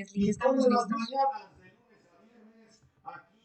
[0.00, 0.88] Estamos listos.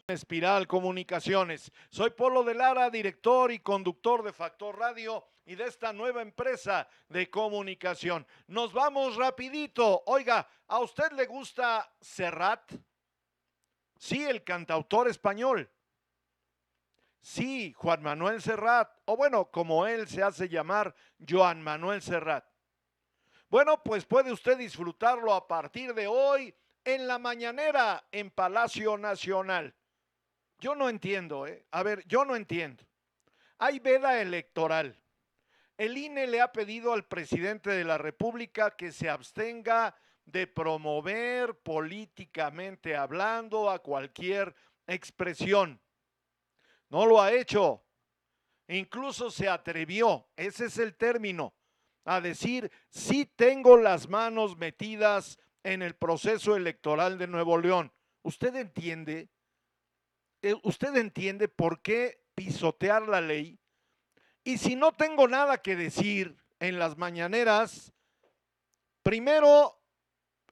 [0.06, 1.72] Espiral Comunicaciones.
[1.88, 6.86] Soy Polo de Lara, director y conductor de Factor Radio y de esta nueva empresa
[7.08, 8.26] de comunicación.
[8.48, 10.02] Nos vamos rapidito.
[10.06, 12.72] Oiga, ¿a usted le gusta Serrat?
[13.96, 15.70] Sí, el cantautor español.
[17.22, 20.94] Sí, Juan Manuel Serrat, o bueno, como él se hace llamar,
[21.26, 22.51] Joan Manuel Serrat.
[23.52, 26.54] Bueno, pues puede usted disfrutarlo a partir de hoy
[26.86, 29.74] en la mañanera en Palacio Nacional.
[30.58, 31.66] Yo no entiendo, ¿eh?
[31.70, 32.82] A ver, yo no entiendo.
[33.58, 34.98] Hay veda electoral.
[35.76, 39.94] El INE le ha pedido al presidente de la República que se abstenga
[40.24, 44.54] de promover políticamente hablando a cualquier
[44.86, 45.78] expresión.
[46.88, 47.84] No lo ha hecho.
[48.66, 51.52] Incluso se atrevió, ese es el término,
[52.04, 57.92] a decir, sí tengo las manos metidas en el proceso electoral de Nuevo León.
[58.22, 59.28] ¿Usted entiende?
[60.42, 63.58] Eh, ¿Usted entiende por qué pisotear la ley?
[64.44, 67.92] Y si no tengo nada que decir en las mañaneras,
[69.02, 69.80] primero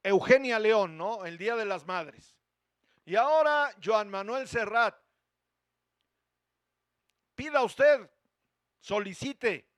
[0.03, 1.25] Eugenia León, ¿no?
[1.25, 2.37] El Día de las Madres.
[3.05, 4.95] Y ahora Joan Manuel Serrat.
[7.35, 8.09] Pida usted,
[8.79, 9.70] solicite.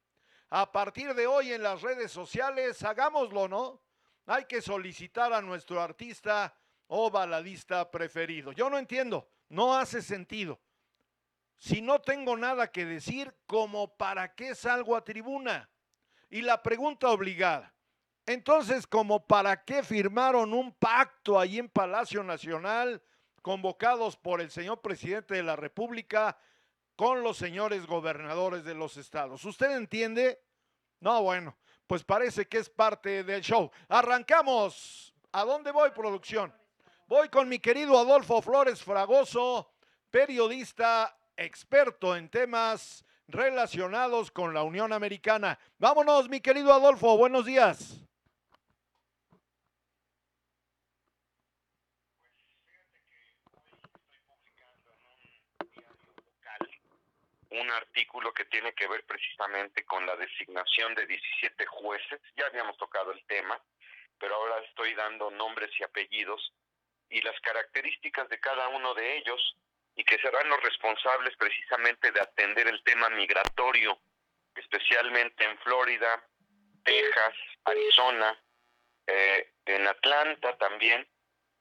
[0.56, 3.82] A partir de hoy en las redes sociales, hagámoslo, ¿no?
[4.28, 6.56] Hay que solicitar a nuestro artista
[6.86, 8.52] o baladista preferido.
[8.52, 10.60] Yo no entiendo, no hace sentido.
[11.58, 15.72] Si no tengo nada que decir, ¿como para qué salgo a tribuna?
[16.30, 17.74] Y la pregunta obligada,
[18.28, 23.02] entonces, ¿como para qué firmaron un pacto ahí en Palacio Nacional,
[23.42, 26.38] convocados por el señor presidente de la República,
[26.96, 29.44] con los señores gobernadores de los estados?
[29.46, 30.40] ¿Usted entiende?
[31.00, 31.58] No, bueno,
[31.88, 33.70] pues parece que es parte del show.
[33.90, 35.14] Arrancamos.
[35.32, 36.54] ¿A dónde voy, producción?
[37.08, 39.74] Voy con mi querido Adolfo Flores Fragoso,
[40.10, 45.58] periodista experto en temas relacionados con la Unión Americana.
[45.78, 48.03] Vámonos, mi querido Adolfo, buenos días.
[57.54, 62.20] Un artículo que tiene que ver precisamente con la designación de 17 jueces.
[62.36, 63.62] Ya habíamos tocado el tema,
[64.18, 66.54] pero ahora estoy dando nombres y apellidos
[67.10, 69.58] y las características de cada uno de ellos
[69.96, 74.00] y que serán los responsables precisamente de atender el tema migratorio,
[74.56, 76.26] especialmente en Florida,
[76.84, 77.36] Texas,
[77.66, 78.42] Arizona,
[79.06, 81.08] eh, en Atlanta también,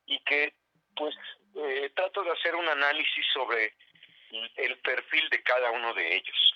[0.06, 0.54] y que
[0.96, 1.14] pues
[1.56, 3.76] eh, trato de hacer un análisis sobre
[4.32, 6.54] el perfil de cada uno de ellos.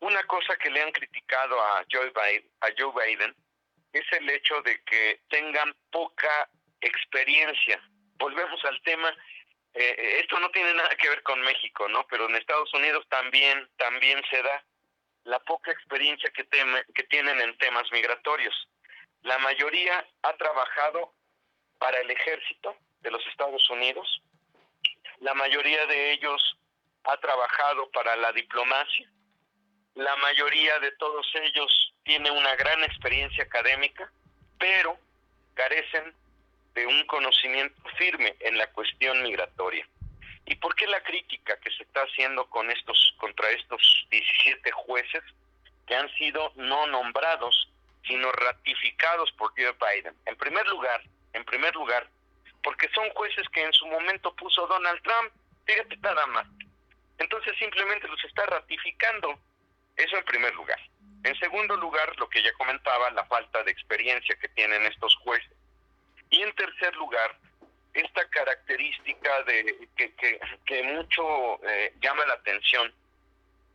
[0.00, 3.34] Una cosa que le han criticado a Joe Biden, a Joe Biden
[3.92, 6.48] es el hecho de que tengan poca
[6.80, 7.80] experiencia.
[8.14, 9.14] Volvemos al tema,
[9.74, 12.06] eh, esto no tiene nada que ver con México, ¿no?
[12.08, 14.64] Pero en Estados Unidos también, también se da
[15.24, 16.46] la poca experiencia que,
[16.94, 18.54] que tienen en temas migratorios.
[19.22, 21.12] La mayoría ha trabajado
[21.78, 24.22] para el ejército de los Estados Unidos.
[25.18, 26.56] La mayoría de ellos
[27.04, 29.10] ha trabajado para la diplomacia.
[29.94, 34.10] La mayoría de todos ellos tiene una gran experiencia académica,
[34.58, 34.98] pero
[35.54, 36.14] carecen
[36.74, 39.86] de un conocimiento firme en la cuestión migratoria.
[40.46, 45.22] ¿Y por qué la crítica que se está haciendo con estos contra estos 17 jueces
[45.86, 47.68] que han sido no nombrados,
[48.06, 50.14] sino ratificados por Joe Biden?
[50.26, 51.02] En primer lugar,
[51.32, 52.08] en primer lugar,
[52.62, 55.32] porque son jueces que en su momento puso Donald Trump.
[55.66, 56.46] Fíjate nada más.
[57.20, 59.38] Entonces simplemente los está ratificando.
[59.96, 60.80] Eso en primer lugar.
[61.22, 65.52] En segundo lugar, lo que ya comentaba, la falta de experiencia que tienen estos jueces.
[66.30, 67.36] Y en tercer lugar,
[67.92, 70.14] esta característica de que,
[70.64, 72.92] que, mucho eh, llama la atención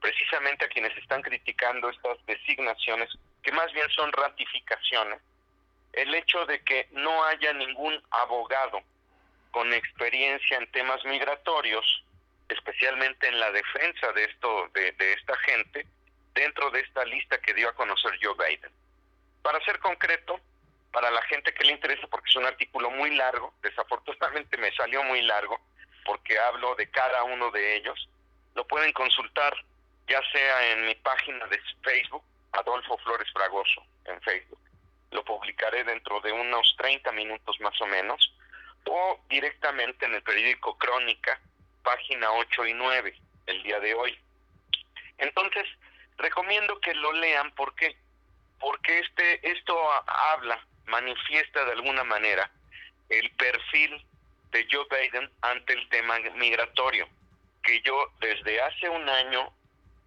[0.01, 3.09] precisamente a quienes están criticando estas designaciones,
[3.43, 5.21] que más bien son ratificaciones,
[5.93, 8.81] el hecho de que no haya ningún abogado
[9.51, 12.03] con experiencia en temas migratorios,
[12.49, 15.85] especialmente en la defensa de esto, de, de esta gente,
[16.33, 18.71] dentro de esta lista que dio a conocer Joe Biden.
[19.41, 20.39] Para ser concreto,
[20.91, 25.03] para la gente que le interesa, porque es un artículo muy largo, desafortunadamente me salió
[25.03, 25.59] muy largo,
[26.05, 28.09] porque hablo de cada uno de ellos,
[28.53, 29.53] lo pueden consultar
[30.07, 34.59] ya sea en mi página de Facebook, Adolfo Flores Fragoso, en Facebook.
[35.11, 38.33] Lo publicaré dentro de unos 30 minutos más o menos,
[38.85, 41.39] o directamente en el periódico Crónica,
[41.85, 43.15] página 8 y 9,
[43.45, 44.19] el día de hoy.
[45.19, 45.65] Entonces,
[46.17, 47.95] recomiendo que lo lean, ¿por qué?
[48.59, 49.77] porque este, esto
[50.07, 52.49] habla, manifiesta de alguna manera
[53.09, 54.03] el perfil
[54.51, 57.07] de Joe Biden ante el tema migratorio,
[57.61, 59.51] que yo desde hace un año,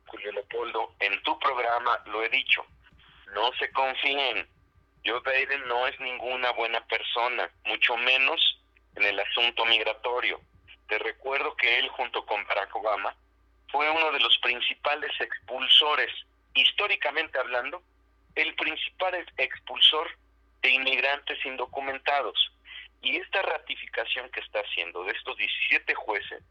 [0.07, 2.65] Julio Leopoldo, en tu programa lo he dicho,
[3.35, 4.49] no se confíen,
[5.05, 8.59] Joe Biden no es ninguna buena persona, mucho menos
[8.97, 10.41] en el asunto migratorio.
[10.89, 13.15] Te recuerdo que él junto con Barack Obama
[13.71, 16.11] fue uno de los principales expulsores,
[16.55, 17.83] históricamente hablando,
[18.35, 20.09] el principal expulsor
[20.63, 22.53] de inmigrantes indocumentados.
[23.03, 26.43] Y esta ratificación que está haciendo de estos 17 jueces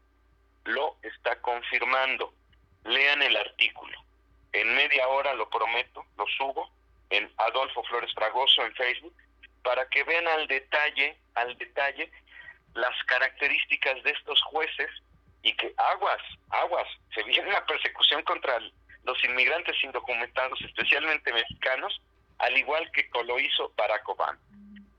[0.64, 2.32] lo está confirmando.
[2.84, 3.98] Lean el artículo.
[4.52, 6.70] En media hora, lo prometo, lo subo
[7.10, 9.14] en Adolfo Flores Fragoso en Facebook
[9.62, 12.10] para que vean al detalle, al detalle
[12.74, 14.90] las características de estos jueces
[15.42, 16.20] y que aguas,
[16.50, 18.58] aguas, se viene una persecución contra
[19.04, 22.00] los inmigrantes indocumentados, especialmente mexicanos,
[22.38, 24.38] al igual que lo hizo Barack Obama.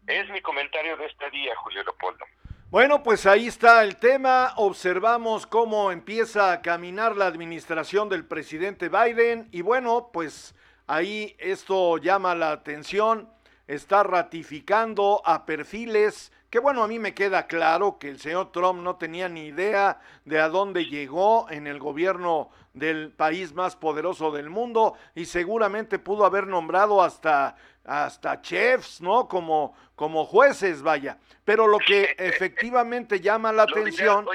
[0.08, 2.26] Es mi comentario de este día, Julio Leopoldo.
[2.72, 4.54] Bueno, pues ahí está el tema.
[4.58, 10.54] Observamos cómo empieza a caminar la administración del presidente Biden y bueno, pues
[10.86, 13.32] ahí esto llama la atención.
[13.68, 18.82] Está ratificando a perfiles que bueno, a mí me queda claro que el señor Trump
[18.82, 24.32] no tenía ni idea de a dónde llegó en el gobierno del país más poderoso
[24.32, 29.28] del mundo y seguramente pudo haber nombrado hasta hasta chefs, ¿no?
[29.28, 31.18] Como como jueces, vaya.
[31.46, 34.28] Pero lo que efectivamente llama la atención,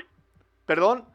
[0.66, 1.06] perdón.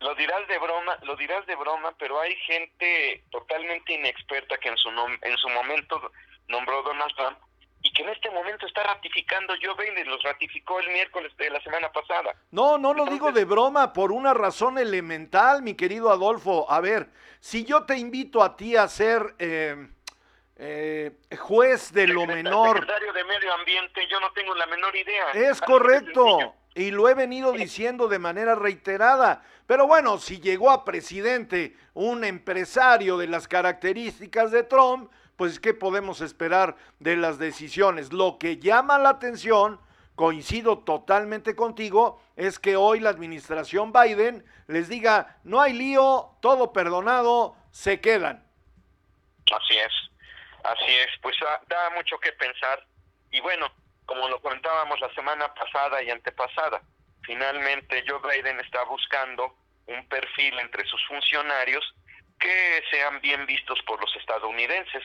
[0.00, 4.76] Lo dirás de broma, lo dirás de broma, pero hay gente totalmente inexperta que en
[4.76, 6.12] su en su momento
[6.48, 7.38] nombró Donald Trump
[7.82, 11.60] y que en este momento está ratificando Joe Biden, los ratificó el miércoles de la
[11.62, 12.34] semana pasada.
[12.50, 16.70] No, no lo digo de broma, por una razón elemental, mi querido Adolfo.
[16.70, 17.08] A ver,
[17.40, 19.88] si yo te invito a ti a ser eh,
[20.56, 22.76] eh, juez de lo menor...
[22.76, 25.30] Secretario de Medio Ambiente, yo no tengo la menor idea.
[25.32, 29.42] Es correcto, y lo he venido diciendo de manera reiterada.
[29.66, 35.10] Pero bueno, si llegó a presidente un empresario de las características de Trump,
[35.40, 38.12] pues ¿qué podemos esperar de las decisiones?
[38.12, 39.80] Lo que llama la atención,
[40.14, 46.74] coincido totalmente contigo, es que hoy la administración Biden les diga, no hay lío, todo
[46.74, 48.46] perdonado, se quedan.
[49.50, 49.92] Así es,
[50.62, 52.84] así es, pues ah, da mucho que pensar
[53.30, 53.72] y bueno,
[54.04, 56.82] como lo comentábamos la semana pasada y antepasada,
[57.22, 59.56] finalmente Joe Biden está buscando
[59.86, 61.94] un perfil entre sus funcionarios
[62.38, 65.02] que sean bien vistos por los estadounidenses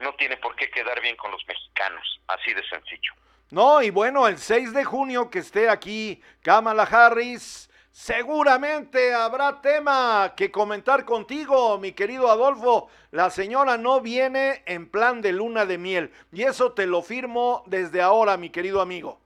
[0.00, 3.12] no tiene por qué quedar bien con los mexicanos, así de sencillo.
[3.50, 10.34] No, y bueno, el 6 de junio que esté aquí Kamala Harris, seguramente habrá tema
[10.36, 12.90] que comentar contigo, mi querido Adolfo.
[13.10, 17.62] La señora no viene en plan de luna de miel, y eso te lo firmo
[17.66, 19.18] desde ahora, mi querido amigo.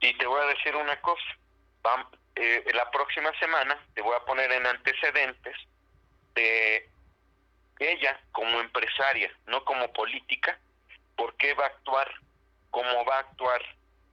[0.00, 1.22] Y te voy a decir una cosa,
[2.36, 5.56] eh, la próxima semana te voy a poner en antecedentes
[6.34, 6.88] de
[7.78, 10.58] ella como empresaria, no como política,
[11.16, 12.10] por qué va a actuar,
[12.70, 13.62] cómo va a actuar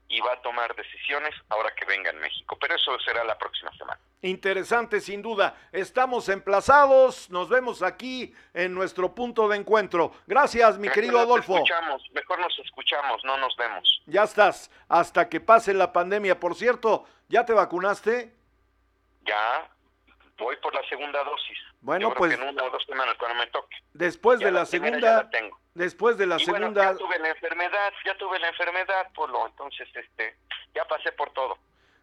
[0.08, 2.58] y va a tomar decisiones ahora que venga en México.
[2.60, 4.00] Pero eso será la próxima semana.
[4.22, 5.56] Interesante, sin duda.
[5.72, 10.14] Estamos emplazados, nos vemos aquí en nuestro punto de encuentro.
[10.28, 11.56] Gracias, mi querido Adolfo.
[11.56, 14.02] Escuchamos, mejor nos escuchamos, no nos vemos.
[14.06, 16.40] Ya estás, hasta que pase la pandemia.
[16.40, 18.32] Por cierto, ¿ya te vacunaste?
[19.26, 19.70] Ya,
[20.38, 21.58] voy por la segunda dosis.
[21.82, 22.34] Bueno, pues.
[22.34, 23.76] en una o dos semanas cuando me toque.
[23.94, 25.30] Después de la, segunda.
[25.30, 25.60] tengo.
[25.74, 26.92] Después de la segunda.
[26.92, 29.48] ya tuve la enfermedad, ya tuve la enfermedad, Polo.
[29.48, 30.38] Entonces, este,
[30.76, 31.58] ya pasé por todo.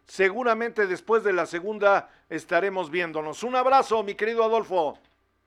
[0.05, 3.43] Seguramente después de la segunda estaremos viéndonos.
[3.43, 4.99] Un abrazo, mi querido Adolfo.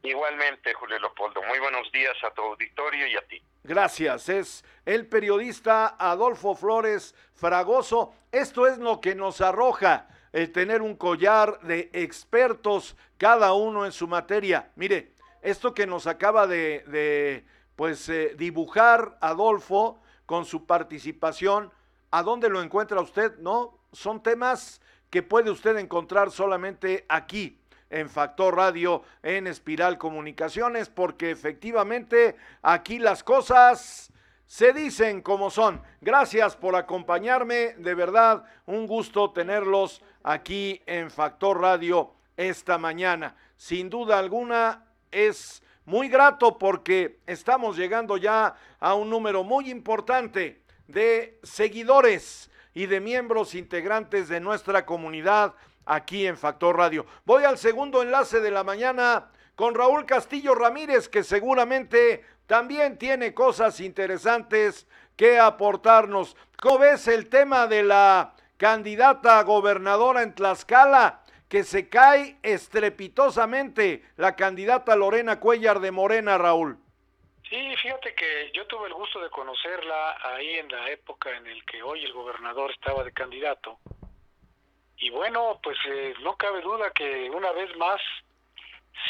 [0.03, 1.43] Igualmente, Julio Leopoldo.
[1.43, 3.43] Muy buenos días a tu auditorio y a ti.
[3.65, 4.29] Gracias.
[4.29, 8.15] Es el periodista Adolfo Flores Fragoso.
[8.33, 14.09] Esto es lo que nos arroja tener un collar de expertos, cada uno en su
[14.09, 14.71] materia.
[14.77, 15.13] Mire,
[15.43, 17.45] esto que nos acaba de,
[17.77, 21.71] pues eh, dibujar Adolfo con su participación,
[22.11, 23.37] ¿a dónde lo encuentra usted?
[23.39, 27.59] No, son temas que puede usted encontrar solamente aquí
[27.91, 34.11] en Factor Radio, en Espiral Comunicaciones, porque efectivamente aquí las cosas
[34.47, 35.83] se dicen como son.
[36.01, 43.37] Gracias por acompañarme, de verdad, un gusto tenerlos aquí en Factor Radio esta mañana.
[43.57, 50.63] Sin duda alguna es muy grato porque estamos llegando ya a un número muy importante
[50.87, 57.07] de seguidores y de miembros integrantes de nuestra comunidad aquí en Factor Radio.
[57.25, 63.35] Voy al segundo enlace de la mañana con Raúl Castillo Ramírez, que seguramente también tiene
[63.35, 64.87] cosas interesantes
[65.17, 66.37] que aportarnos.
[66.61, 71.25] ¿Cómo ves el tema de la candidata a gobernadora en Tlaxcala?
[71.49, 76.79] que se cae estrepitosamente la candidata Lorena Cuellar de Morena, Raúl.
[77.51, 81.63] Sí, fíjate que yo tuve el gusto de conocerla ahí en la época en el
[81.65, 83.79] que hoy el gobernador estaba de candidato.
[84.97, 88.01] Y bueno, pues eh, no cabe duda que una vez más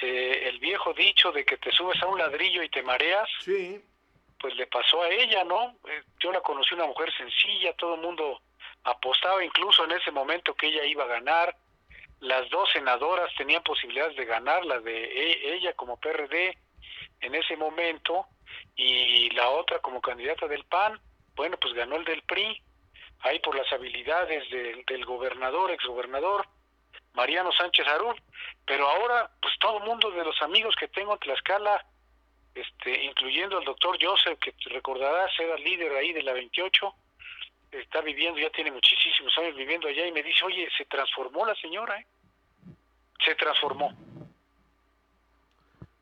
[0.01, 3.81] se, el viejo dicho de que te subes a un ladrillo y te mareas, sí.
[4.41, 5.77] pues le pasó a ella, ¿no?
[5.89, 8.41] Eh, yo la conocí una mujer sencilla, todo el mundo
[8.85, 11.57] apostaba incluso en ese momento que ella iba a ganar.
[12.21, 16.57] Las dos senadoras tenían posibilidades de ganar, la de e, ella como PRD
[17.21, 18.27] en ese momento
[18.77, 21.01] y la otra como candidata del PAN,
[21.35, 22.63] bueno, pues ganó el del PRI,
[23.21, 26.47] ahí por las habilidades del gobernador, exgobernador,
[27.15, 28.21] Mariano Sánchez Arúl,
[28.67, 31.85] pero ahora pues todo el mundo de los amigos que tengo en Tlaxcala,
[32.55, 36.95] este, incluyendo al doctor Joseph, que recordarás era líder ahí de la 28,
[37.73, 41.55] está viviendo, ya tiene muchísimos años viviendo allá y me dice, oye, se transformó la
[41.57, 42.07] señora, ¿eh?
[43.25, 43.93] Se transformó.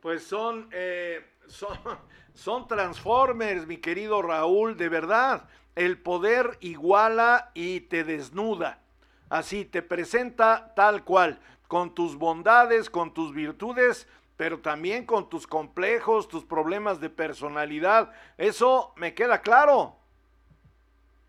[0.00, 1.78] Pues son, eh, son,
[2.34, 5.48] son transformers, mi querido Raúl, de verdad.
[5.76, 8.80] El poder iguala y te desnuda.
[9.28, 15.46] Así, te presenta tal cual, con tus bondades, con tus virtudes, pero también con tus
[15.46, 18.12] complejos, tus problemas de personalidad.
[18.38, 19.99] Eso me queda claro.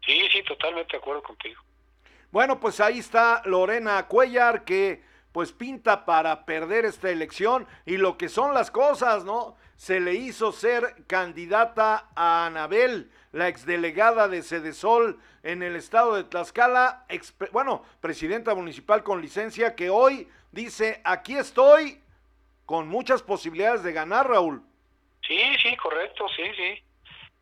[0.06, 1.62] Sí, sí, totalmente de acuerdo contigo.
[2.32, 8.18] Bueno, pues ahí está Lorena Cuellar que pues pinta para perder esta elección y lo
[8.18, 9.56] que son las cosas, ¿no?
[9.76, 16.24] Se le hizo ser candidata a Anabel, la exdelegada de Cedesol en el estado de
[16.26, 17.06] Tlaxcala,
[17.52, 22.02] bueno, presidenta municipal con licencia que hoy dice, aquí estoy
[22.66, 24.62] con muchas posibilidades de ganar, Raúl.
[25.26, 26.84] Sí, sí, correcto, sí, sí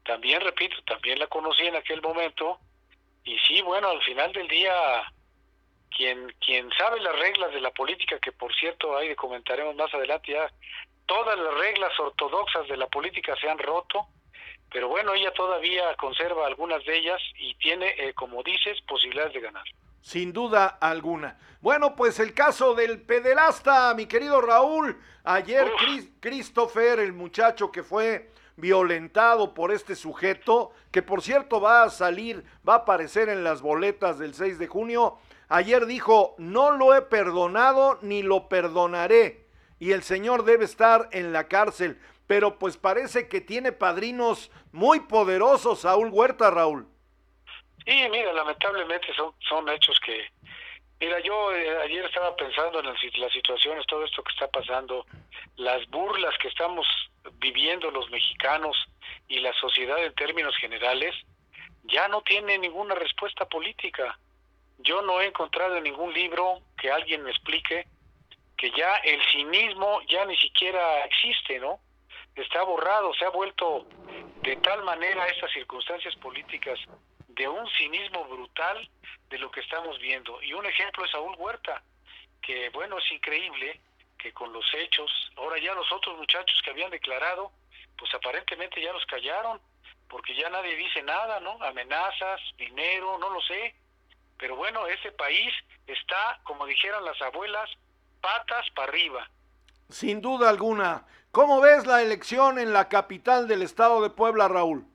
[0.10, 2.58] también repito, también la conocí en aquel momento
[3.24, 4.74] y sí, bueno, al final del día
[5.96, 10.32] quien quien sabe las reglas de la política que por cierto ahí comentaremos más adelante
[10.32, 10.50] ya
[11.06, 14.08] todas las reglas ortodoxas de la política se han roto,
[14.72, 19.42] pero bueno, ella todavía conserva algunas de ellas y tiene, eh, como dices, posibilidades de
[19.42, 19.64] ganar.
[20.02, 21.38] Sin duda alguna.
[21.62, 25.00] Bueno, pues el caso del pederasta, mi querido Raúl.
[25.24, 25.72] Ayer
[26.20, 32.44] Christopher, el muchacho que fue violentado por este sujeto, que por cierto va a salir,
[32.68, 35.18] va a aparecer en las boletas del 6 de junio.
[35.48, 39.46] Ayer dijo, no lo he perdonado ni lo perdonaré.
[39.80, 42.00] Y el señor debe estar en la cárcel.
[42.28, 46.88] Pero pues parece que tiene padrinos muy poderosos, Saúl Huerta, Raúl.
[47.86, 50.28] Sí, mira, lamentablemente son, son hechos que...
[51.00, 55.06] Mira, yo eh, ayer estaba pensando en las situaciones, todo esto que está pasando,
[55.56, 56.86] las burlas que estamos
[57.36, 58.76] viviendo los mexicanos
[59.28, 61.16] y la sociedad en términos generales,
[61.84, 64.20] ya no tiene ninguna respuesta política.
[64.80, 67.88] Yo no he encontrado en ningún libro que alguien me explique
[68.58, 71.80] que ya el cinismo ya ni siquiera existe, ¿no?
[72.36, 73.88] Está borrado, se ha vuelto
[74.42, 76.78] de tal manera estas circunstancias políticas
[77.40, 78.90] de un cinismo brutal
[79.30, 80.44] de lo que estamos viendo.
[80.44, 81.82] Y un ejemplo es Saúl Huerta,
[82.42, 83.80] que bueno, es increíble
[84.18, 87.54] que con los hechos, ahora ya los otros muchachos que habían declarado,
[87.98, 89.62] pues aparentemente ya los callaron,
[90.10, 91.52] porque ya nadie dice nada, ¿no?
[91.64, 93.74] Amenazas, dinero, no lo sé.
[94.38, 95.54] Pero bueno, ese país
[95.88, 97.70] está, como dijeron las abuelas,
[98.20, 99.30] patas para arriba.
[99.88, 101.06] Sin duda alguna.
[101.32, 104.86] ¿Cómo ves la elección en la capital del estado de Puebla, Raúl?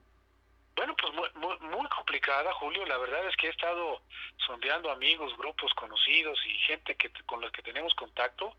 [0.75, 2.85] Bueno, pues muy, muy, complicada, Julio.
[2.85, 4.01] La verdad es que he estado
[4.45, 8.53] sondeando amigos, grupos conocidos y gente que con la que tenemos contacto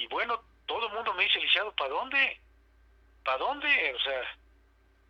[0.00, 2.40] y bueno, todo el mundo me dice, lisiado, ¿para dónde?
[3.22, 3.94] ¿Para dónde?
[3.94, 4.22] O sea,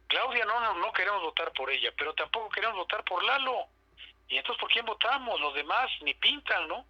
[0.09, 3.67] Claudia no, no, no queremos votar por ella, pero tampoco queremos votar por Lalo.
[4.27, 5.41] Y entonces, ¿por quién votamos?
[5.41, 6.85] Los demás ni pintan, ¿no?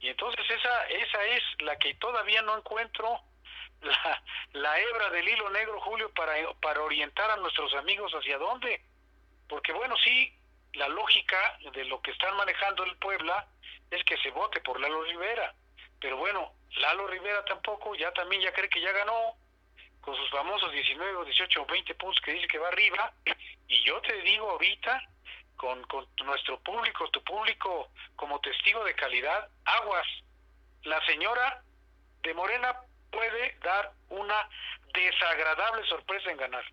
[0.00, 3.20] Y entonces esa, esa es la que todavía no encuentro
[3.84, 8.82] la, la hebra del hilo negro, Julio, para, para orientar a nuestros amigos hacia dónde.
[9.48, 10.32] Porque bueno, sí,
[10.74, 13.46] la lógica de lo que están manejando el Puebla
[13.90, 15.54] es que se vote por Lalo Rivera.
[16.00, 19.36] Pero bueno, Lalo Rivera tampoco, ya también ya cree que ya ganó
[20.00, 23.12] con sus famosos 19 o 18 o 20 puntos que dice que va arriba.
[23.68, 25.02] Y yo te digo ahorita,
[25.56, 30.06] con, con nuestro público, tu público como testigo de calidad, aguas.
[30.82, 31.62] La señora
[32.22, 32.76] de Morena
[33.14, 34.48] puede dar una
[34.92, 36.64] desagradable sorpresa en ganar.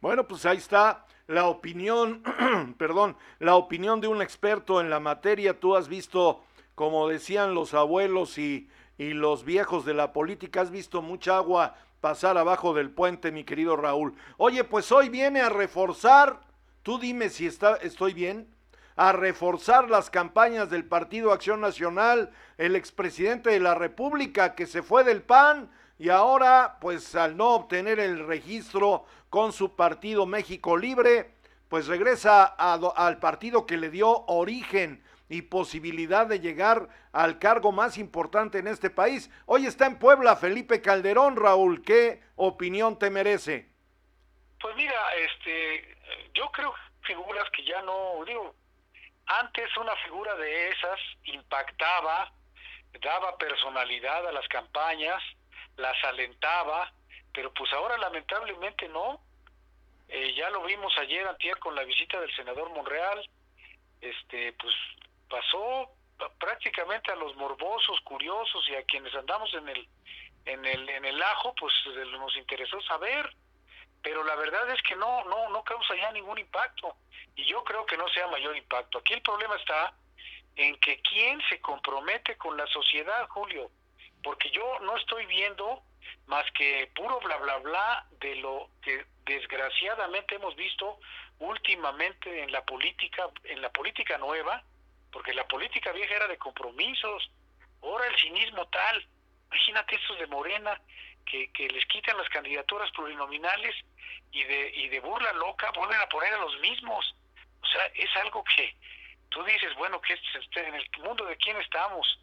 [0.00, 2.22] Bueno, pues ahí está la opinión,
[2.78, 5.60] perdón, la opinión de un experto en la materia.
[5.60, 10.60] Tú has visto, como decían los abuelos y y los viejos de la política.
[10.60, 14.14] Has visto mucha agua pasar abajo del puente, mi querido Raúl.
[14.36, 16.40] Oye, pues hoy viene a reforzar,
[16.82, 18.54] tú dime si está, estoy bien,
[19.00, 24.82] a reforzar las campañas del Partido Acción Nacional, el expresidente de la República que se
[24.82, 30.76] fue del PAN y ahora, pues al no obtener el registro con su partido México
[30.76, 31.30] Libre,
[31.70, 37.96] pues regresa al partido que le dio origen y posibilidad de llegar al cargo más
[37.96, 39.30] importante en este país.
[39.46, 43.66] Hoy está en Puebla Felipe Calderón, Raúl, ¿qué opinión te merece?
[44.60, 45.96] Pues mira, este,
[46.34, 48.54] yo creo figuras que ya no, digo,
[49.38, 52.32] antes una figura de esas impactaba,
[53.00, 55.22] daba personalidad a las campañas,
[55.76, 56.92] las alentaba,
[57.32, 59.20] pero pues ahora lamentablemente no.
[60.08, 63.22] Eh, ya lo vimos ayer, antier, con la visita del senador Monreal,
[64.00, 64.74] este, pues
[65.28, 65.90] pasó
[66.38, 69.88] prácticamente a los morbosos, curiosos y a quienes andamos en el
[70.46, 71.72] en el en el ajo, pues
[72.10, 73.32] nos interesó saber,
[74.02, 76.96] pero la verdad es que no no no causa ya ningún impacto.
[77.36, 78.98] Y yo creo que no sea mayor impacto.
[78.98, 79.94] Aquí el problema está
[80.56, 83.70] en que quién se compromete con la sociedad, Julio,
[84.22, 85.82] porque yo no estoy viendo
[86.26, 90.98] más que puro bla bla bla de lo que desgraciadamente hemos visto
[91.38, 94.62] últimamente en la política en la política nueva
[95.10, 97.30] porque la política vieja era de compromisos,
[97.82, 99.06] ahora el cinismo tal,
[99.46, 100.80] imagínate estos de Morena,
[101.24, 103.74] que, que les quitan las candidaturas plurinominales
[104.32, 107.14] y de, y de burla loca vuelven a poner a los mismos.
[107.62, 108.74] O sea, es algo que
[109.28, 112.18] tú dices, bueno, que este, en el mundo de quién estamos.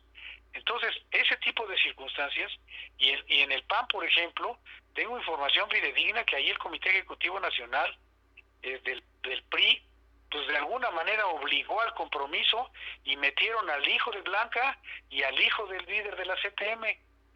[0.53, 2.51] Entonces, ese tipo de circunstancias,
[2.97, 4.57] y, y en el PAN, por ejemplo,
[4.93, 7.95] tengo información fidedigna que ahí el Comité Ejecutivo Nacional
[8.63, 9.83] eh, del, del PRI
[10.29, 12.69] pues de alguna manera obligó al compromiso
[13.03, 14.77] y metieron al hijo de Blanca
[15.09, 16.83] y al hijo del líder de la CTM.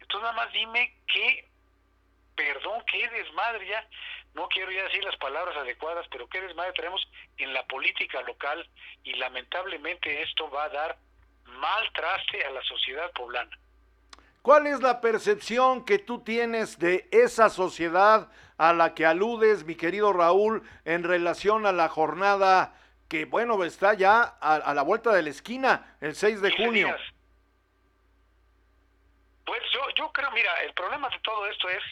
[0.00, 1.48] Entonces nada más dime qué,
[2.42, 3.86] perdón, qué desmadre ya,
[4.34, 7.00] no quiero ya decir las palabras adecuadas, pero qué desmadre tenemos
[7.36, 8.68] en la política local
[9.04, 10.98] y lamentablemente esto va a dar
[11.44, 13.56] mal traste a la sociedad poblana.
[14.42, 18.28] ¿Cuál es la percepción que tú tienes de esa sociedad
[18.58, 22.74] a la que aludes, mi querido Raúl, en relación a la jornada
[23.08, 26.96] que bueno, está ya a, la vuelta de la esquina, el 6 de junio.
[29.44, 31.82] Pues yo, yo creo, mira, el problema de todo esto es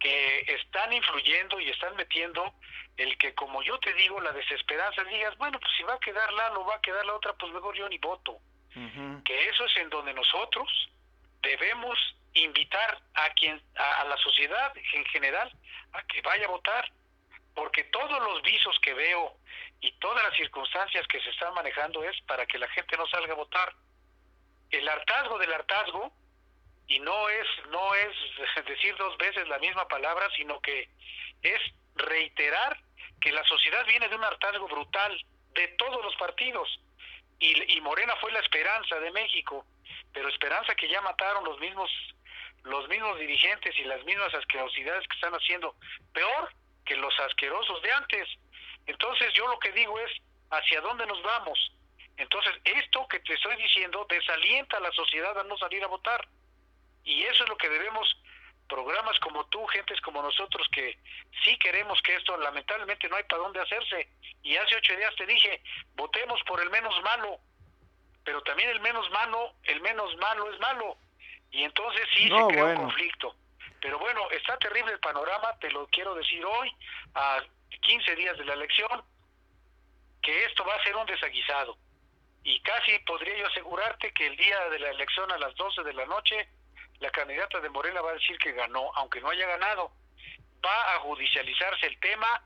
[0.00, 2.54] que están influyendo y están metiendo
[2.96, 6.32] el que, como yo te digo, la desesperanza, digas, bueno, pues si va a quedar
[6.32, 8.38] la o va a quedar la otra, pues mejor yo ni voto.
[9.24, 10.68] Que eso es en donde nosotros
[11.42, 11.98] debemos
[12.34, 15.52] invitar a quien, a la sociedad en general,
[15.92, 16.90] a que vaya a votar,
[17.54, 19.36] porque todos los visos que veo
[19.80, 23.32] y todas las circunstancias que se están manejando es para que la gente no salga
[23.32, 23.74] a votar.
[24.70, 26.12] El hartazgo del hartazgo,
[26.90, 28.14] y no es, no es
[28.66, 30.88] decir dos veces la misma palabra, sino que
[31.40, 31.60] es
[31.94, 32.76] reiterar
[33.20, 35.24] que la sociedad viene de un hartazgo brutal
[35.54, 36.68] de todos los partidos.
[37.38, 39.64] Y, y Morena fue la esperanza de México,
[40.12, 41.90] pero esperanza que ya mataron los mismos
[42.64, 45.74] los mismos dirigentes y las mismas asquerosidades que están haciendo,
[46.12, 46.52] peor
[46.84, 48.28] que los asquerosos de antes.
[48.84, 50.10] Entonces yo lo que digo es,
[50.50, 51.72] ¿hacia dónde nos vamos?
[52.18, 56.28] Entonces esto que te estoy diciendo desalienta a la sociedad a no salir a votar.
[57.04, 58.16] Y eso es lo que debemos,
[58.68, 60.98] programas como tú, gentes como nosotros, que
[61.44, 64.08] sí queremos que esto, lamentablemente no hay para dónde hacerse.
[64.42, 65.62] Y hace ocho días te dije,
[65.94, 67.38] votemos por el menos malo.
[68.24, 70.96] Pero también el menos malo, el menos malo es malo.
[71.50, 73.34] Y entonces sí se crea un conflicto.
[73.80, 76.70] Pero bueno, está terrible el panorama, te lo quiero decir hoy,
[77.14, 77.42] a
[77.80, 79.02] 15 días de la elección,
[80.22, 81.76] que esto va a ser un desaguisado.
[82.44, 85.92] Y casi podría yo asegurarte que el día de la elección a las 12 de
[85.94, 86.48] la noche,
[87.00, 89.90] la candidata de Morena va a decir que ganó, aunque no haya ganado.
[90.64, 92.42] Va a judicializarse el tema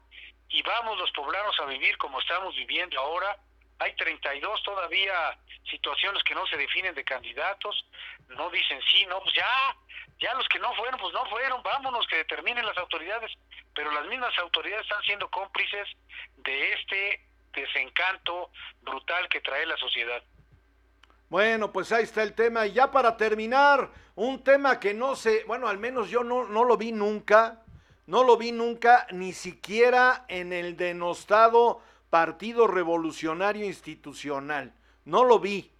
[0.49, 3.37] y vamos los poblanos a vivir como estamos viviendo ahora.
[3.81, 5.37] Hay 32 todavía
[5.69, 7.85] situaciones que no se definen de candidatos,
[8.29, 9.77] no dicen sí, no, pues ya,
[10.21, 13.33] ya los que no fueron, pues no fueron, vámonos, que determinen las autoridades,
[13.75, 15.89] pero las mismas autoridades están siendo cómplices
[16.37, 18.51] de este desencanto
[18.83, 20.23] brutal que trae la sociedad.
[21.35, 22.65] Bueno, pues ahí está el tema.
[22.65, 26.63] Y ya para terminar, un tema que no sé, bueno, al menos yo no, no
[26.63, 27.65] lo vi nunca,
[28.07, 34.75] no lo vi nunca, ni siquiera en el denostado Partido Revolucionario Institucional.
[35.05, 35.73] No lo vi.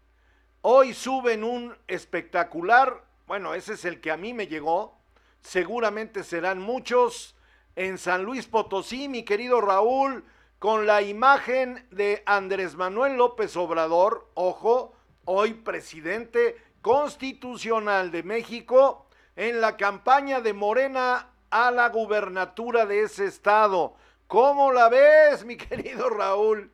[0.63, 4.99] Hoy suben un espectacular bueno, ese es el que a mí me llegó,
[5.41, 7.37] seguramente serán muchos,
[7.77, 10.25] en San Luis Potosí, mi querido Raúl,
[10.59, 19.61] con la imagen de Andrés Manuel López Obrador, ojo, hoy presidente, Constitucional de México en
[19.61, 23.97] la campaña de Morena a la gubernatura de ese estado.
[24.27, 26.71] ¿Cómo la ves, mi querido Raúl?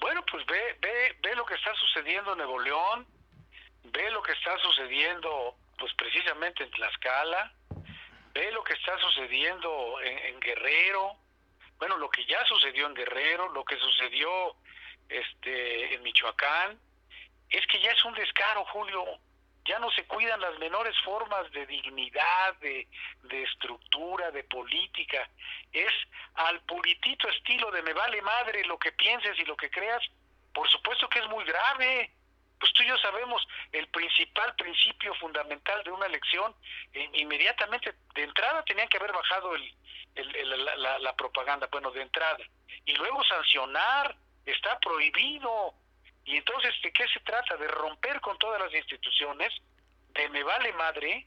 [0.00, 3.06] Bueno, pues ve, ve, ve lo que está sucediendo en Nuevo León,
[3.84, 7.52] ve lo que está sucediendo, pues precisamente en Tlaxcala,
[8.34, 11.16] ve lo que está sucediendo en, en Guerrero,
[11.78, 14.56] bueno, lo que ya sucedió en Guerrero, lo que sucedió
[15.08, 16.78] este en Michoacán,
[17.50, 19.04] es que ya es un descaro, Julio.
[19.64, 22.86] Ya no se cuidan las menores formas de dignidad, de,
[23.24, 25.28] de estructura, de política.
[25.72, 25.92] Es
[26.34, 30.00] al puritito estilo de me vale madre lo que pienses y lo que creas.
[30.54, 32.12] Por supuesto que es muy grave.
[32.60, 36.54] Pues tú y yo sabemos el principal principio fundamental de una elección.
[36.92, 39.74] eh, inmediatamente, de entrada, tenían que haber bajado el,
[40.14, 42.38] el- el- la, la- la propaganda, bueno, de entrada.
[42.84, 44.14] Y luego sancionar,
[44.46, 45.74] está prohibido.
[46.26, 47.56] Y entonces, ¿de qué se trata?
[47.56, 49.52] De romper con todas las instituciones,
[50.08, 51.26] de me vale madre,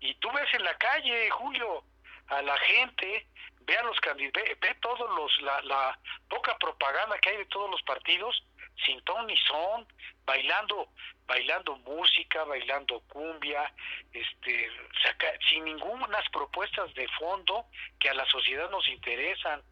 [0.00, 1.84] y tú ves en la calle, Julio,
[2.28, 3.26] a la gente,
[3.60, 5.98] ve a los candidatos, ve, ve todos los, la, la
[6.28, 8.42] poca propaganda que hay de todos los partidos,
[8.86, 9.86] sin ton ni son,
[10.24, 10.88] bailando,
[11.26, 13.70] bailando música, bailando cumbia,
[14.12, 14.70] este,
[15.02, 17.66] saca- sin ninguna propuestas de fondo
[17.98, 19.62] que a la sociedad nos interesan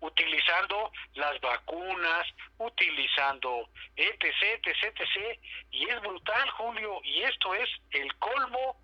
[0.00, 2.26] utilizando las vacunas,
[2.58, 4.24] utilizando etc,
[4.66, 5.40] etc, etc.
[5.70, 8.76] Y es brutal, Julio, y esto es el colmo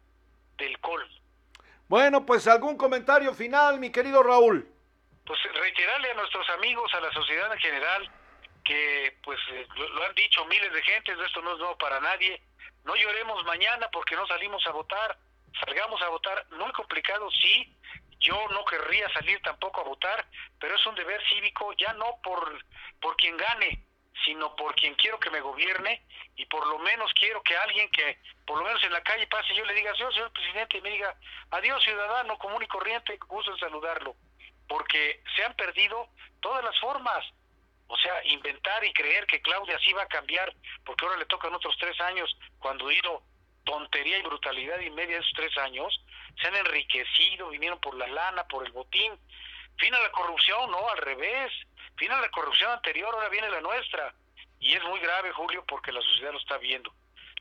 [0.56, 1.14] del colmo.
[1.88, 4.66] Bueno, pues algún comentario final, mi querido Raúl.
[5.26, 8.10] Pues reiterarle a nuestros amigos, a la sociedad en general,
[8.64, 9.38] que pues
[9.76, 12.40] lo, lo han dicho miles de gentes, esto no es nuevo para nadie,
[12.84, 15.18] no lloremos mañana porque no salimos a votar,
[15.64, 17.76] salgamos a votar, muy complicado, sí,
[18.22, 20.26] yo no querría salir tampoco a votar,
[20.58, 22.64] pero es un deber cívico, ya no por,
[23.00, 23.84] por quien gane,
[24.24, 26.02] sino por quien quiero que me gobierne
[26.36, 29.52] y por lo menos quiero que alguien que por lo menos en la calle pase
[29.52, 31.14] y yo le diga, señor, señor presidente, y me diga,
[31.50, 34.14] adiós ciudadano común y corriente, gusto en saludarlo,
[34.68, 36.08] porque se han perdido
[36.40, 37.24] todas las formas.
[37.88, 40.50] O sea, inventar y creer que Claudia sí va a cambiar,
[40.84, 43.22] porque ahora le tocan otros tres años, cuando hizo
[43.64, 46.04] tontería y brutalidad y media de esos tres años,
[46.40, 49.12] se han enriquecido, vinieron por la lana, por el botín.
[49.78, 51.52] Fin a la corrupción, no, al revés.
[51.96, 54.14] Fin a la corrupción anterior, ahora viene la nuestra.
[54.60, 56.92] Y es muy grave, Julio, porque la sociedad lo está viendo.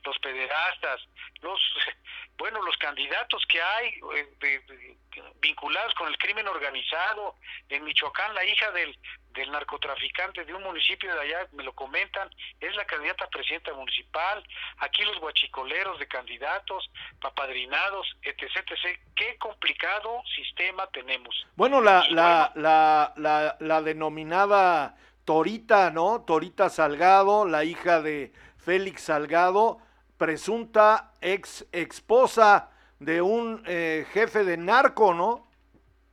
[0.04, 1.00] Los pederastas,
[1.40, 1.60] los,
[2.36, 4.96] bueno, los candidatos que hay eh, de-
[5.40, 7.36] vinculados con el crimen organizado.
[7.68, 8.98] En Michoacán, la hija del,
[9.30, 12.28] del narcotraficante de un municipio de allá, me lo comentan,
[12.60, 14.42] es la candidata a presidenta municipal.
[14.78, 19.00] Aquí los guachicoleros de candidatos, papadrinados, etc, etc.
[19.14, 21.34] Qué complicado sistema tenemos.
[21.56, 26.22] Bueno, la, la, la, la, la denominada Torita, ¿no?
[26.26, 29.78] Torita Salgado, la hija de Félix Salgado,
[30.18, 32.71] presunta ex esposa
[33.04, 35.48] de un eh, jefe de narco, ¿no?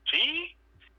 [0.09, 0.55] Sí,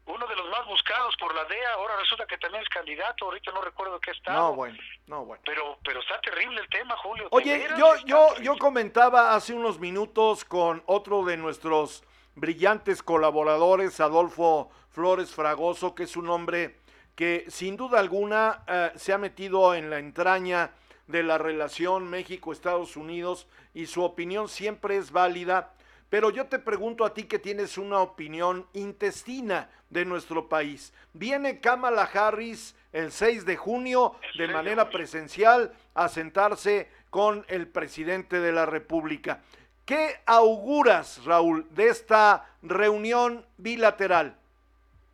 [0.07, 3.51] uno de los más buscados por la DEA, ahora resulta que también es candidato, ahorita
[3.53, 4.39] no recuerdo qué estado.
[4.39, 5.43] No, bueno, no, bueno.
[5.45, 7.29] Pero, pero está terrible el tema, Julio.
[7.31, 8.45] Oye, yo, está yo, terrible.
[8.45, 12.05] yo comentaba hace unos minutos con otro de nuestros
[12.37, 16.77] brillantes colaboradores, Adolfo Flores Fragoso, que es un hombre
[17.17, 20.71] que sin duda alguna eh, se ha metido en la entraña
[21.09, 25.73] de la relación México-Estados Unidos y su opinión siempre es válida.
[26.11, 30.93] Pero yo te pregunto a ti que tienes una opinión intestina de nuestro país.
[31.13, 37.47] Viene Kamala Harris el 6 de junio El 6 de manera presencial a sentarse con
[37.49, 39.41] el presidente de la República.
[39.87, 44.37] ¿Qué auguras, Raúl, de esta reunión bilateral?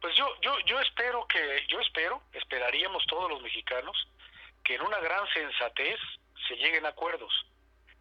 [0.00, 3.96] Pues yo, yo, yo espero que, yo espero, esperaríamos todos los mexicanos,
[4.64, 5.98] que en una gran sensatez
[6.48, 7.32] se lleguen a acuerdos.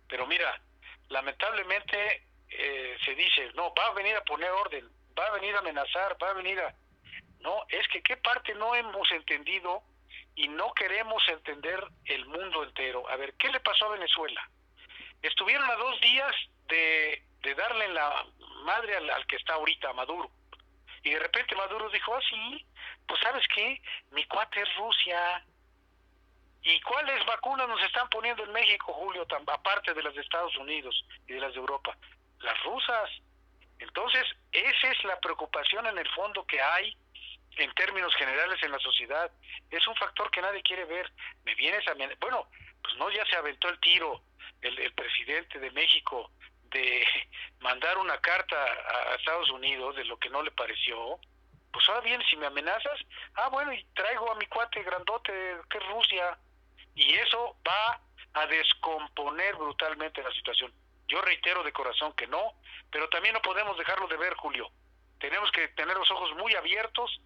[0.07, 0.61] Pero mira,
[1.09, 5.59] lamentablemente eh, se dice, no, va a venir a poner orden, va a venir a
[5.59, 6.73] amenazar, va a venir a...
[7.39, 9.83] No, es que qué parte no hemos entendido
[10.35, 13.07] y no queremos entender el mundo entero.
[13.09, 14.49] A ver, ¿qué le pasó a Venezuela?
[15.21, 16.35] Estuvieron a dos días
[16.67, 18.25] de, de darle la
[18.63, 20.29] madre al, que está ahorita, a Maduro.
[21.03, 22.65] Y de repente Maduro dijo, ah, sí,
[23.07, 23.81] pues sabes qué,
[24.11, 25.45] mi cuate es Rusia.
[26.63, 31.05] ¿Y cuáles vacunas nos están poniendo en México, Julio, aparte de las de Estados Unidos
[31.27, 31.95] y de las de Europa?
[32.39, 33.09] Las rusas.
[33.79, 36.97] Entonces, esa es la preocupación en el fondo que hay
[37.57, 39.31] en términos generales en la sociedad.
[39.69, 41.11] Es un factor que nadie quiere ver.
[41.43, 41.93] Me vienes a...
[42.19, 42.47] Bueno,
[42.81, 44.21] pues no, ya se aventó el tiro
[44.61, 46.31] el, presidente de México
[46.63, 47.05] de
[47.59, 51.19] mandar una carta a Estados Unidos de lo que no le pareció,
[51.71, 52.99] pues ahora bien, si me amenazas,
[53.35, 55.33] ah, bueno, y traigo a mi cuate grandote
[55.69, 56.37] que Rusia,
[56.95, 57.99] y eso va
[58.33, 60.73] a descomponer brutalmente la situación.
[61.07, 62.53] Yo reitero de corazón que no,
[62.91, 64.69] pero también no podemos dejarlo de ver, Julio.
[65.19, 67.21] Tenemos que tener los ojos muy abiertos,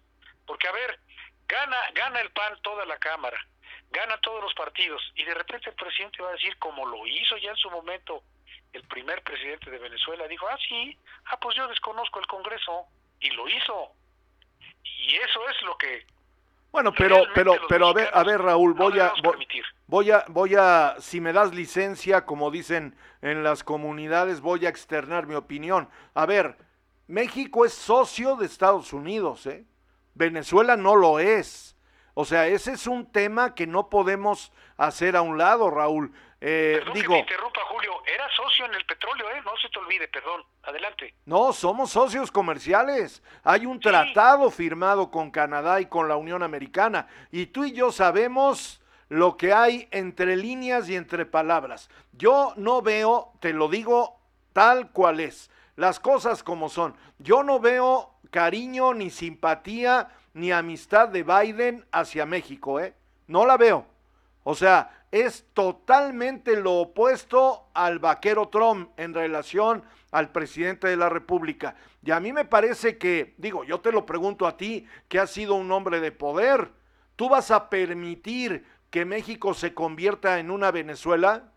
[0.46, 0.98] porque a ver,
[1.46, 3.38] gana, gana el PAN toda la Cámara,
[3.90, 7.36] gana todos los partidos, y de repente el presidente va a decir, como lo hizo
[7.38, 8.22] ya en su momento
[8.72, 12.86] el primer presidente de Venezuela, dijo, ah, sí, ah, pues yo desconozco el Congreso,
[13.20, 13.92] y lo hizo.
[14.84, 16.06] Y eso es lo que
[16.72, 19.46] bueno, pero, pero, pero a ver, a ver, Raúl, voy a, voy
[20.10, 25.26] a, voy a, si me das licencia, como dicen en las comunidades, voy a externar
[25.26, 25.88] mi opinión.
[26.14, 26.56] A ver,
[27.06, 29.64] México es socio de Estados Unidos, ¿eh?
[30.14, 31.76] Venezuela no lo es.
[32.14, 36.12] O sea, ese es un tema que no podemos hacer a un lado, Raúl.
[36.40, 37.92] Eh, digo, interrumpa, Julio.
[38.06, 39.42] Era socio en el petróleo, ¿eh?
[39.44, 40.42] No se te olvide, perdón.
[40.62, 41.14] Adelante.
[41.26, 43.22] No, somos socios comerciales.
[43.44, 47.08] Hay un tratado firmado con Canadá y con la Unión Americana.
[47.30, 48.79] Y tú y yo sabemos
[49.10, 51.90] lo que hay entre líneas y entre palabras.
[52.12, 54.16] Yo no veo, te lo digo
[54.52, 56.94] tal cual es, las cosas como son.
[57.18, 62.94] Yo no veo cariño, ni simpatía, ni amistad de Biden hacia México, ¿eh?
[63.26, 63.84] No la veo.
[64.44, 71.08] O sea, es totalmente lo opuesto al vaquero Trump en relación al presidente de la
[71.08, 71.74] República.
[72.04, 75.30] Y a mí me parece que, digo, yo te lo pregunto a ti, que has
[75.30, 76.70] sido un hombre de poder,
[77.16, 81.52] ¿tú vas a permitir que México se convierta en una Venezuela?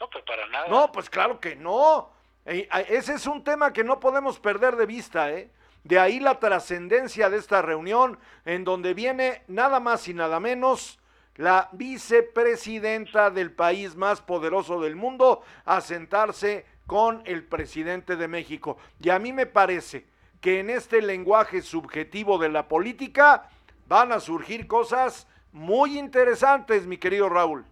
[0.00, 0.68] No, pues para nada.
[0.68, 2.10] No, pues claro que no.
[2.44, 5.50] Ese es un tema que no podemos perder de vista, ¿eh?
[5.84, 10.98] De ahí la trascendencia de esta reunión, en donde viene nada más y nada menos
[11.36, 18.76] la vicepresidenta del país más poderoso del mundo, a sentarse con el presidente de México.
[18.98, 20.06] Y a mí me parece
[20.40, 23.48] que en este lenguaje subjetivo de la política
[23.86, 27.66] van a surgir cosas muy interesantes, mi querido Raúl.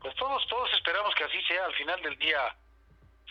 [0.00, 2.38] Pues todos, todos esperamos que así sea al final del día.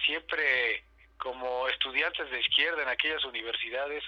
[0.06, 0.84] Siempre
[1.18, 4.04] como estudiantes de izquierda en aquellas universidades,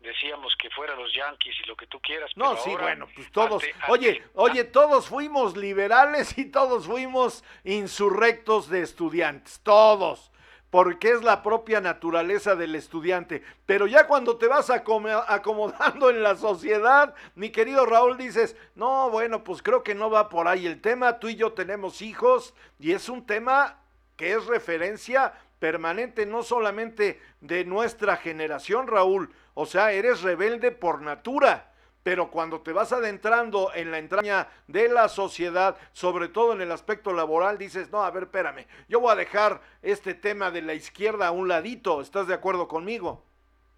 [0.00, 2.30] decíamos que fueran los Yankees y lo que tú quieras.
[2.36, 8.82] No, sí, bueno, pues todos, oye, oye, todos fuimos liberales y todos fuimos insurrectos de
[8.82, 10.30] estudiantes, todos,
[10.70, 13.42] porque es la propia naturaleza del estudiante.
[13.66, 19.44] Pero ya cuando te vas acomodando en la sociedad, mi querido Raúl, dices, no, bueno,
[19.44, 22.92] pues creo que no va por ahí el tema, tú y yo tenemos hijos y
[22.92, 23.78] es un tema
[24.16, 31.02] que es referencia permanente no solamente de nuestra generación, Raúl, o sea, eres rebelde por
[31.02, 31.67] natura,
[32.08, 36.72] pero cuando te vas adentrando en la entraña de la sociedad, sobre todo en el
[36.72, 40.72] aspecto laboral, dices, no, a ver, espérame, yo voy a dejar este tema de la
[40.72, 43.26] izquierda a un ladito, ¿estás de acuerdo conmigo?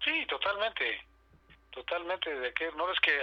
[0.01, 1.03] Sí, totalmente,
[1.71, 3.19] totalmente, de que no es que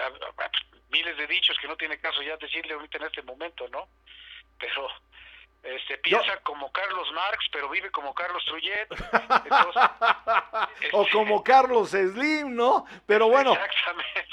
[0.90, 3.88] miles de dichos que no tiene caso ya decirle ahorita en este momento, ¿no?
[4.58, 4.88] Pero
[5.62, 8.72] este, piensa como Carlos Marx, pero vive como Carlos Trujillo.
[10.92, 12.86] o como Carlos Slim, ¿no?
[13.06, 13.56] Pero bueno,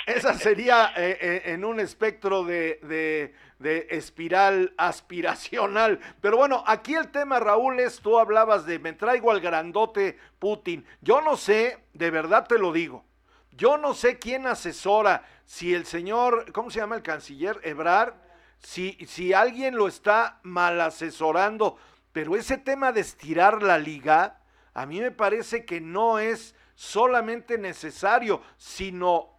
[0.05, 5.99] esa sería eh, eh, en un espectro de, de, de, espiral aspiracional.
[6.21, 10.85] Pero bueno, aquí el tema, Raúl, es, tú hablabas de, me traigo al grandote Putin.
[11.01, 13.03] Yo no sé, de verdad te lo digo,
[13.51, 17.59] yo no sé quién asesora, si el señor, ¿cómo se llama el canciller?
[17.63, 18.24] Ebrard
[18.59, 21.77] si, si alguien lo está mal asesorando,
[22.11, 24.39] pero ese tema de estirar la liga,
[24.73, 29.29] a mí me parece que no es solamente necesario, sino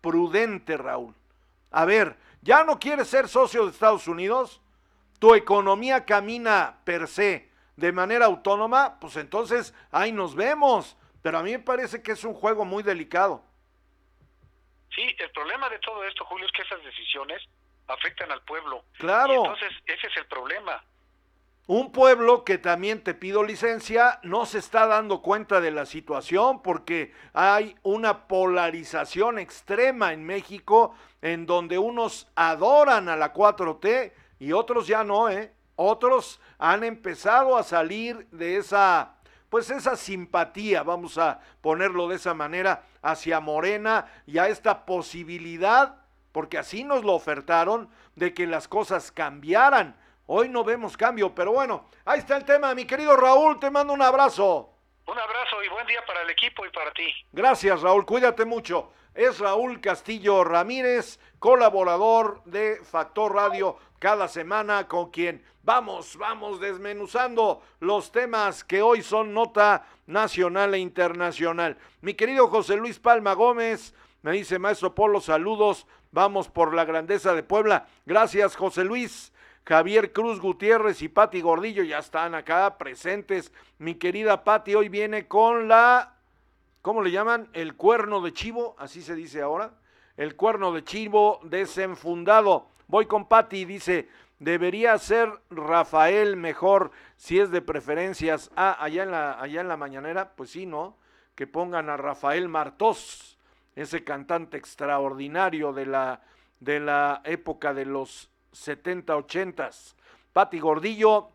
[0.00, 1.14] prudente, Raúl.
[1.70, 4.60] A ver, ¿ya no quieres ser socio de Estados Unidos?
[5.18, 9.00] ¿Tu economía camina per se de manera autónoma?
[9.00, 10.96] Pues entonces ahí nos vemos.
[11.22, 13.42] Pero a mí me parece que es un juego muy delicado.
[14.94, 17.42] Sí, el problema de todo esto, Julio, es que esas decisiones
[17.88, 18.84] afectan al pueblo.
[18.98, 19.34] Claro.
[19.34, 20.82] entonces, ese es el problema.
[21.66, 26.60] Un pueblo que también te pido licencia no se está dando cuenta de la situación
[26.60, 34.52] porque hay una polarización extrema en México en donde unos adoran a la 4T y
[34.52, 35.54] otros ya no, ¿eh?
[35.76, 39.16] Otros han empezado a salir de esa,
[39.48, 46.03] pues esa simpatía, vamos a ponerlo de esa manera, hacia Morena y a esta posibilidad
[46.34, 49.96] porque así nos lo ofertaron de que las cosas cambiaran.
[50.26, 53.92] Hoy no vemos cambio, pero bueno, ahí está el tema, mi querido Raúl, te mando
[53.92, 54.68] un abrazo.
[55.06, 57.06] Un abrazo y buen día para el equipo y para ti.
[57.30, 58.92] Gracias, Raúl, cuídate mucho.
[59.14, 67.62] Es Raúl Castillo Ramírez, colaborador de Factor Radio cada semana con quien vamos, vamos desmenuzando
[67.78, 71.78] los temas que hoy son nota nacional e internacional.
[72.00, 73.94] Mi querido José Luis Palma Gómez,
[74.24, 77.88] me dice Maestro Polo, saludos Vamos por la grandeza de Puebla.
[78.06, 79.32] Gracias, José Luis.
[79.66, 83.52] Javier Cruz Gutiérrez y Pati Gordillo ya están acá presentes.
[83.78, 86.14] Mi querida Pati hoy viene con la,
[86.82, 87.48] ¿cómo le llaman?
[87.52, 89.72] El cuerno de chivo, así se dice ahora.
[90.16, 92.68] El cuerno de chivo desenfundado.
[92.86, 94.08] Voy con Pati, dice,
[94.38, 98.52] debería ser Rafael mejor si es de preferencias.
[98.54, 100.96] Ah, allá en la, allá en la mañanera, pues sí, ¿no?
[101.34, 103.33] Que pongan a Rafael Martos,
[103.76, 106.22] ese cantante extraordinario de la,
[106.60, 109.70] de la época de los 70, 80.
[110.32, 111.30] Pati Gordillo,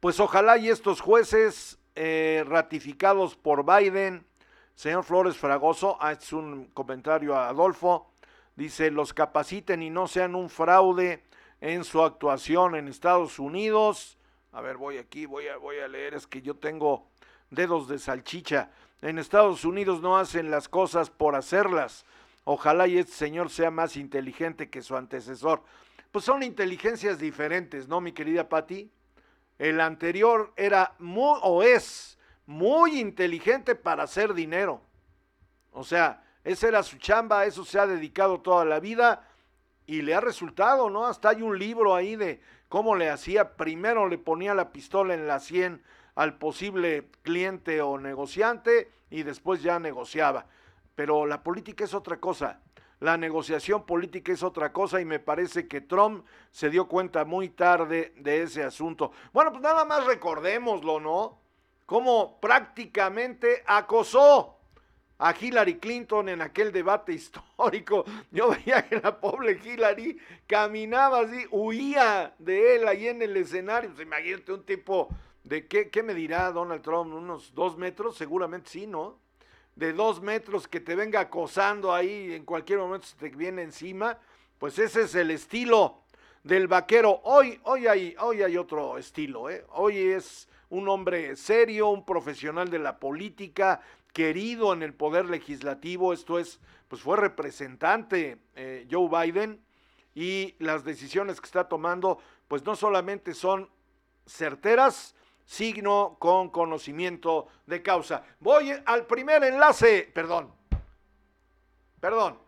[0.00, 4.26] pues ojalá y estos jueces eh, ratificados por Biden,
[4.74, 8.12] señor Flores Fragoso, ah, es un comentario a Adolfo,
[8.54, 11.24] dice, los capaciten y no sean un fraude
[11.60, 14.18] en su actuación en Estados Unidos.
[14.52, 17.08] A ver, voy aquí, voy a, voy a leer, es que yo tengo
[17.50, 18.70] dedos de salchicha.
[19.02, 22.04] En Estados Unidos no hacen las cosas por hacerlas.
[22.44, 25.62] Ojalá y este señor sea más inteligente que su antecesor
[26.16, 28.90] pues son inteligencias diferentes, ¿no, mi querida Patti?
[29.58, 34.80] El anterior era muy, o es muy inteligente para hacer dinero.
[35.72, 39.28] O sea, esa era su chamba, eso se ha dedicado toda la vida
[39.86, 41.06] y le ha resultado, ¿no?
[41.06, 42.40] Hasta hay un libro ahí de
[42.70, 43.54] cómo le hacía.
[43.54, 45.82] Primero le ponía la pistola en la sien
[46.16, 50.46] al posible cliente o negociante y después ya negociaba.
[50.94, 52.60] Pero la política es otra cosa.
[53.00, 57.50] La negociación política es otra cosa y me parece que Trump se dio cuenta muy
[57.50, 59.12] tarde de ese asunto.
[59.34, 61.38] Bueno, pues nada más recordémoslo, ¿no?
[61.84, 64.56] Cómo prácticamente acosó
[65.18, 68.06] a Hillary Clinton en aquel debate histórico.
[68.30, 73.90] Yo veía que la pobre Hillary caminaba así, huía de él ahí en el escenario.
[73.90, 75.10] Pues imagínate un tipo
[75.46, 79.18] de qué, qué me dirá Donald Trump, unos dos metros, seguramente sí, ¿no?
[79.76, 84.18] de dos metros que te venga acosando ahí en cualquier momento se te viene encima,
[84.58, 86.02] pues ese es el estilo
[86.42, 87.20] del vaquero.
[87.24, 89.64] Hoy, hoy hay, hoy hay otro estilo, ¿eh?
[89.68, 93.82] hoy es un hombre serio, un profesional de la política,
[94.14, 99.60] querido en el poder legislativo, esto es, pues fue representante eh, Joe Biden
[100.14, 102.18] y las decisiones que está tomando,
[102.48, 103.68] pues no solamente son
[104.24, 105.14] certeras,
[105.46, 108.24] signo con conocimiento de causa.
[108.40, 110.52] Voy al primer enlace, perdón,
[112.00, 112.38] perdón,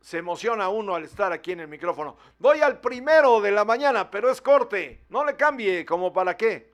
[0.00, 2.16] se emociona uno al estar aquí en el micrófono.
[2.38, 6.73] Voy al primero de la mañana, pero es corte, no le cambie, como para qué.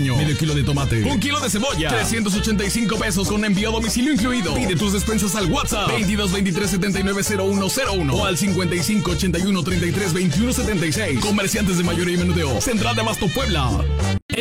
[0.00, 4.54] medio kilo de tomate, un kilo de cebolla, 385 pesos con envío a domicilio incluido.
[4.54, 10.52] Pide tus despensas al WhatsApp 22 23 79 0101 o al 55 81 33 21
[10.52, 11.20] 76.
[11.20, 12.60] Comerciantes de mayoría y menudeo.
[12.60, 13.70] Central de Abasto Puebla.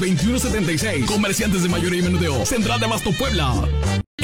[0.00, 1.06] 21 76.
[1.06, 2.44] Comerciantes de mayoría y menudeo.
[2.46, 3.52] Central de Abasto Puebla.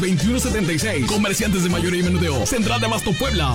[0.00, 1.06] 2176.
[1.06, 2.46] Comerciantes de mayoría y menudeo.
[2.46, 3.54] Central de Abasto Puebla.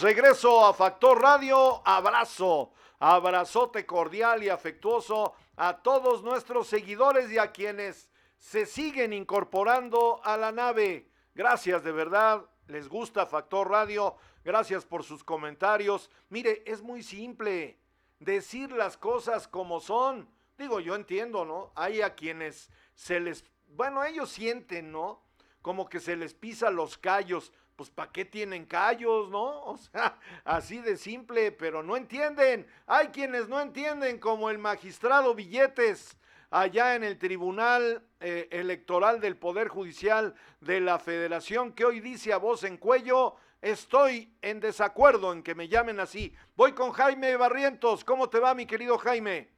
[0.00, 1.82] Regreso a Factor Radio.
[1.84, 10.20] Abrazo, abrazote cordial y afectuoso a todos nuestros seguidores y a quienes se siguen incorporando
[10.22, 11.10] a la nave.
[11.34, 12.44] Gracias de verdad.
[12.68, 14.14] Les gusta Factor Radio.
[14.44, 16.10] Gracias por sus comentarios.
[16.28, 17.80] Mire, es muy simple
[18.20, 20.28] decir las cosas como son.
[20.56, 21.72] Digo, yo entiendo, ¿no?
[21.74, 25.22] Hay a quienes se les, bueno, ellos sienten, ¿no?
[25.60, 29.62] Como que se les pisa los callos pues ¿para qué tienen callos, no?
[29.66, 32.66] O sea, así de simple, pero no entienden.
[32.88, 36.18] Hay quienes no entienden, como el magistrado Billetes,
[36.50, 42.32] allá en el Tribunal eh, Electoral del Poder Judicial de la Federación, que hoy dice
[42.32, 46.34] a voz en cuello, estoy en desacuerdo en que me llamen así.
[46.56, 48.02] Voy con Jaime Barrientos.
[48.02, 49.57] ¿Cómo te va, mi querido Jaime?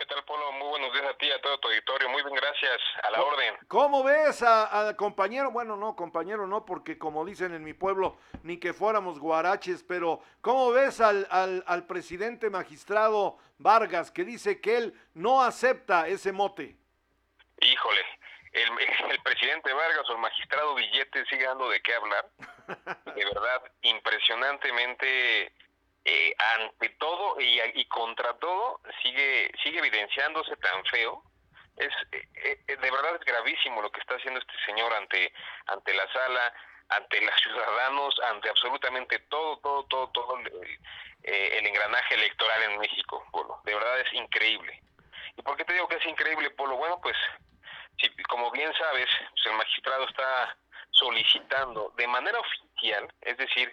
[0.00, 0.50] ¿Qué tal, Polo?
[0.52, 2.08] Muy buenos días a ti, a todo tu auditorio.
[2.08, 2.80] Muy bien, gracias.
[3.02, 3.54] A la orden.
[3.68, 5.50] ¿Cómo ves al compañero?
[5.50, 10.22] Bueno, no, compañero no, porque como dicen en mi pueblo, ni que fuéramos guaraches, pero
[10.40, 16.32] ¿cómo ves al, al, al presidente magistrado Vargas que dice que él no acepta ese
[16.32, 16.78] mote?
[17.60, 18.00] Híjole,
[18.52, 18.70] el,
[19.10, 22.26] el, presidente Vargas o el magistrado Billete sigue dando de qué hablar.
[23.04, 25.52] De verdad, impresionantemente
[26.10, 31.22] eh, ante todo y, y, contra todo sigue sigue evidenciándose tan feo.
[31.76, 32.28] Es eh,
[32.66, 35.32] eh, de verdad es gravísimo lo que está haciendo este señor ante
[35.66, 36.52] ante la sala
[36.88, 40.48] ante los ciudadanos ante absolutamente todo todo todo todo el,
[41.22, 43.60] eh, el engranaje electoral en México Polo.
[43.64, 44.82] De verdad es increíble.
[45.36, 47.16] Y por qué te digo que es increíble Polo bueno pues
[47.98, 50.56] si, como bien sabes pues el magistrado está
[50.90, 53.72] solicitando de manera oficial es decir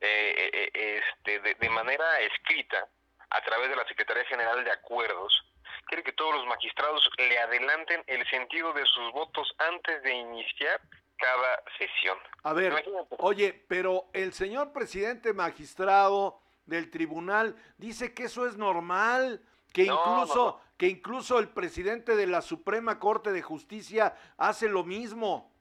[0.00, 2.86] eh, eh, este, de, de, manera escrita
[3.30, 5.44] a través de la Secretaría General de Acuerdos,
[5.86, 10.80] quiere que todos los magistrados le adelanten el sentido de sus votos antes de iniciar
[11.16, 12.16] cada sesión.
[12.44, 13.16] A ver, Imagínate.
[13.18, 19.42] oye, pero el señor presidente magistrado del tribunal dice que eso es normal,
[19.72, 20.60] que no, incluso no, no.
[20.76, 25.52] que incluso el presidente de la Suprema Corte de Justicia hace lo mismo.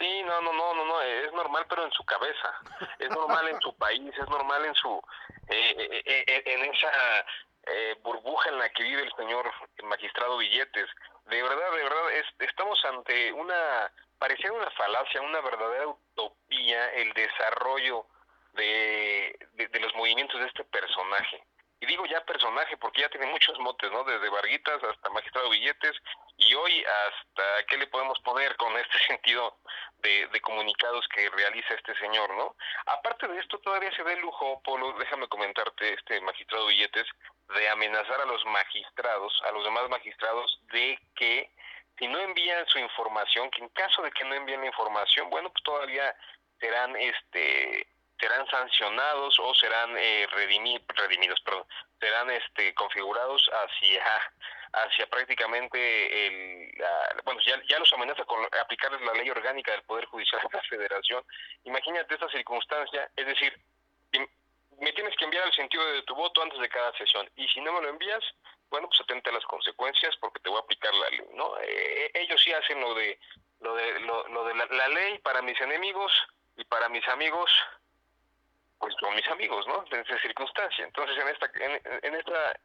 [0.00, 2.58] Sí, no, no, no, no, no, es normal, pero en su cabeza,
[2.98, 4.98] es normal en su país, es normal en su,
[5.46, 6.90] eh, eh, en esa
[7.66, 10.88] eh, burbuja en la que vive el señor magistrado Billetes.
[11.26, 17.12] De verdad, de verdad, es, estamos ante una, parecía una falacia, una verdadera utopía el
[17.12, 18.06] desarrollo
[18.54, 21.44] de, de, de los movimientos de este personaje.
[21.80, 24.04] Y digo ya personaje porque ya tiene muchos motes, ¿no?
[24.04, 25.96] Desde Varguitas hasta Magistrado Billetes
[26.36, 29.56] y hoy hasta qué le podemos poner con este sentido
[29.98, 32.54] de, de, comunicados que realiza este señor, ¿no?
[32.86, 37.06] Aparte de esto, todavía se da el lujo, Polo, déjame comentarte, este Magistrado Billetes,
[37.54, 41.50] de amenazar a los magistrados, a los demás magistrados, de que
[41.98, 45.50] si no envían su información, que en caso de que no envíen la información, bueno,
[45.50, 46.14] pues todavía
[46.58, 47.86] serán este
[48.20, 51.64] serán sancionados o serán eh, redimidos, perdón,
[51.98, 54.04] serán este configurados hacia
[54.72, 56.72] hacia prácticamente el
[57.24, 60.62] bueno ya, ya los amenaza con aplicarles la ley orgánica del poder judicial de la
[60.62, 61.24] Federación.
[61.64, 63.52] Imagínate esta circunstancia, es decir,
[64.78, 67.60] me tienes que enviar el sentido de tu voto antes de cada sesión y si
[67.60, 68.22] no me lo envías,
[68.70, 71.58] bueno, pues atente a las consecuencias porque te voy a aplicar la ley, ¿no?
[71.60, 73.18] Eh, ellos sí hacen lo de
[73.60, 76.12] lo de lo, de la ley para mis enemigos
[76.56, 77.50] y para mis amigos
[78.80, 79.84] pues con mis amigos, ¿no?
[79.90, 80.84] En esa circunstancia.
[80.84, 81.50] Entonces, en esta,
[82.02, 82.60] en, esta,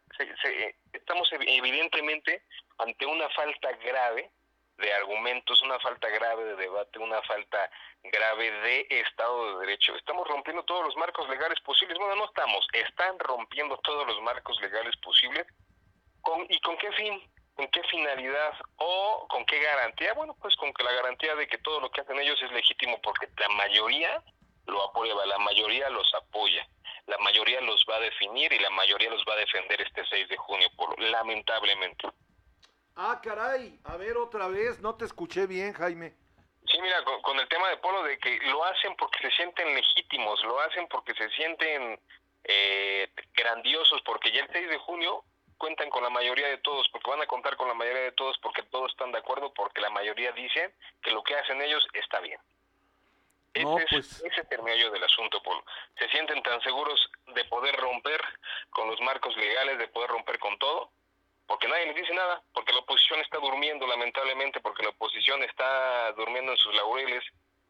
[0.94, 2.42] estamos evidentemente
[2.78, 4.32] ante una falta grave
[4.78, 7.70] de argumentos, una falta grave de debate, una falta
[8.04, 9.94] grave de Estado de Derecho.
[9.96, 11.98] Estamos rompiendo todos los marcos legales posibles.
[11.98, 15.46] Bueno, no estamos, están rompiendo todos los marcos legales posibles.
[16.22, 17.22] ¿Con, ¿Y con qué fin?
[17.56, 20.14] ¿Con qué finalidad o con qué garantía?
[20.14, 23.02] Bueno, pues con que la garantía de que todo lo que hacen ellos es legítimo
[23.02, 24.24] porque la mayoría
[24.68, 26.68] lo aprueba, la mayoría los apoya,
[27.08, 30.30] la mayoría los va a definir y la mayoría los va a defender este 6
[30.30, 32.08] de junio, por, lamentablemente.
[32.96, 36.14] Ah, caray, a ver otra vez, no te escuché bien, Jaime.
[36.68, 40.44] Sí, mira, con, el tema de Polo, de que lo hacen porque se sienten legítimos,
[40.46, 42.00] lo hacen porque se sienten
[42.44, 45.24] eh, grandiosos, porque ya el 6 de junio
[45.58, 48.38] cuentan con la mayoría de todos, porque van a contar con la mayoría de todos,
[48.40, 52.20] porque todos están de acuerdo, porque la mayoría dicen que lo que hacen ellos está
[52.20, 52.40] bien.
[53.64, 54.24] No, ese, pues...
[54.24, 55.64] es, el meollo del asunto, Polo.
[55.98, 58.22] Se sienten tan seguros de poder romper
[58.70, 60.92] con los marcos legales, de poder romper con todo,
[61.48, 66.12] porque nadie les dice nada, porque la oposición está durmiendo lamentablemente, porque la oposición está
[66.14, 67.24] durmiendo en sus laureles,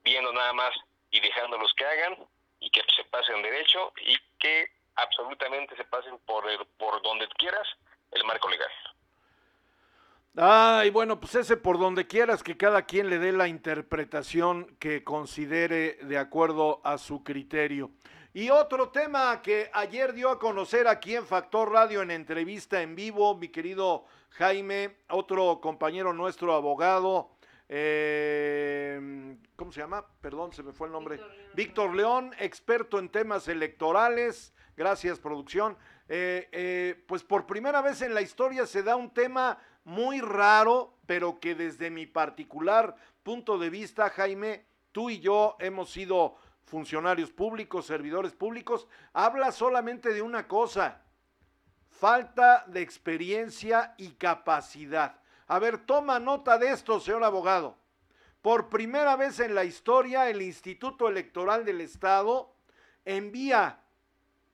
[0.04, 0.74] viendo nada más
[1.12, 2.18] y dejándolos que hagan
[2.60, 6.46] y que se pasen derecho y que absolutamente se pasen por,
[6.78, 7.68] por donde quieras
[8.12, 8.72] el marco legal.
[10.38, 15.02] Ay, bueno, pues ese por donde quieras que cada quien le dé la interpretación que
[15.02, 17.92] considere de acuerdo a su criterio.
[18.34, 22.96] Y otro tema que ayer dio a conocer aquí en Factor Radio en entrevista en
[22.96, 27.32] vivo, mi querido Jaime, otro compañero nuestro abogado,
[27.70, 30.06] eh, ¿cómo se llama?
[30.20, 31.18] Perdón, se me fue el nombre.
[31.54, 34.54] Víctor León, experto en temas electorales.
[34.76, 35.78] Gracias, producción.
[36.10, 40.98] Eh, eh, pues por primera vez en la historia se da un tema muy raro,
[41.06, 47.32] pero que desde mi particular punto de vista, Jaime, tú y yo hemos sido funcionarios
[47.32, 51.02] públicos, servidores públicos, habla solamente de una cosa,
[51.90, 55.20] falta de experiencia y capacidad.
[55.48, 57.78] A ver, toma nota de esto, señor abogado.
[58.42, 62.56] Por primera vez en la historia, el Instituto Electoral del Estado
[63.06, 63.82] envía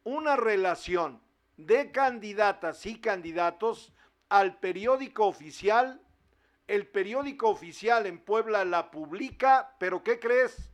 [0.04, 1.22] una relación
[1.58, 3.94] de candidatas y candidatos
[4.32, 6.00] al periódico oficial.
[6.66, 10.72] El periódico oficial en Puebla la publica, pero ¿qué crees?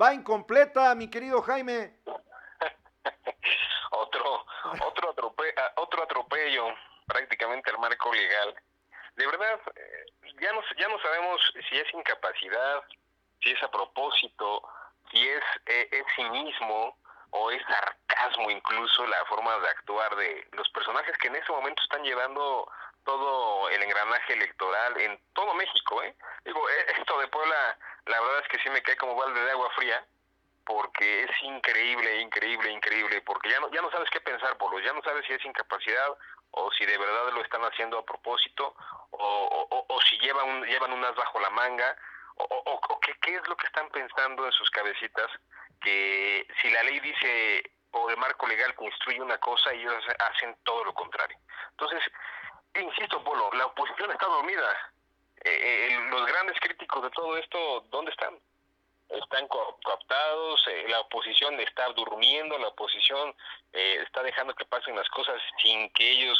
[0.00, 1.96] Va incompleta, mi querido Jaime.
[3.92, 4.44] otro,
[4.86, 6.66] otro, atropello, otro atropello
[7.06, 8.54] prácticamente al marco legal.
[9.16, 10.06] De verdad, eh,
[10.40, 11.40] ya no, ya no sabemos
[11.70, 12.82] si es incapacidad,
[13.42, 14.62] si es a propósito,
[15.10, 16.98] si es, eh, es cinismo
[17.30, 21.82] o es sarcasmo incluso la forma de actuar de los personajes que en ese momento
[21.82, 22.70] están llevando
[23.04, 26.14] todo el engranaje electoral en todo México, ¿eh?
[26.44, 29.50] Digo, eh, esto de Puebla, la verdad es que sí me cae como balde de
[29.50, 30.04] agua fría,
[30.64, 34.92] porque es increíble, increíble, increíble, porque ya no, ya no sabes qué pensar, Polo, ya
[34.92, 36.16] no sabes si es incapacidad
[36.52, 38.74] o si de verdad lo están haciendo a propósito,
[39.10, 41.96] o, o, si llevan, un, llevan unas bajo la manga,
[42.36, 45.30] o, o, qué, qué es lo que están pensando en sus cabecitas,
[45.80, 49.94] que si la ley dice o el marco legal construye una cosa, ellos
[50.30, 51.38] hacen todo lo contrario.
[51.70, 52.02] Entonces,
[52.80, 54.92] insisto, Polo, la oposición está dormida.
[55.44, 58.38] Eh, eh, los grandes críticos de todo esto, ¿dónde están?
[59.08, 63.34] Están cooptados, eh, la oposición está durmiendo, la oposición
[63.72, 66.38] está dejando que pasen las cosas sin que ellos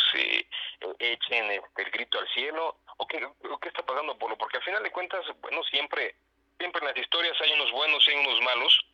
[0.98, 2.76] echen este, el grito al cielo.
[2.98, 3.26] ¿O qué,
[3.60, 4.36] qué está pasando, Polo?
[4.36, 6.14] Porque al final de cuentas, bueno, siempre,
[6.58, 8.86] siempre en las historias hay unos buenos y unos malos,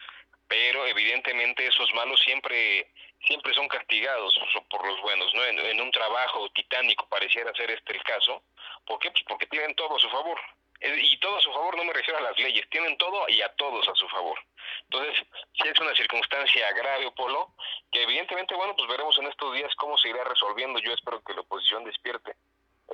[0.49, 2.91] pero evidentemente esos malos siempre
[3.26, 4.38] siempre son castigados
[4.70, 5.44] por los buenos, ¿no?
[5.44, 8.42] En, un trabajo titánico pareciera ser este el caso.
[8.86, 9.10] ¿Por qué?
[9.10, 10.38] Pues porque tienen todo a su favor.
[10.80, 13.52] Y todo a su favor no me refiero a las leyes, tienen todo y a
[13.56, 14.38] todos a su favor.
[14.82, 17.52] Entonces, si es una circunstancia grave, Polo,
[17.90, 20.78] que evidentemente, bueno, pues veremos en estos días cómo se irá resolviendo.
[20.78, 22.36] Yo espero que la oposición despierte,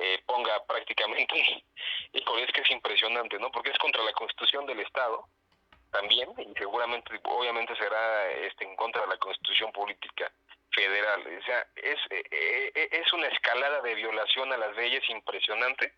[0.01, 1.63] eh, ponga prácticamente,
[2.11, 3.51] y es que es impresionante, ¿no?
[3.51, 5.27] Porque es contra la constitución del Estado
[5.91, 10.31] también, y seguramente, obviamente será este, en contra de la constitución política
[10.71, 11.21] federal.
[11.21, 15.93] O sea, es, eh, es una escalada de violación a las leyes impresionante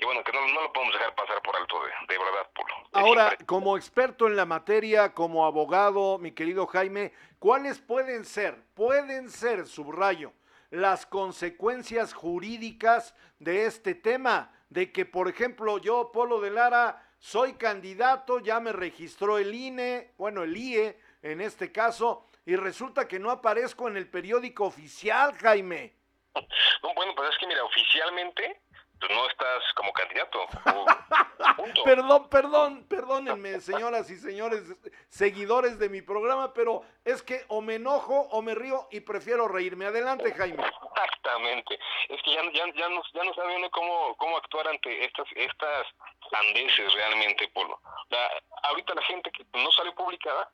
[0.00, 1.76] y bueno, que no, lo podemos dejar pasar por alto,
[2.08, 2.74] de, verdad, Polo.
[2.92, 9.28] Ahora, como experto en la materia, como abogado, mi querido Jaime, ¿cuáles pueden ser, pueden
[9.28, 10.32] ser, subrayo,
[10.70, 14.54] las consecuencias jurídicas de este tema?
[14.70, 20.12] De que, por ejemplo, yo, Polo de Lara, soy candidato, ya me registró el INE,
[20.16, 25.34] bueno, el IE en este caso, y resulta que no aparezco en el periódico oficial,
[25.34, 25.94] Jaime.
[26.34, 28.62] bueno, pues es que mira, oficialmente
[29.08, 30.46] no estás como candidato.
[31.84, 34.62] perdón, perdón, perdónenme, señoras y señores,
[35.08, 39.48] seguidores de mi programa, pero es que o me enojo o me río y prefiero
[39.48, 39.86] reírme.
[39.86, 40.62] Adelante, Jaime.
[40.62, 41.78] Exactamente.
[42.08, 45.26] Es que ya, ya, ya, no, ya no sabe uno cómo, cómo actuar ante estas
[45.34, 45.86] estas
[46.30, 47.80] sandeces realmente, Polo.
[48.10, 48.30] La,
[48.64, 50.50] ahorita la gente que no sale publicada,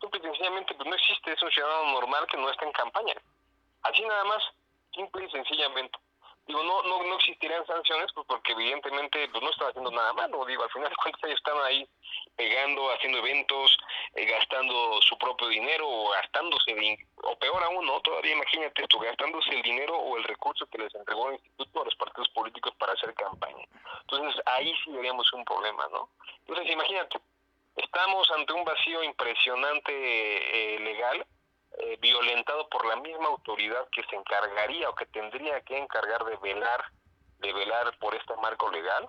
[0.00, 3.14] simple y sencillamente pues no existe, es un ciudadano normal que no está en campaña.
[3.82, 4.42] Así nada más,
[4.92, 5.98] simple y sencillamente
[6.46, 10.44] digo, no, no, no existirían sanciones, pues porque evidentemente pues no están haciendo nada malo,
[10.44, 11.88] digo, al final de cuentas ellos están ahí
[12.36, 13.76] pegando, haciendo eventos,
[14.14, 18.00] eh, gastando su propio dinero o gastándose, o peor aún, ¿no?
[18.00, 21.84] Todavía imagínate esto, gastándose el dinero o el recurso que les entregó el instituto a
[21.84, 23.64] los partidos políticos para hacer campaña.
[24.02, 26.10] Entonces ahí sí veríamos un problema, ¿no?
[26.46, 27.18] Entonces imagínate,
[27.76, 31.26] estamos ante un vacío impresionante eh, legal,
[31.78, 36.36] eh, violentado por la misma autoridad que se encargaría o que tendría que encargar de
[36.36, 36.84] velar
[37.38, 39.08] de velar por este marco legal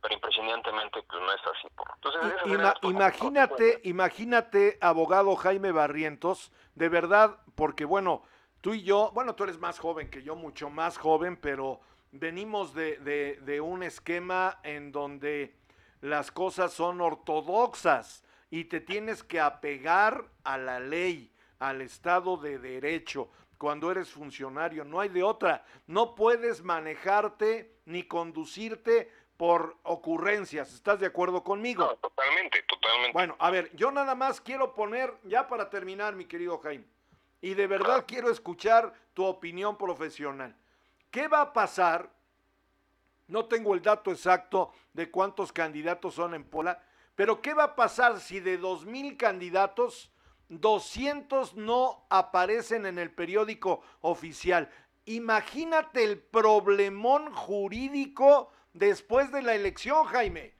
[0.00, 7.84] pero impresionantemente pues no es así Entonces, imagínate imagínate abogado Jaime Barrientos de verdad porque
[7.84, 8.22] bueno
[8.60, 11.80] tú y yo bueno tú eres más joven que yo mucho más joven pero
[12.12, 15.56] venimos de, de, de un esquema en donde
[16.00, 21.33] las cosas son ortodoxas y te tienes que apegar a la ley
[21.68, 24.84] al Estado de Derecho cuando eres funcionario.
[24.84, 25.64] No hay de otra.
[25.86, 30.74] No puedes manejarte ni conducirte por ocurrencias.
[30.74, 31.96] ¿Estás de acuerdo conmigo?
[32.02, 33.12] totalmente, totalmente.
[33.12, 36.84] Bueno, a ver, yo nada más quiero poner, ya para terminar, mi querido Jaime,
[37.40, 40.54] y de verdad quiero escuchar tu opinión profesional.
[41.10, 42.10] ¿Qué va a pasar?
[43.26, 46.82] No tengo el dato exacto de cuántos candidatos son en Pola,
[47.14, 50.10] pero ¿qué va a pasar si de dos mil candidatos
[50.60, 54.70] 200 no aparecen en el periódico oficial.
[55.06, 60.54] Imagínate el problemón jurídico después de la elección, Jaime.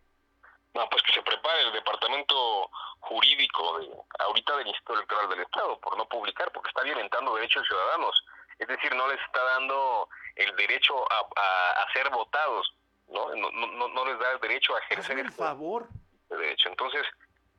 [0.75, 2.71] No, pues que se prepare el departamento
[3.01, 7.67] jurídico de, ahorita del Instituto Electoral del Estado por no publicar, porque está violentando derechos
[7.67, 8.25] ciudadanos.
[8.59, 12.75] Es decir, no les está dando el derecho a, ser votados,
[13.09, 13.35] ¿no?
[13.37, 15.89] No, no, no les da el derecho a ejercer el favor.
[16.29, 16.69] derecho.
[16.69, 17.07] Entonces,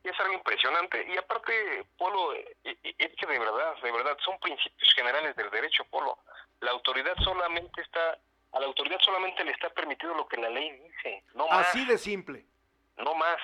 [0.10, 1.06] es algo impresionante.
[1.08, 5.49] Y aparte, Polo, eh, eh, es que de verdad, de verdad, son principios generales del
[5.49, 6.18] derecho, Polo.
[6.62, 8.18] La autoridad solamente está,
[8.51, 11.68] a la autoridad solamente le está permitido lo que la ley dice, no más.
[11.68, 12.45] Así de simple.
[12.97, 13.38] No más.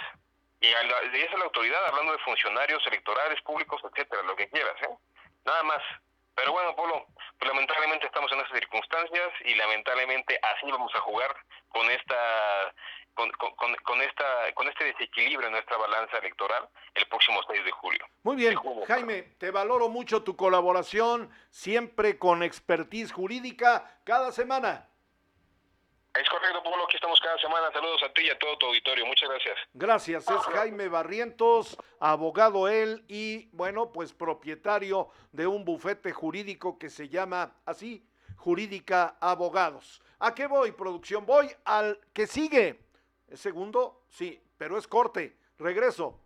[0.59, 4.47] Y a la, esa es la autoridad, hablando de funcionarios electorales, públicos, etcétera, lo que
[4.49, 4.95] quieras, ¿eh?
[5.43, 5.81] Nada más.
[6.35, 7.05] Pero bueno, Polo,
[7.37, 11.35] pues lamentablemente estamos en esas circunstancias y lamentablemente así vamos a jugar
[11.69, 12.73] con esta
[13.13, 17.71] con, con, con, esta, con este desequilibrio en nuestra balanza electoral el próximo 6 de
[17.71, 18.05] julio.
[18.23, 18.55] Muy bien,
[18.87, 24.87] Jaime, te valoro mucho tu colaboración, siempre con expertise jurídica, cada semana.
[26.13, 27.71] Es correcto, Pablo, aquí estamos cada semana.
[27.71, 29.05] Saludos a ti y a todo tu auditorio.
[29.05, 29.57] Muchas gracias.
[29.73, 36.89] Gracias, es Jaime Barrientos, abogado él y, bueno, pues propietario de un bufete jurídico que
[36.89, 38.05] se llama así,
[38.35, 40.01] Jurídica Abogados.
[40.19, 41.25] ¿A qué voy, producción?
[41.25, 42.81] Voy al que sigue.
[43.29, 44.03] ¿Es segundo?
[44.09, 45.37] Sí, pero es corte.
[45.57, 46.19] Regreso.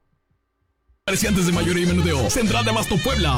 [1.05, 2.29] Comerciantes de mayoría y menudeo.
[2.31, 3.37] Central de Abasto Puebla.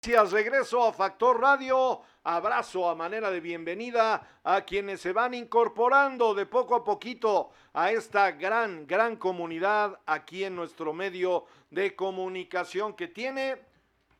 [0.00, 0.24] domicilio.
[0.30, 2.00] regreso a Factor Radio.
[2.24, 7.90] Abrazo a manera de bienvenida a quienes se van incorporando de poco a poquito a
[7.90, 13.56] esta gran, gran comunidad aquí en nuestro medio de comunicación que tiene,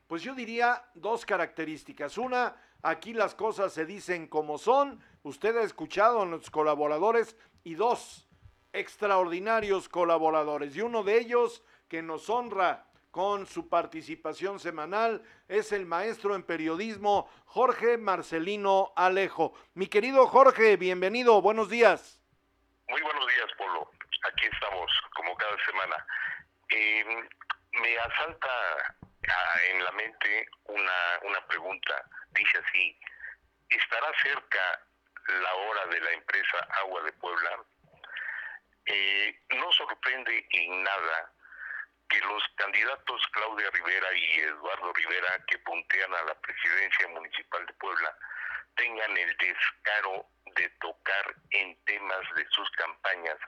[0.06, 2.16] pues yo diría dos características.
[2.18, 5.00] Una, aquí las cosas se dicen como son.
[5.22, 8.26] Usted ha escuchado a nuestros colaboradores y dos,
[8.72, 10.74] extraordinarios colaboradores.
[10.74, 16.44] Y uno de ellos que nos honra con su participación semanal es el maestro en
[16.44, 19.54] periodismo Jorge Marcelino Alejo.
[19.74, 22.20] Mi querido Jorge, bienvenido, buenos días.
[22.88, 23.90] Muy buenos días, Polo.
[24.32, 26.06] Aquí estamos, como cada semana.
[26.68, 27.04] Eh,
[27.72, 28.48] me asalta
[29.28, 32.04] ah, en la mente una, una pregunta.
[32.30, 32.98] Dice así,
[33.68, 34.86] ¿estará cerca
[35.26, 37.64] la hora de la empresa Agua de Puebla?
[38.86, 41.32] Eh, no sorprende en nada
[42.10, 47.72] que los candidatos Claudia Rivera y Eduardo Rivera que puntean a la presidencia municipal de
[47.74, 48.14] Puebla
[48.74, 53.38] tengan el descaro de tocar en temas de sus campañas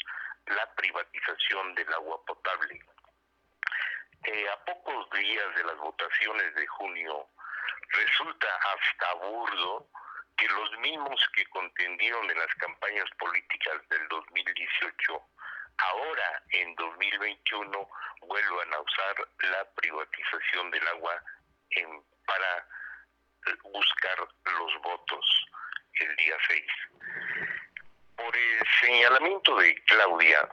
[0.47, 2.81] la privatización del agua potable.
[4.25, 7.27] Eh, a pocos días de las votaciones de junio,
[7.89, 9.89] resulta hasta burdo
[10.37, 15.23] que los mismos que contendieron en las campañas políticas del 2018
[15.79, 17.89] ahora en 2021
[18.23, 21.23] vuelvan a usar la privatización del agua
[21.71, 22.67] en, para
[23.65, 25.47] buscar los votos
[25.95, 26.65] el día 6.
[28.17, 30.49] Por el señalamiento de Claudia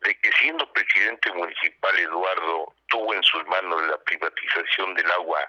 [0.00, 5.46] de que siendo presidente municipal Eduardo tuvo en sus manos la privatización del agua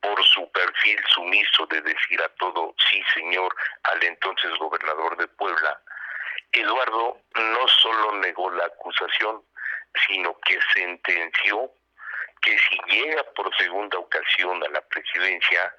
[0.00, 3.54] por su perfil sumiso de decir a todo sí señor
[3.84, 5.80] al entonces gobernador de Puebla,
[6.52, 9.42] Eduardo no solo negó la acusación,
[10.06, 11.70] sino que sentenció
[12.42, 15.74] que si llega por segunda ocasión a la presidencia,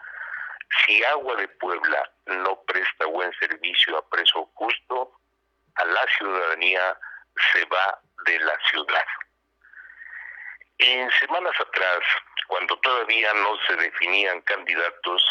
[0.85, 5.11] si Agua de Puebla no presta buen servicio a preso justo,
[5.75, 6.99] a la ciudadanía
[7.53, 9.05] se va de la ciudad.
[10.79, 11.99] En semanas atrás,
[12.47, 15.23] cuando todavía no se definían candidatos,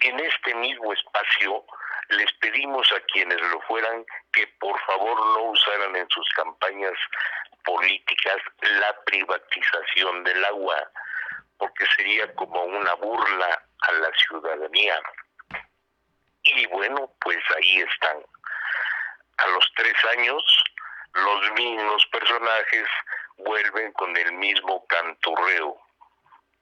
[0.00, 1.64] en este mismo espacio
[2.08, 6.94] les pedimos a quienes lo fueran que por favor no usaran en sus campañas
[7.64, 10.90] políticas la privatización del agua,
[11.58, 15.00] porque sería como una burla a la ciudadanía.
[16.44, 18.18] Y bueno, pues ahí están.
[19.36, 20.64] A los tres años,
[21.12, 22.88] los mismos personajes
[23.36, 25.78] vuelven con el mismo canturreo,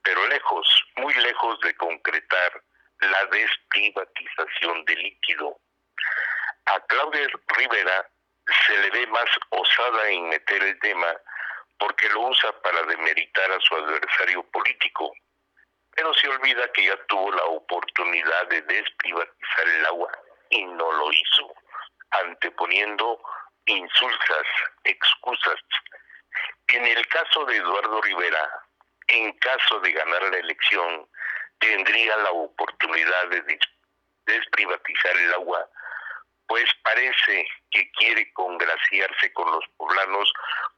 [0.03, 2.63] pero lejos, muy lejos de concretar
[3.01, 5.59] la desprivatización del líquido.
[6.67, 8.11] A Claudia Rivera
[8.67, 11.15] se le ve más osada en meter el tema
[11.79, 15.13] porque lo usa para demeritar a su adversario político,
[15.95, 20.11] pero se olvida que ya tuvo la oportunidad de desprivatizar el agua
[20.51, 21.55] y no lo hizo,
[22.11, 23.21] anteponiendo
[23.67, 24.47] insulsas,
[24.85, 25.61] excusas.
[26.69, 28.49] En el caso de Eduardo Rivera,
[29.09, 31.09] en caso de ganar la elección,
[31.59, 33.59] tendría la oportunidad de
[34.27, 35.69] desprivatizar el agua,
[36.47, 40.33] pues parece que quiere congraciarse con los poblanos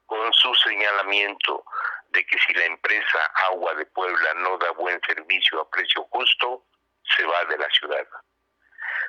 [0.06, 1.64] con su señalamiento
[2.10, 6.64] de que si la empresa Agua de Puebla no da buen servicio a precio justo,
[7.16, 8.06] se va de la ciudad.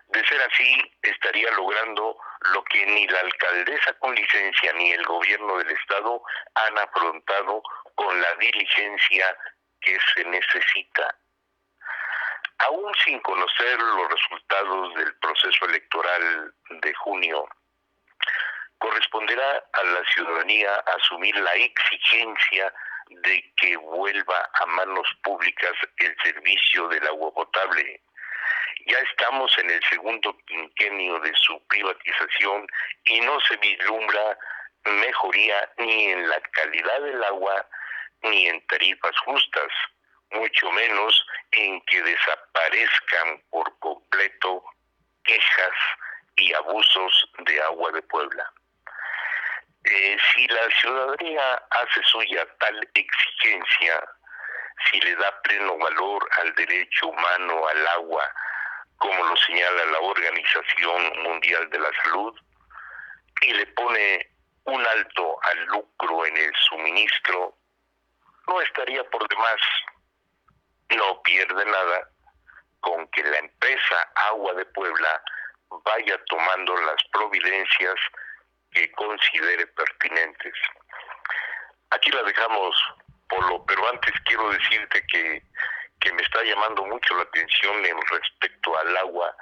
[0.07, 2.17] De ser así, estaría logrando
[2.53, 6.21] lo que ni la alcaldesa con licencia ni el gobierno del estado
[6.55, 7.61] han afrontado
[7.95, 9.37] con la diligencia
[9.81, 11.15] que se necesita.
[12.59, 17.47] Aún sin conocer los resultados del proceso electoral de junio,
[18.77, 22.73] corresponderá a la ciudadanía asumir la exigencia
[23.09, 28.01] de que vuelva a manos públicas el servicio del agua potable.
[28.85, 32.67] Ya estamos en el segundo quinquenio de su privatización
[33.05, 34.37] y no se vislumbra
[34.85, 37.67] mejoría ni en la calidad del agua
[38.23, 39.71] ni en tarifas justas,
[40.31, 44.63] mucho menos en que desaparezcan por completo
[45.23, 45.75] quejas
[46.35, 48.51] y abusos de agua de Puebla.
[49.83, 54.03] Eh, si la ciudadanía hace suya tal exigencia,
[54.89, 58.31] si le da pleno valor al derecho humano al agua,
[58.97, 62.37] como lo señala la Organización Mundial de la Salud,
[63.41, 64.29] y le pone
[64.65, 67.55] un alto al lucro en el suministro,
[68.47, 69.61] no estaría por demás,
[70.95, 72.09] no pierde nada
[72.79, 75.21] con que la empresa Agua de Puebla
[75.83, 77.95] vaya tomando las providencias
[78.71, 80.53] que considere pertinentes.
[81.91, 82.75] Aquí la dejamos,
[83.27, 85.43] Polo, pero antes quiero decirte que,
[85.99, 89.35] que me está llamando mucho la atención en respecto al agua,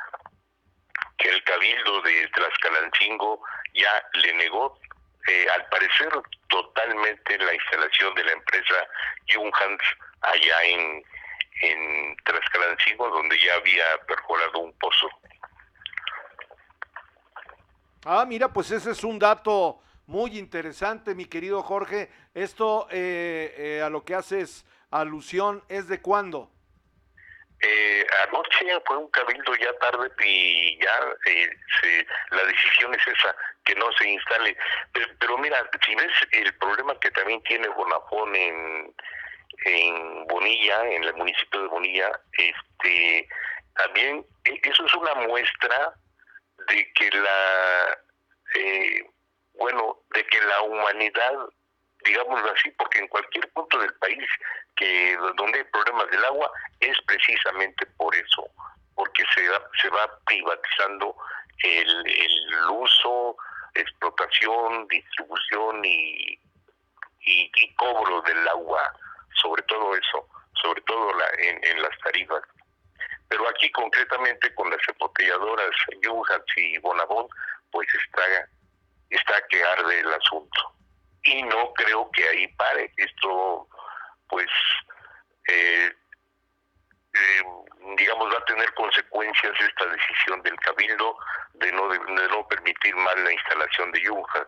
[1.17, 3.41] que el cabildo de Tlaxcalancingo
[3.73, 4.79] ya le negó,
[5.27, 6.09] eh, al parecer
[6.47, 8.87] totalmente la instalación de la empresa
[9.33, 9.81] Junghans
[10.21, 11.03] allá en,
[11.61, 15.09] en Tlaxcalancingo, donde ya había perforado un pozo.
[18.05, 22.09] Ah, mira, pues ese es un dato muy interesante, mi querido Jorge.
[22.33, 26.49] Esto eh, eh, a lo que haces alusión es de cuándo?
[27.59, 30.99] Eh, anoche fue un cabildo ya tarde y ya
[32.29, 33.35] la decisión es esa,
[33.65, 34.55] que no se instale.
[35.19, 38.95] Pero, mira, si ves el problema que también tiene Bonafón en,
[39.65, 43.27] en Bonilla, en el municipio de Bonilla, este,
[43.75, 45.93] también e, eso es una muestra
[46.69, 47.97] de que la,
[48.55, 49.09] eh,
[49.53, 51.33] bueno, de que la humanidad,
[52.03, 54.25] digámoslo así, porque en cualquier punto del país
[54.75, 58.47] que donde hay problemas del agua es precisamente por eso,
[58.95, 59.45] porque se,
[59.81, 61.15] se va privatizando
[61.63, 63.35] el, el uso,
[63.73, 66.39] explotación, distribución y,
[67.21, 68.93] y, cobro del agua,
[69.41, 70.27] sobre todo eso,
[70.61, 72.43] sobre todo la, en, las tarifas.
[73.29, 75.71] Pero aquí concretamente con las embotelladoras
[76.01, 77.27] Yuhats y Bonabón,
[77.71, 78.49] pues está,
[79.09, 80.73] está que arde el asunto.
[81.23, 82.91] Y no creo que ahí pare.
[82.95, 83.67] Esto,
[84.29, 84.47] pues,
[85.49, 85.91] eh,
[87.13, 87.43] eh,
[87.97, 91.17] digamos, va a tener consecuencias esta decisión del Cabildo
[91.55, 94.47] de no, de, no permitir más la instalación de Yuhat.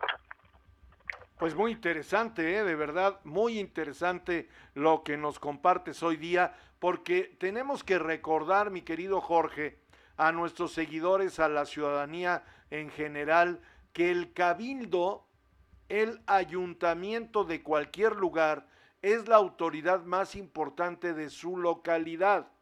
[1.40, 2.64] Pues muy interesante, ¿eh?
[2.64, 8.82] de verdad, muy interesante lo que nos compartes hoy día porque tenemos que recordar, mi
[8.82, 9.78] querido Jorge,
[10.18, 13.62] a nuestros seguidores, a la ciudadanía en general,
[13.94, 15.24] que el cabildo,
[15.88, 18.66] el ayuntamiento de cualquier lugar,
[19.00, 22.52] es la autoridad más importante de su localidad.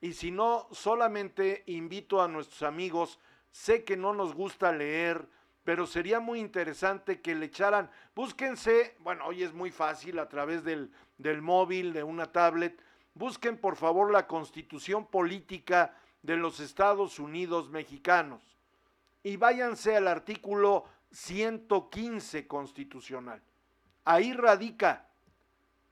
[0.00, 3.18] Y si no, solamente invito a nuestros amigos,
[3.50, 5.26] sé que no nos gusta leer,
[5.64, 10.62] pero sería muy interesante que le echaran, búsquense, bueno, hoy es muy fácil a través
[10.62, 12.78] del, del móvil, de una tablet,
[13.14, 18.42] busquen por favor la constitución política de los Estados Unidos mexicanos.
[19.26, 23.40] y váyanse al artículo 115 constitucional.
[24.04, 25.08] Ahí radica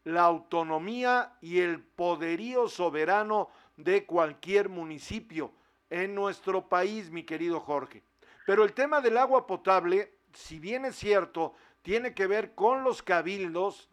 [0.04, 5.52] la autonomía y el poderío soberano de cualquier municipio
[5.88, 8.02] en nuestro país, mi querido Jorge.
[8.46, 13.02] Pero el tema del agua potable, si bien es cierto, tiene que ver con los
[13.02, 13.88] cabildos,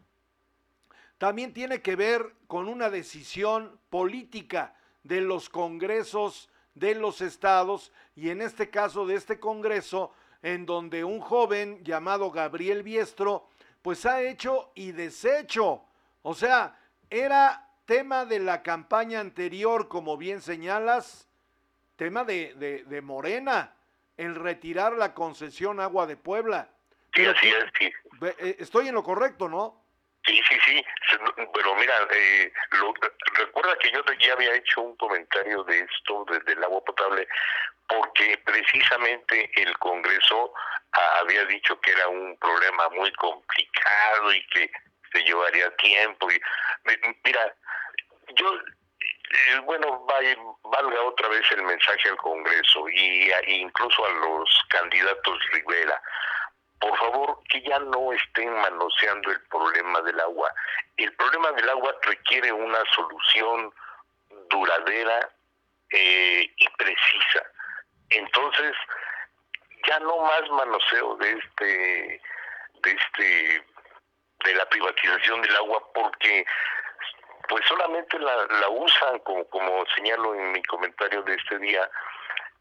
[1.18, 8.30] también tiene que ver con una decisión política de los congresos de los estados y
[8.30, 13.48] en este caso de este congreso en donde un joven llamado Gabriel Biestro
[13.82, 15.84] pues ha hecho y deshecho.
[16.22, 16.78] O sea,
[17.08, 21.28] era tema de la campaña anterior, como bien señalas,
[21.96, 23.74] tema de, de, Morena,
[24.20, 26.68] el retirar la concesión agua de Puebla.
[27.14, 27.92] Sí, así es, sí.
[28.38, 29.84] Eh, estoy en lo correcto, ¿no?
[30.26, 30.84] Sí, sí, sí,
[31.54, 32.52] pero mira, eh,
[33.32, 37.26] recuerda que yo ya había hecho un comentario de esto, desde el agua potable,
[37.88, 40.52] porque precisamente el Congreso
[41.20, 44.70] había dicho que era un problema muy complicado y que
[45.10, 46.30] se llevaría tiempo.
[46.30, 46.40] Y,
[47.24, 47.54] mira,
[48.36, 48.58] yo,
[49.30, 50.06] eh, bueno,
[50.64, 56.00] valga otra vez el mensaje al Congreso y incluso a los candidatos Rivera
[56.80, 60.52] por favor, que ya no estén manoseando el problema del agua.
[60.96, 63.72] El problema del agua requiere una solución
[64.48, 65.30] duradera
[65.90, 67.44] eh, y precisa.
[68.08, 68.72] Entonces,
[69.86, 72.22] ya no más manoseo de este,
[72.82, 73.64] de este,
[74.44, 76.46] de la privatización del agua, porque
[77.50, 81.90] pues solamente la, la usan, como, como señalo en mi comentario de este día,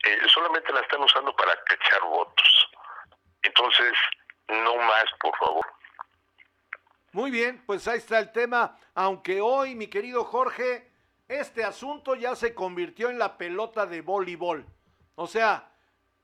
[0.03, 2.71] eh, solamente la están usando para cachar votos.
[3.43, 3.93] Entonces,
[4.47, 5.65] no más, por favor.
[7.11, 10.91] Muy bien, pues ahí está el tema, aunque hoy, mi querido Jorge,
[11.27, 14.65] este asunto ya se convirtió en la pelota de voleibol.
[15.13, 15.69] O sea,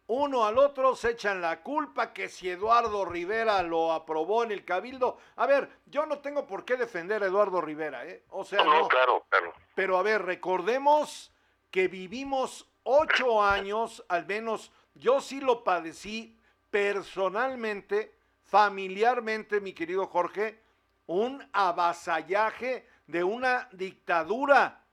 [0.08, 4.64] uno al otro se echan la culpa que si Eduardo Rivera lo aprobó en el
[4.64, 5.18] cabildo.
[5.36, 8.24] A ver, yo no tengo por qué defender a Eduardo Rivera, ¿eh?
[8.30, 9.54] O sea, no, claro, claro.
[9.74, 11.32] Pero a ver, recordemos
[11.72, 16.40] que vivimos ocho años, al menos yo sí lo padecí
[16.70, 20.62] personalmente, familiarmente, mi querido Jorge,
[21.08, 24.84] un avasallaje de una dictadura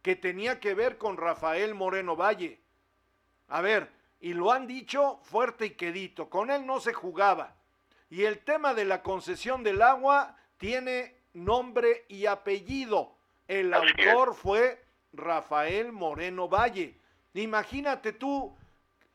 [0.00, 2.60] que tenía que ver con Rafael Moreno Valle.
[3.48, 7.54] A ver, y lo han dicho fuerte y quedito, con él no se jugaba.
[8.08, 13.16] Y el tema de la concesión del agua tiene nombre y apellido.
[13.48, 16.98] El autor fue Rafael Moreno Valle.
[17.34, 18.56] Imagínate tú,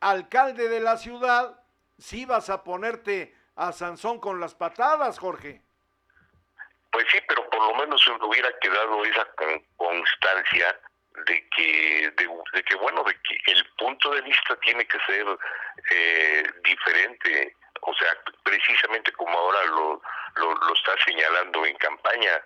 [0.00, 1.58] alcalde de la ciudad,
[1.98, 5.62] si vas a ponerte a Sansón con las patadas, Jorge.
[6.90, 9.26] Pues sí, pero por lo menos se hubiera quedado esa
[9.76, 10.78] constancia
[11.26, 15.26] de que, de, que bueno, de que el punto de vista tiene que ser
[15.90, 20.02] eh, diferente, o sea, precisamente como ahora lo,
[20.36, 22.42] lo, lo está señalando en campaña,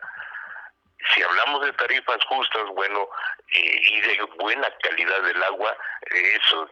[1.15, 3.09] si hablamos de tarifas justas, bueno,
[3.53, 5.77] eh, y de buena calidad del agua,
[6.11, 6.69] eso,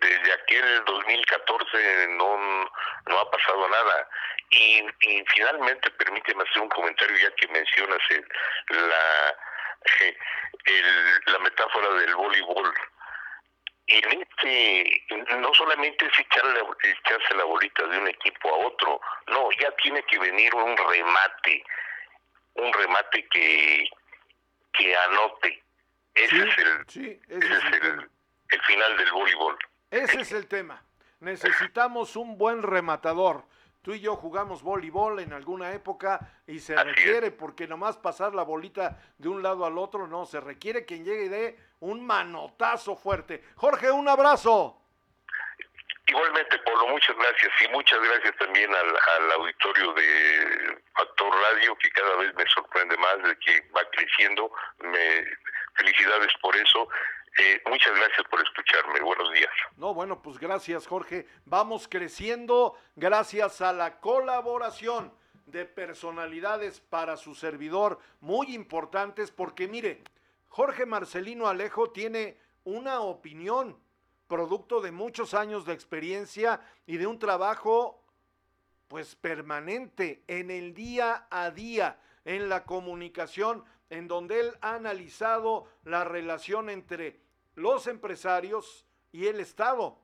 [0.00, 2.70] desde aquel 2014 no,
[3.06, 4.08] no ha pasado nada.
[4.50, 4.84] Y,
[5.34, 7.98] finalmente, permíteme hacer un comentario ya que mencionas
[8.70, 9.36] la,
[11.26, 12.74] la metáfora del voleibol.
[13.86, 15.06] En este,
[15.38, 20.02] no solamente es echarle, echarse la bolita de un equipo a otro, no, ya tiene
[20.02, 21.64] que venir un remate
[22.58, 23.88] un remate que,
[24.72, 25.62] que anote.
[26.14, 28.10] Ese es, el,
[28.50, 29.56] el, final del voleibol.
[29.90, 30.82] Ese es el tema.
[31.20, 33.44] Necesitamos un buen rematador.
[33.88, 38.42] Tú y yo jugamos voleibol en alguna época y se requiere, porque nomás pasar la
[38.42, 42.96] bolita de un lado al otro, no, se requiere quien llegue y dé un manotazo
[42.96, 43.42] fuerte.
[43.56, 44.78] Jorge, un abrazo.
[46.06, 52.14] Igualmente, Pablo, muchas gracias y muchas gracias también al, auditorio de Factor Radio, que cada
[52.16, 54.52] vez me sorprende más de que va creciendo.
[54.80, 55.24] Me,
[55.76, 56.90] felicidades por eso.
[57.38, 59.00] Eh, muchas gracias por escucharme.
[59.00, 59.50] Buenos días.
[59.76, 61.26] No, bueno, pues gracias, Jorge.
[61.44, 65.12] Vamos creciendo gracias a la colaboración
[65.46, 70.02] de personalidades para su servidor muy importantes, porque mire,
[70.48, 73.78] Jorge Marcelino Alejo tiene una opinión
[74.26, 78.04] producto de muchos años de experiencia y de un trabajo
[78.88, 85.66] pues permanente en el día a día, en la comunicación, en donde él ha analizado
[85.84, 87.20] la relación entre
[87.54, 89.98] los empresarios y el Estado.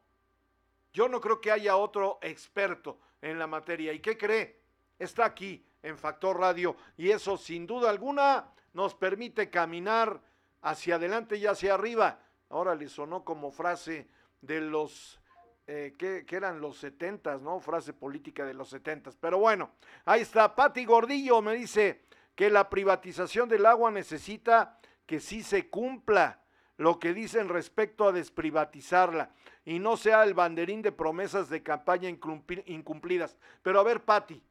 [0.92, 3.92] Yo no creo que haya otro experto en la materia.
[3.92, 4.60] ¿Y qué cree?
[4.98, 10.20] Está aquí en Factor Radio y eso sin duda alguna nos permite caminar
[10.62, 12.20] hacia adelante y hacia arriba.
[12.48, 14.08] Ahora le sonó como frase
[14.40, 15.20] de los
[15.66, 17.58] eh, que, eran los setentas, ¿no?
[17.58, 19.16] Frase política de los setentas.
[19.18, 19.70] Pero bueno,
[20.04, 20.54] ahí está.
[20.54, 22.02] Pati Gordillo me dice
[22.34, 26.40] que la privatización del agua necesita que sí se cumpla
[26.76, 29.30] lo que dicen respecto a desprivatizarla
[29.64, 33.36] y no sea el banderín de promesas de campaña incumplidas.
[33.62, 34.42] Pero a ver, Pati,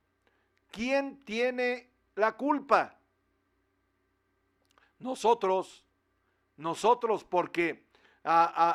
[0.71, 2.97] ¿quién tiene la culpa?
[4.99, 5.85] Nosotros,
[6.55, 7.87] nosotros, porque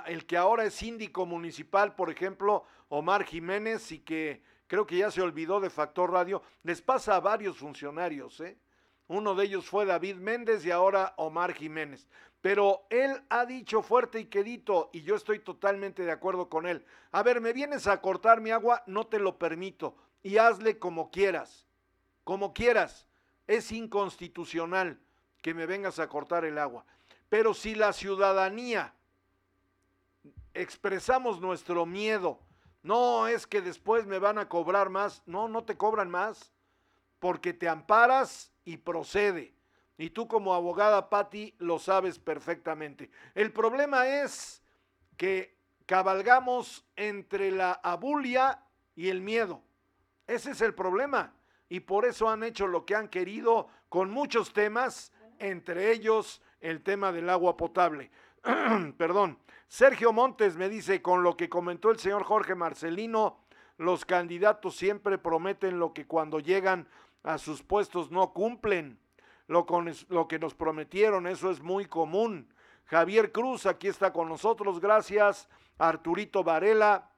[0.06, 5.10] el que ahora es síndico municipal, por ejemplo, Omar Jiménez, y que creo que ya
[5.10, 8.58] se olvidó de Factor Radio, les pasa a varios funcionarios, ¿eh?
[9.08, 12.06] Uno de ellos fue David Méndez y ahora Omar Jiménez.
[12.42, 16.84] Pero él ha dicho fuerte y quedito, y yo estoy totalmente de acuerdo con él.
[17.10, 19.96] A ver, me vienes a cortar mi agua, no te lo permito.
[20.22, 21.66] Y hazle como quieras,
[22.22, 23.06] como quieras.
[23.46, 25.00] Es inconstitucional
[25.40, 26.84] que me vengas a cortar el agua.
[27.30, 28.94] Pero si la ciudadanía
[30.52, 32.40] expresamos nuestro miedo,
[32.82, 36.52] no es que después me van a cobrar más, no, no te cobran más,
[37.18, 39.54] porque te amparas y procede.
[39.96, 43.10] Y tú como abogada, Patti, lo sabes perfectamente.
[43.34, 44.62] El problema es
[45.16, 48.62] que cabalgamos entre la abulia
[48.94, 49.62] y el miedo.
[50.26, 51.32] Ese es el problema.
[51.70, 56.82] Y por eso han hecho lo que han querido con muchos temas, entre ellos el
[56.82, 58.10] tema del agua potable.
[58.98, 59.38] Perdón.
[59.66, 63.40] Sergio Montes me dice, con lo que comentó el señor Jorge Marcelino,
[63.78, 66.86] los candidatos siempre prometen lo que cuando llegan
[67.22, 68.98] a sus puestos no cumplen
[69.48, 72.52] lo, con, lo que nos prometieron, eso es muy común.
[72.84, 75.48] Javier Cruz aquí está con nosotros, gracias.
[75.78, 77.10] Arturito Varela,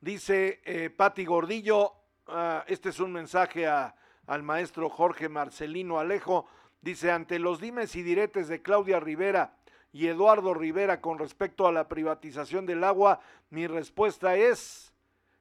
[0.00, 1.92] dice eh, Pati Gordillo,
[2.26, 3.94] ah, este es un mensaje a,
[4.26, 6.46] al maestro Jorge Marcelino Alejo,
[6.80, 9.56] dice, ante los dimes y diretes de Claudia Rivera
[9.92, 13.20] y Eduardo Rivera con respecto a la privatización del agua,
[13.50, 14.94] mi respuesta es,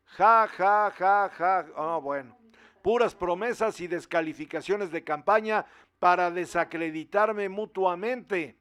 [0.06, 2.43] ja, ja, ja, ja, ah, bueno
[2.84, 5.66] puras promesas y descalificaciones de campaña
[6.00, 8.58] para desacreditarme mutuamente,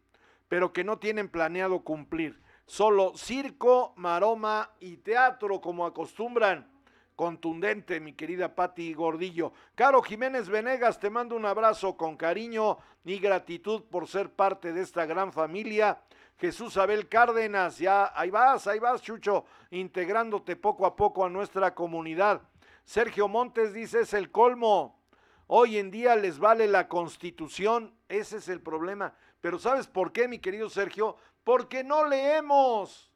[0.49, 2.41] pero que no tienen planeado cumplir.
[2.65, 6.71] Solo circo, maroma y teatro como acostumbran.
[7.17, 9.53] Contundente, mi querida Patti Gordillo.
[9.75, 14.83] Caro Jiménez Venegas, te mando un abrazo con cariño y gratitud por ser parte de
[14.83, 16.01] esta gran familia.
[16.39, 21.75] Jesús Abel Cárdenas, ya ahí vas, ahí vas, Chucho, integrándote poco a poco a nuestra
[21.75, 22.41] comunidad.
[22.85, 25.01] Sergio Montes dice es el colmo.
[25.47, 29.15] Hoy en día les vale la constitución, ese es el problema.
[29.41, 31.17] Pero ¿sabes por qué, mi querido Sergio?
[31.45, 33.13] Porque no leemos.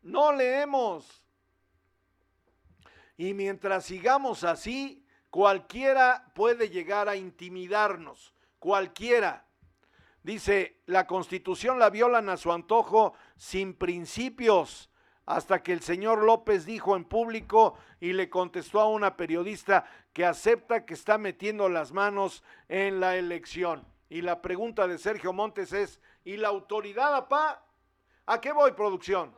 [0.00, 1.24] No leemos.
[3.16, 8.32] Y mientras sigamos así, cualquiera puede llegar a intimidarnos.
[8.58, 9.46] Cualquiera.
[10.22, 14.88] Dice, la constitución la violan a su antojo sin principios
[15.26, 20.24] hasta que el señor López dijo en público y le contestó a una periodista que
[20.24, 23.86] acepta que está metiendo las manos en la elección.
[24.08, 27.64] Y la pregunta de Sergio Montes es, ¿y la autoridad, apá?
[28.26, 29.34] ¿A qué voy, producción?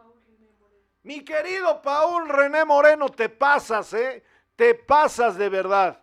[1.03, 4.25] Mi querido Paul René Moreno, te pasas, ¿eh?
[4.57, 6.01] Te pasas de verdad.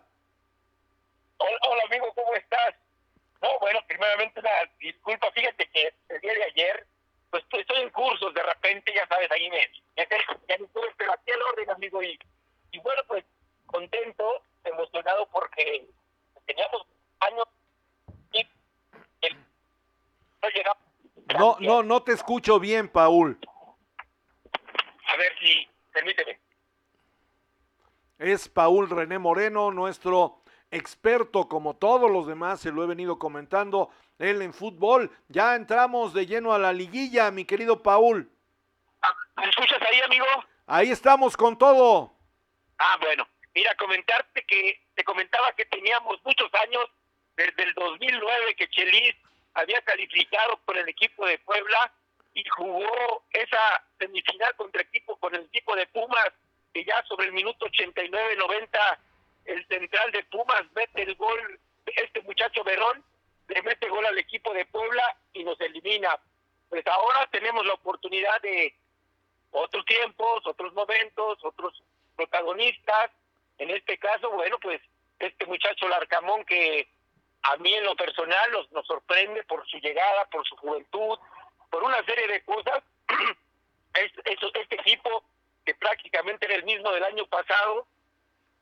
[1.38, 2.76] Hola, amigo, ¿cómo estás?
[3.42, 6.86] No, bueno, primeramente una disculpa, fíjate que el día de ayer
[7.32, 9.58] pues estoy en cursos, de repente, ya sabes, ahí me,
[9.96, 10.58] ya, ya
[10.98, 12.18] pero aquí al orden, amigo, y,
[12.72, 13.24] y bueno, pues
[13.64, 15.88] contento, emocionado porque
[16.44, 16.82] teníamos
[17.20, 17.46] años
[18.32, 18.46] y
[20.42, 20.82] no llegamos.
[21.38, 23.38] No, no, no te escucho bien, Paul.
[25.06, 26.38] A ver si, permíteme.
[28.18, 30.41] Es Paul René Moreno, nuestro
[30.72, 35.10] experto como todos los demás, se lo he venido comentando, él en fútbol.
[35.28, 38.28] Ya entramos de lleno a la liguilla, mi querido Paul.
[39.36, 40.26] ¿Me escuchas ahí, amigo?
[40.66, 42.12] Ahí estamos con todo.
[42.78, 43.28] Ah, bueno.
[43.54, 46.88] Mira, comentarte que te comentaba que teníamos muchos años,
[47.36, 49.14] desde el 2009 que Chelis
[49.54, 51.92] había calificado con el equipo de Puebla
[52.32, 56.32] y jugó esa semifinal contra equipo con el equipo de Pumas,
[56.72, 58.98] que ya sobre el minuto 89-90
[59.44, 63.04] el central de Pumas mete el gol, este muchacho Verón,
[63.48, 66.18] le mete gol al equipo de Puebla y nos elimina.
[66.68, 68.74] Pues ahora tenemos la oportunidad de
[69.50, 71.82] otros tiempos, otros momentos, otros
[72.16, 73.10] protagonistas.
[73.58, 74.80] En este caso, bueno, pues
[75.18, 76.88] este muchacho Larcamón que
[77.42, 81.18] a mí en lo personal nos, nos sorprende por su llegada, por su juventud,
[81.70, 82.82] por una serie de cosas.
[83.94, 84.12] es,
[84.54, 85.24] este equipo
[85.64, 87.86] que prácticamente era el mismo del año pasado,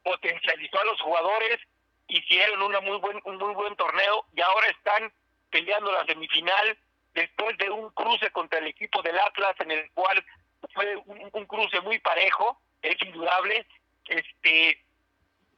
[0.03, 1.61] potencializó a los jugadores,
[2.09, 5.13] hicieron una muy buen, un muy buen torneo y ahora están
[5.51, 6.79] peleando la semifinal
[7.15, 10.25] después de un cruce contra el equipo del Atlas en el cual
[10.73, 13.67] fue un, cruce muy parejo, es indudable.
[14.07, 14.85] Este,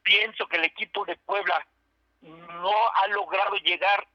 [0.01, 1.65] pienso que el equipo de Puebla
[2.21, 4.07] no ha logrado llegar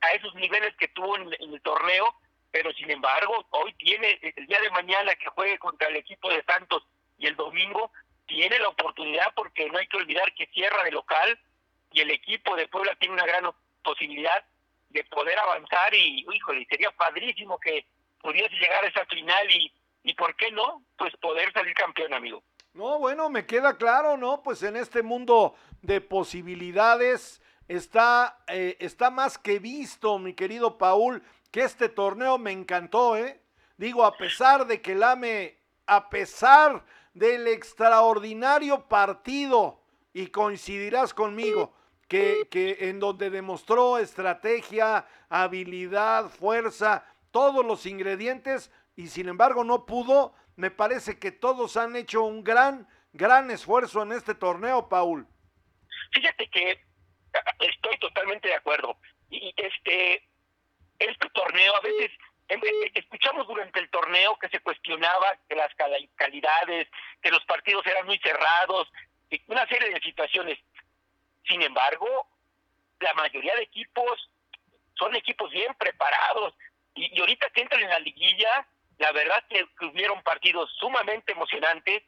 [0.00, 2.14] a esos niveles que tuvo en el torneo,
[2.50, 6.42] pero sin embargo, hoy tiene, el día de mañana que juegue contra el equipo de
[6.44, 6.84] Santos
[7.18, 7.90] y el domingo,
[8.26, 11.38] tiene la oportunidad porque no hay que olvidar que cierra de local
[11.92, 13.50] y el equipo de Puebla tiene una gran
[13.82, 14.44] posibilidad
[14.90, 17.86] de poder avanzar y, híjole, sería padrísimo que
[18.20, 19.72] pudiese llegar a esa final y,
[20.02, 20.82] y ¿por qué no?
[20.96, 22.42] Pues poder salir campeón, amigo.
[22.74, 24.42] No, bueno, me queda claro, ¿no?
[24.42, 31.22] Pues en este mundo de posibilidades está, eh, está más que visto, mi querido Paul,
[31.50, 33.40] que este torneo me encantó, ¿eh?
[33.78, 36.84] Digo, a pesar de que el AME, a pesar
[37.16, 39.80] del extraordinario partido,
[40.12, 41.74] y coincidirás conmigo,
[42.08, 49.86] que, que en donde demostró estrategia, habilidad, fuerza, todos los ingredientes, y sin embargo no
[49.86, 55.26] pudo, me parece que todos han hecho un gran, gran esfuerzo en este torneo, Paul.
[56.12, 56.80] Fíjate que
[57.60, 58.96] estoy totalmente de acuerdo.
[59.30, 60.22] Y este,
[60.98, 62.10] este torneo a veces
[62.94, 66.88] escuchamos durante el torneo que se cuestionaba que las cali- calidades,
[67.22, 68.88] que los partidos eran muy cerrados,
[69.48, 70.58] una serie de situaciones.
[71.48, 72.28] Sin embargo,
[73.00, 74.30] la mayoría de equipos
[74.94, 76.54] son equipos bien preparados
[76.94, 78.66] y, y ahorita que entran en la liguilla,
[78.98, 82.02] la verdad que, que hubieron partidos sumamente emocionantes,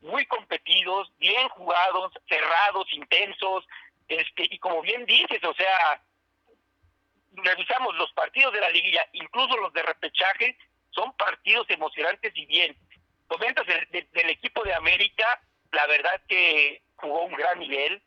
[0.00, 3.66] muy competidos, bien jugados, cerrados, intensos,
[4.08, 6.02] este y como bien dices, o sea,
[7.32, 10.56] revisamos los partidos de la liguilla, incluso los de repechaje,
[10.90, 12.76] son partidos emocionantes y bien.
[13.28, 15.40] Comentas del, del- equipo de América,
[15.72, 18.02] la verdad que jugó un gran nivel.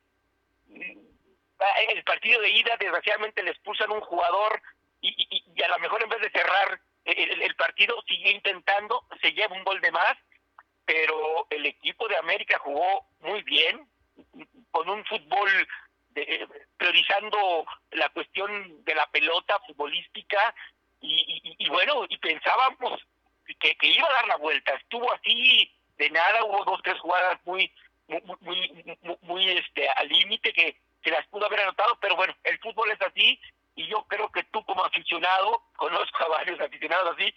[0.70, 4.62] El partido de ida, desgraciadamente, le expulsan un jugador
[5.02, 9.56] y, y- a lo mejor en vez de cerrar el partido, sigue intentando, se lleva
[9.56, 10.18] un gol de más,
[10.86, 13.88] pero el equipo de América jugó muy bien,
[14.72, 15.68] con un fútbol
[16.14, 20.54] de- priorizando la cuestión de la pelota futbolística
[21.02, 23.02] y, bueno, y pensábamos
[23.60, 27.40] que, que iba a dar la vuelta, estuvo así de nada, hubo dos, tres jugadas
[27.46, 27.72] muy,
[28.08, 32.58] muy, muy, muy, este, al límite que se las pudo haber anotado, pero bueno, el
[32.60, 33.40] fútbol es así
[33.76, 37.34] y yo creo que tú como aficionado, conozco a varios aficionados así,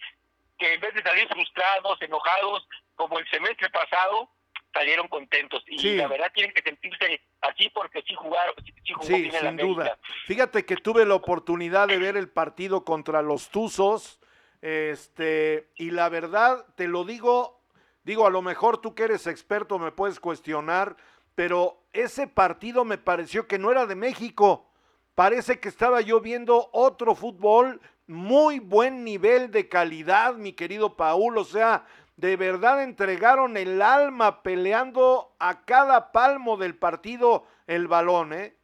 [0.57, 4.29] que en vez de salir frustrados, enojados, como el semestre pasado,
[4.77, 5.63] salieron contentos.
[5.67, 5.95] Y Sí.
[5.95, 9.57] la verdad tienen que sentirse así porque sí jugaron, sí, jugó Sí, bien el sin
[9.57, 9.97] duda.
[10.27, 14.19] Fíjate que tuve la oportunidad de ver el partido contra los Tuzos,
[14.61, 17.59] este, y la verdad, te lo digo,
[18.03, 20.95] digo, a lo mejor tú que eres experto me puedes cuestionar,
[21.35, 24.69] pero ese partido me pareció que no era de México.
[25.15, 31.37] Parece que estaba yo viendo otro fútbol, muy buen nivel de calidad, mi querido Paul,
[31.37, 31.85] o sea,
[32.17, 38.55] de verdad entregaron el alma peleando a cada palmo del partido el balón, ¿eh?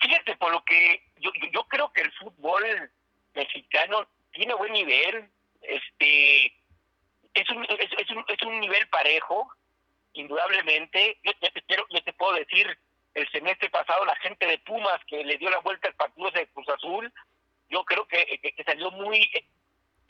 [0.00, 2.64] Fíjate, por lo que yo, yo, creo que el fútbol
[3.34, 5.30] mexicano tiene buen nivel,
[5.60, 6.46] este
[7.34, 9.48] es un, es, un, es un nivel parejo,
[10.14, 11.18] indudablemente.
[11.22, 12.66] Yo, te quiero, yo te puedo decir,
[13.14, 16.48] el semestre pasado la gente de Pumas que le dio la vuelta al partido de
[16.48, 17.12] Cruz Azul,
[17.68, 19.30] yo creo que salió muy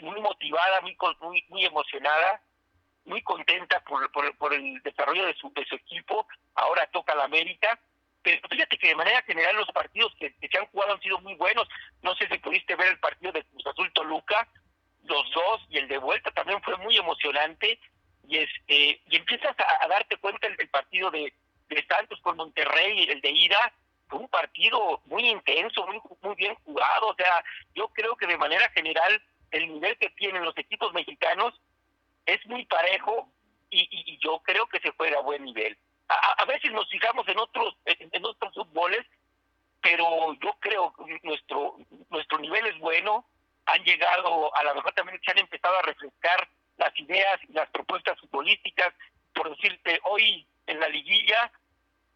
[0.00, 2.42] muy motivada, muy muy, muy emocionada,
[3.04, 6.26] muy contenta por, por, por el desarrollo de su, de su equipo.
[6.54, 7.78] Ahora toca la América.
[8.24, 11.18] Pero fíjate que de manera general los partidos que, que se han jugado han sido
[11.20, 11.68] muy buenos.
[12.02, 14.46] No sé si pudiste ver el partido de Cruz Azul Toluca,
[15.02, 17.80] los dos, y el de vuelta también fue muy emocionante.
[18.28, 21.34] Y este y empiezas a, a darte cuenta el, el partido de,
[21.68, 23.72] de Santos con Monterrey, el de ida,
[24.08, 27.08] fue un partido muy intenso, muy, muy bien jugado.
[27.08, 27.44] O sea,
[27.74, 29.20] yo creo que de manera general
[29.52, 31.54] el nivel que tienen los equipos mexicanos
[32.26, 33.28] es muy parejo
[33.70, 35.76] y, y- yo creo que se juega a buen nivel.
[36.08, 39.06] A, veces nos fijamos en otros en, otros fútboles,
[39.80, 41.76] pero yo creo que nuestro
[42.10, 43.24] nuestro nivel es bueno.
[43.64, 47.70] Han llegado, a lo mejor también se han empezado a refrescar las ideas y las
[47.70, 48.92] propuestas futbolísticas.
[49.34, 51.50] Por decirte, hoy en la liguilla,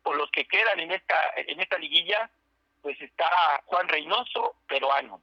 [0.02, 2.28] o los que quedan en esta en esta liguilla,
[2.82, 3.30] pues está
[3.66, 5.22] Juan Reynoso, peruano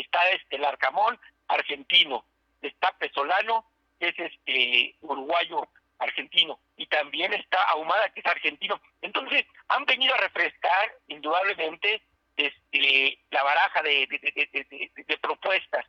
[0.00, 1.18] está este el Arcamón,
[1.48, 2.24] argentino,
[2.62, 3.66] está Pesolano,
[3.98, 5.68] que es este uruguayo
[5.98, 8.80] argentino, y también está Ahumada, que es argentino.
[9.00, 12.02] Entonces, han venido a refrescar, indudablemente,
[12.36, 15.86] este la baraja de, de, de- propuestas.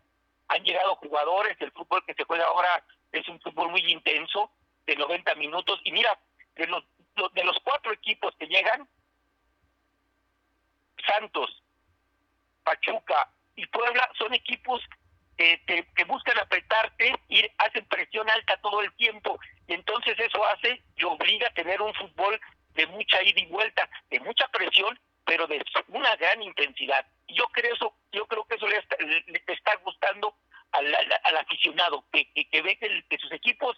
[0.49, 4.51] Han llegado jugadores, el fútbol que se juega ahora es un fútbol muy intenso,
[4.85, 6.17] de 90 minutos, y mira,
[6.55, 6.83] de los,
[7.33, 8.87] de los cuatro equipos que llegan,
[11.07, 11.63] Santos,
[12.63, 14.81] Pachuca, y Puebla son equipos
[15.37, 19.39] que, que buscan apretarte y hacen presión alta todo el tiempo.
[19.67, 22.39] Y entonces eso hace y obliga a tener un fútbol
[22.75, 27.05] de mucha ida y vuelta, de mucha presión, pero de una gran intensidad.
[27.27, 30.35] Yo creo eso, yo creo que eso le está, gustando
[30.71, 33.77] al, al, aficionado, que, que, ve que, que, sus equipos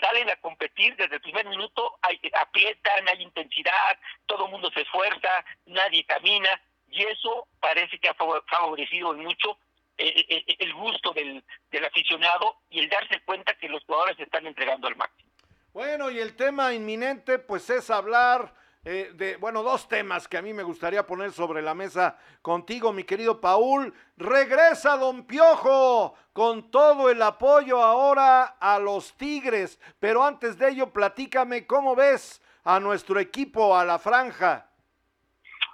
[0.00, 4.82] salen a competir desde el primer minuto, hay, aprietan, hay intensidad, todo el mundo se
[4.82, 6.60] esfuerza, nadie camina,
[6.92, 9.58] y eso parece que ha favorecido mucho
[9.96, 11.42] eh, eh, eh, el gusto del,
[11.84, 15.30] aficionado y el darse cuenta que los jugadores se están entregando al máximo.
[15.72, 20.52] Bueno, y el tema inminente, pues es hablar de, bueno, dos temas que a mí
[20.52, 23.94] me gustaría poner sobre la mesa contigo, mi querido Paul.
[24.16, 29.78] Regresa Don Piojo con todo el apoyo ahora a los Tigres.
[29.98, 34.71] Pero antes de ello, platícame cómo ves a nuestro equipo, a la franja.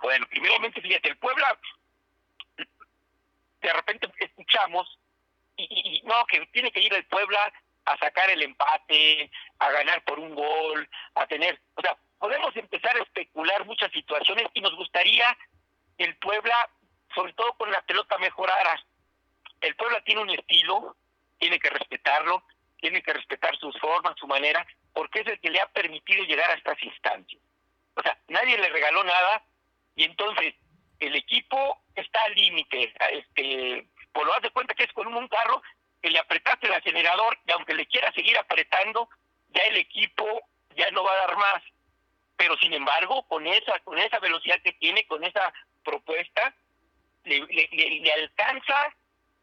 [0.03, 1.59] Bueno, primeramente, fíjate, el Puebla,
[3.61, 4.99] de repente escuchamos,
[5.57, 7.53] y, y no, que tiene que ir el Puebla
[7.85, 12.97] a sacar el empate, a ganar por un gol, a tener, o sea, podemos empezar
[12.97, 15.37] a especular muchas situaciones y nos gustaría
[15.97, 16.71] que el Puebla,
[17.15, 18.83] sobre todo con la pelota, mejorara.
[19.61, 20.97] El Puebla tiene un estilo,
[21.39, 22.45] tiene que respetarlo,
[22.81, 26.51] tiene que respetar sus formas, su manera, porque es el que le ha permitido llegar
[26.51, 27.43] a estas instancias.
[27.95, 29.43] O sea, nadie le regaló nada
[29.99, 30.55] y entonces
[31.01, 32.95] el equipo está al límite.
[33.13, 35.63] Este, pues lo hace cuenta que es con un carro
[36.01, 39.11] que le apretaste el acelerador y aunque le quiera seguir apretando,
[39.49, 40.25] ya el equipo
[40.75, 41.63] ya no va a dar más
[42.39, 45.53] pero sin embargo, con esa, con esa velocidad que tiene, con esa
[45.85, 46.55] propuesta,
[47.25, 48.95] le, alcanza,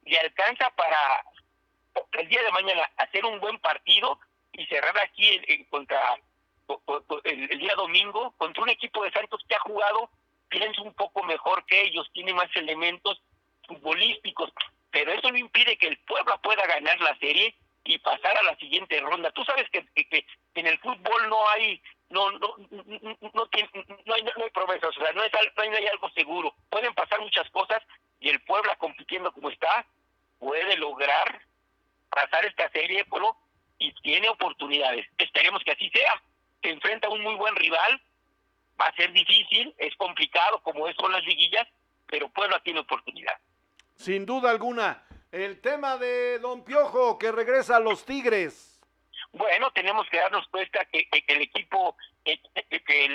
[0.05, 1.25] le alcanza para
[2.13, 4.17] el día de mañana hacer un buen partido
[4.53, 5.99] y cerrar aquí contra
[7.25, 10.09] el, día domingo contra un equipo de Santos que ha jugado,
[10.49, 13.21] pienso un poco mejor que ellos, tiene más elementos
[13.67, 14.51] futbolísticos,
[14.91, 18.55] pero eso no impide que el Puebla pueda ganar la serie y pasar a la
[18.57, 19.31] siguiente ronda.
[19.31, 19.85] Tú sabes que,
[20.55, 22.55] en el fútbol no hay no no
[23.33, 23.69] no, tiene,
[24.05, 26.55] no, hay, no hay promesas, o sea, no, es, no, hay, algo seguro.
[26.69, 27.81] Pueden pasar muchas cosas
[28.19, 29.85] y el Puebla compitiendo como está
[30.39, 31.41] puede lograr
[32.09, 33.05] pasar esta serie,
[33.77, 35.05] y tiene oportunidades.
[35.17, 36.21] Esperemos que así sea.
[36.61, 38.01] Se enfrenta a un muy buen rival,
[38.79, 41.67] va a ser difícil, es complicado como es con las liguillas,
[42.07, 43.37] pero Puebla tiene oportunidad.
[43.95, 45.03] Sin duda alguna.
[45.31, 48.79] El tema de Don Piojo que regresa a los Tigres.
[49.31, 52.39] Bueno, tenemos que darnos cuenta que, el equipo, que,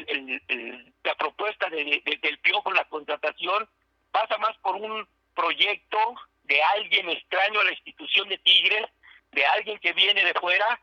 [0.09, 3.69] el, la propuesta de, del Piojo, la contratación,
[4.11, 5.99] pasa más por un proyecto
[6.45, 8.87] de alguien extraño a la institución de Tigres,
[9.33, 10.81] de alguien que viene de fuera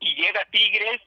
[0.00, 1.00] y llega a Tigres,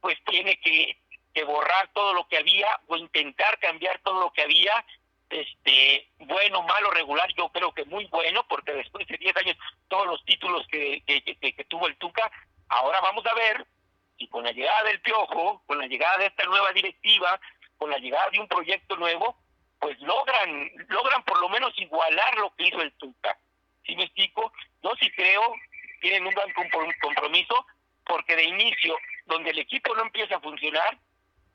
[0.00, 0.98] pues tiene que,
[1.34, 4.84] que borrar todo lo que había o intentar cambiar todo lo que había
[5.30, 9.56] este bueno, malo, regular, yo creo que muy bueno, porque después de 10 años
[9.88, 12.30] todos los títulos que, que, que, tuvo el Tuca
[12.68, 13.66] Ahora vamos a ver
[14.16, 17.40] si con la llegada del Piojo, con la llegada de esta nueva directiva,
[17.76, 19.36] con la llegada de un proyecto nuevo,
[19.80, 23.36] pues logran logran por lo menos igualar lo que hizo el Tuca.
[23.84, 24.52] ¿Sí me explico?
[24.82, 25.54] Yo sí creo
[26.00, 26.52] tienen un gran
[27.00, 27.66] compromiso
[28.04, 30.98] porque de inicio, donde el equipo no empieza a funcionar,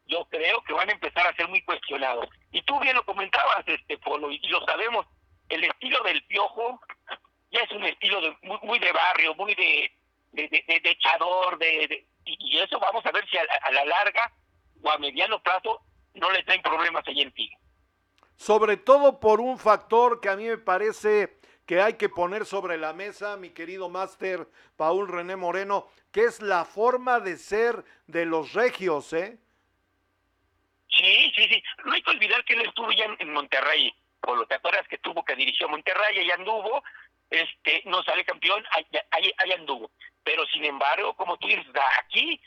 [0.10, 2.28] yo creo que van a empezar a ser muy cuestionados.
[2.52, 5.06] Y tú bien lo comentabas, este Polo, y, lo sabemos,
[5.48, 6.82] el estilo del Piojo
[7.52, 9.92] ya es un estilo de, muy de barrio, muy de,
[10.32, 14.32] de, de, echador, de, y eso vamos a ver si a, la larga
[14.84, 15.82] o a mediano plazo
[16.16, 17.50] no le traen problemas ahí en ti.
[18.36, 22.78] Sobre todo por un factor que a mí me parece que hay que poner sobre
[22.78, 28.26] la mesa, mi querido máster Paul René Moreno, que es la forma de ser de
[28.26, 29.40] los regios, ¿eh?
[31.00, 31.64] Sí, sí, sí.
[31.86, 33.94] No hay que olvidar que él estuvo ya en, Monterrey.
[34.22, 36.84] Por lo que acuerdas que tuvo que dirigió Monterrey, y anduvo,
[37.30, 38.64] este, no sale campeón,
[39.12, 39.90] ahí anduvo
[40.30, 41.66] pero sin embargo, como tú dices,
[41.98, 42.40] aquí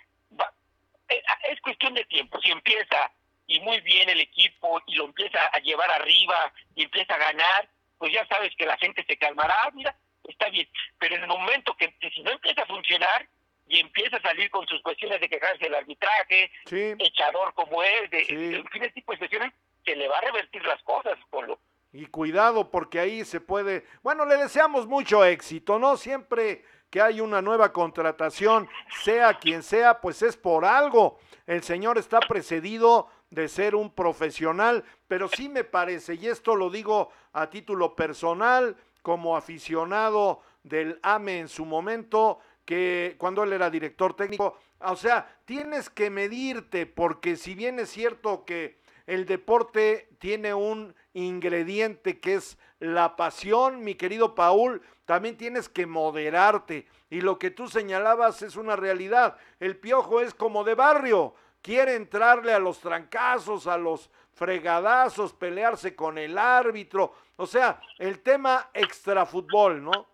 [1.09, 2.41] eh, es cuestión de tiempo.
[2.41, 3.11] Si empieza
[3.49, 7.69] y muy bien el equipo y lo empieza a llevar arriba y empieza a ganar,
[7.99, 10.69] pues ya sabes que la gente se calmará, ah, mira, está bien.
[10.99, 13.29] Pero en el momento que, si no empieza a funcionar
[13.73, 18.20] y empieza a salir con sus cuestiones de quejarse del arbitraje, echador como él, de,
[18.59, 21.59] en fin, ese tipo de cuestiones, se le va a revertir las cosas, Polo.
[21.90, 25.97] Y cuidado porque ahí se puede, bueno, le deseamos mucho éxito, ¿no?
[25.97, 28.69] Siempre que hay una nueva contratación,
[29.03, 31.19] sea quien sea, pues es por algo.
[31.47, 36.69] El señor está precedido de ser un profesional, pero sí me parece, y esto lo
[36.69, 43.71] digo a título personal, como aficionado del AME en su momento, que cuando él era
[43.71, 50.09] director técnico, o sea, tienes que medirte, porque si bien es cierto que el deporte
[50.19, 56.87] tiene un ingrediente que es la pasión, mi querido Paul, también tienes que moderarte.
[57.11, 59.37] Y lo que tú señalabas es una realidad.
[59.61, 65.95] El piojo es como de barrio, quiere entrarle a los trancazos, a los fregadazos, pelearse
[65.95, 67.15] con el árbitro.
[67.37, 70.09] O sea, el tema extrafútbol, ¿no?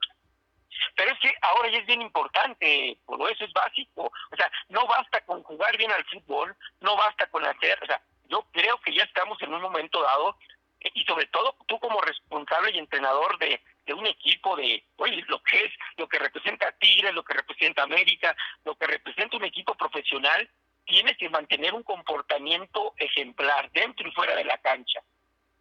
[0.97, 4.13] Pero es que ahora ya es bien importante, por eso es básico.
[4.31, 8.01] O sea, no basta con jugar bien al fútbol, no basta con hacer, o sea,
[8.29, 10.37] yo creo que ya estamos en un momento dado,
[10.81, 15.25] eh, y sobre todo tú como responsable y entrenador de, de un equipo de, oye,
[15.29, 19.45] lo que es, lo que representa Tigres, lo que representa América, lo que representa un
[19.45, 20.49] equipo profesional,
[20.85, 25.01] tienes que mantener un comportamiento ejemplar dentro y fuera de la cancha.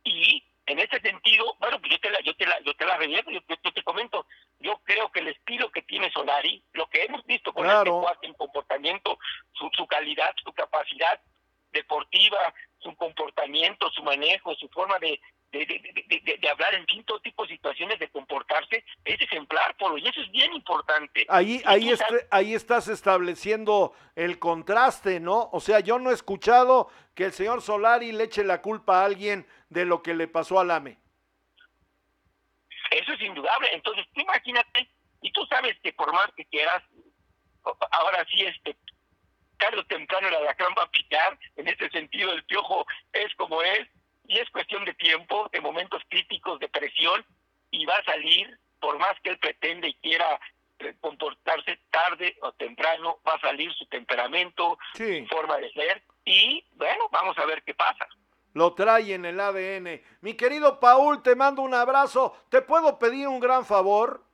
[0.03, 2.97] Y en ese sentido, bueno, pues yo te la, yo te la, yo te la
[3.05, 4.25] yo, te comento,
[4.59, 8.05] yo creo que el estilo que tiene Solari, lo que hemos visto con claro.
[8.21, 9.17] este comportamiento,
[9.53, 11.21] su, su calidad, su capacidad
[11.71, 15.19] deportiva, su comportamiento, su manejo, su forma de,
[15.51, 19.97] de, de, de, hablar en fin, todo tipo de situaciones, de comportarse, es ejemplar, Polo,
[19.97, 21.25] y eso es bien importante.
[21.37, 21.93] Ahí, ahí,
[22.31, 25.51] ahí estás estableciendo el contraste, ¿no?
[25.51, 29.05] O sea, yo no he escuchado que el señor Solari le eche la culpa a
[29.05, 30.97] alguien de lo que le pasó al AME.
[32.89, 33.69] Eso es indudable.
[33.71, 34.89] Entonces, tú imagínate,
[35.21, 36.81] y tú sabes que por más que quieras,
[37.91, 38.75] ahora sí, este,
[39.59, 42.83] tarde o temprano la alacrán va a picar, en ese sentido el piojo
[43.13, 43.87] es como es,
[44.27, 47.23] y es cuestión de tiempo, de momentos críticos, de presión,
[47.69, 50.39] y va a salir, por más que él pretende y quiera
[50.99, 55.21] comportarse tarde o temprano, va a salir su temperamento, sí.
[55.21, 58.07] su forma de ser, y bueno, vamos a ver qué pasa.
[58.53, 60.01] Lo trae en el ADN.
[60.21, 62.35] Mi querido Paul, te mando un abrazo.
[62.49, 64.25] ¿Te puedo pedir un gran favor?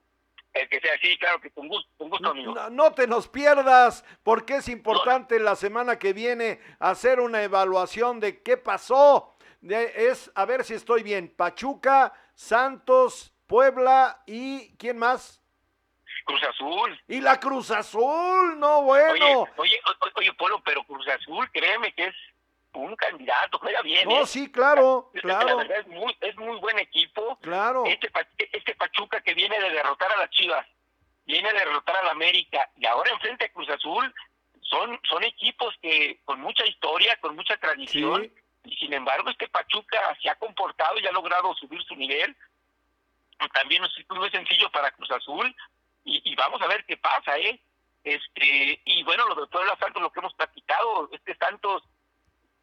[0.54, 2.54] El que sea así, claro que con gusto, con gusto amigo.
[2.54, 5.46] No, no, te nos pierdas, porque es importante no.
[5.46, 9.36] la semana que viene hacer una evaluación de qué pasó.
[9.62, 15.43] De, es, a ver si estoy bien, Pachuca, Santos, Puebla y ¿quién más?
[16.24, 17.02] Cruz Azul.
[17.08, 19.12] Y la Cruz Azul, no bueno.
[19.12, 19.80] Oye, oye,
[20.16, 22.16] oye, Polo, pero Cruz Azul, créeme que es
[22.74, 24.08] un candidato, juega bien.
[24.08, 24.28] No, ¿eh?
[24.28, 25.48] sí, claro, la, claro.
[25.48, 27.38] La verdad es muy, es muy buen equipo.
[27.42, 27.86] Claro.
[27.86, 28.10] Este,
[28.52, 30.66] este Pachuca que viene de derrotar a las Chivas,
[31.26, 34.14] viene de derrotar a la América y ahora enfrente a Cruz Azul,
[34.62, 38.24] son, son equipos que con mucha historia, con mucha tradición.
[38.24, 38.34] Sí.
[38.66, 42.36] Y sin embargo, este Pachuca se ha comportado y ha logrado subir su nivel.
[43.54, 45.54] También no es muy sencillo para Cruz Azul.
[46.04, 47.62] Y, y vamos a ver qué pasa, ¿eh?
[48.04, 51.84] Este, y bueno, lo de Puebla Santos, lo que hemos platicado, este Santos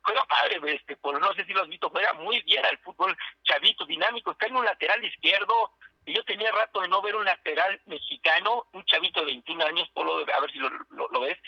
[0.02, 3.16] juega padre, este, por no sé si lo has visto, juega muy bien al fútbol
[3.44, 5.72] chavito, dinámico, está en un lateral izquierdo,
[6.06, 9.88] y yo tenía rato de no ver un lateral mexicano, un chavito de 21 años,
[9.90, 11.38] Polo, a ver si lo, lo, lo ves,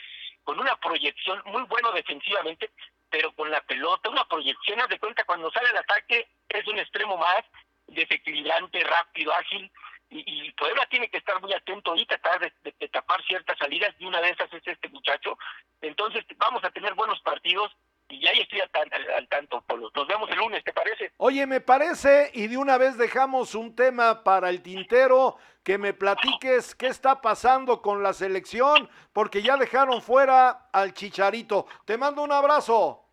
[0.45, 2.71] con una proyección muy bueno defensivamente,
[3.11, 6.79] pero con la pelota, una proyección, haz de cuenta, cuando sale el ataque, es un
[6.79, 7.45] extremo más,
[7.87, 9.71] desequilibrante, rápido, ágil,
[10.13, 13.59] y, y Puebla tiene que estar muy atento ahorita, tratar de, de, de, tapar ciertas
[13.59, 15.39] salidas, y una de esas es este muchacho,
[15.81, 17.73] entonces vamos a tener buenos partidos,
[18.09, 19.91] y ya estoy al, al, al, tanto, Polo.
[19.95, 21.13] Nos vemos el lunes, ¿te parece?
[21.17, 25.95] Oye, me parece, y de una vez dejamos un tema para el tintero, que me
[25.95, 31.67] platiques qué está pasando con la selección, porque ya dejaron fuera al Chicharito.
[31.87, 33.07] Te mando un abrazo.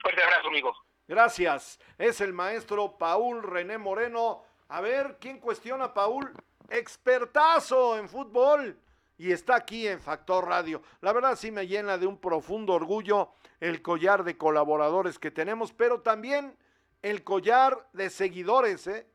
[0.00, 0.74] Fuerte abrazo, amigo.
[1.06, 1.78] Gracias.
[1.98, 4.45] Es el maestro Paul René Moreno.
[4.68, 6.32] A ver, ¿quién cuestiona, Paul?
[6.68, 8.76] Expertazo en fútbol.
[9.16, 10.82] Y está aquí en Factor Radio.
[11.00, 13.30] La verdad sí me llena de un profundo orgullo
[13.60, 16.56] el collar de colaboradores que tenemos, pero también
[17.00, 19.06] el collar de seguidores, ¿eh?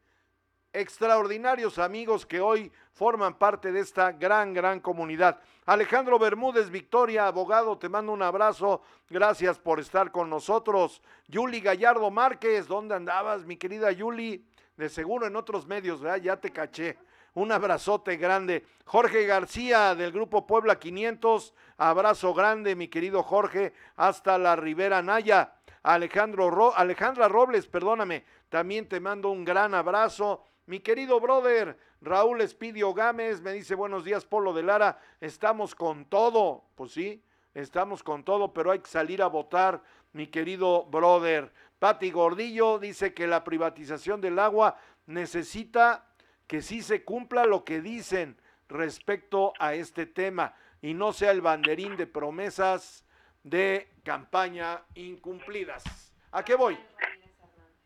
[0.73, 5.41] extraordinarios amigos que hoy forman parte de esta gran, gran comunidad.
[5.65, 11.01] Alejandro Bermúdez, Victoria, abogado, te mando un abrazo, gracias por estar con nosotros.
[11.27, 14.47] Yuli Gallardo Márquez, ¿dónde andabas, mi querida Yuli?
[14.77, 16.01] De seguro en otros medios.
[16.21, 16.97] Ya te caché.
[17.33, 18.65] Un abrazote grande.
[18.85, 21.53] Jorge García del Grupo Puebla 500.
[21.77, 25.55] Abrazo grande, mi querido Jorge, hasta la Ribera Naya.
[25.83, 30.43] Alejandro Ro Alejandra Robles, perdóname, también te mando un gran abrazo.
[30.67, 34.99] Mi querido brother Raúl Espidio Gámez me dice buenos días, Polo de Lara.
[35.19, 36.65] Estamos con todo.
[36.75, 37.23] Pues sí,
[37.53, 39.81] estamos con todo, pero hay que salir a votar,
[40.13, 41.51] mi querido brother.
[41.81, 44.77] Pati Gordillo dice que la privatización del agua
[45.07, 46.05] necesita
[46.45, 48.39] que sí se cumpla lo que dicen
[48.69, 53.03] respecto a este tema y no sea el banderín de promesas
[53.41, 55.83] de campaña incumplidas.
[56.31, 56.77] ¿A qué voy?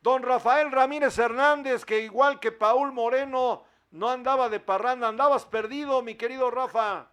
[0.01, 6.01] Don Rafael Ramírez Hernández, que igual que Paul Moreno, no andaba de parranda, andabas perdido,
[6.01, 7.07] mi querido Rafa.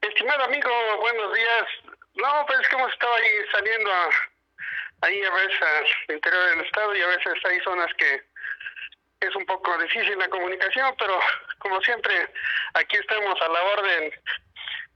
[0.00, 0.70] Estimado amigo,
[1.00, 1.66] buenos días.
[2.14, 4.10] No, pues es que hemos estado ahí saliendo a,
[5.02, 5.62] ahí a veces
[6.08, 8.22] al interior del estado y a veces hay zonas que
[9.20, 11.18] es un poco difícil la comunicación, pero
[11.58, 12.14] como siempre,
[12.74, 14.12] aquí estamos a la orden,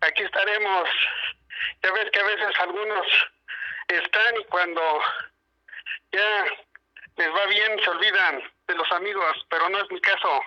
[0.00, 0.88] aquí estaremos.
[1.82, 3.06] Ya ves que a veces algunos
[3.88, 4.82] están y cuando
[6.12, 6.44] ya
[7.16, 10.42] les va bien se olvidan de los amigos, pero no es mi caso.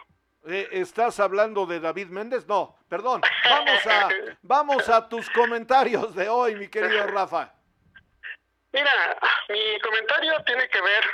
[0.45, 2.47] Eh, ¿Estás hablando de David Méndez?
[2.47, 3.21] No, perdón.
[3.49, 4.09] Vamos a,
[4.41, 7.53] vamos a tus comentarios de hoy, mi querido Rafa.
[8.73, 9.17] Mira,
[9.49, 11.05] mi comentario tiene que ver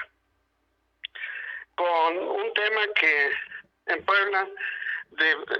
[1.75, 3.31] con un tema que
[3.87, 4.47] en Puebla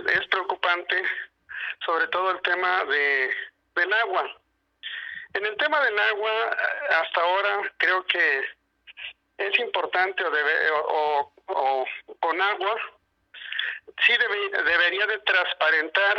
[0.07, 1.03] es preocupante,
[1.85, 3.35] sobre todo el tema de,
[3.75, 4.33] del agua.
[5.33, 6.57] En el tema del agua,
[7.01, 8.45] hasta ahora creo que
[9.37, 11.85] es importante o, debe, o, o
[12.21, 12.75] con agua
[14.05, 16.17] sí debería de transparentar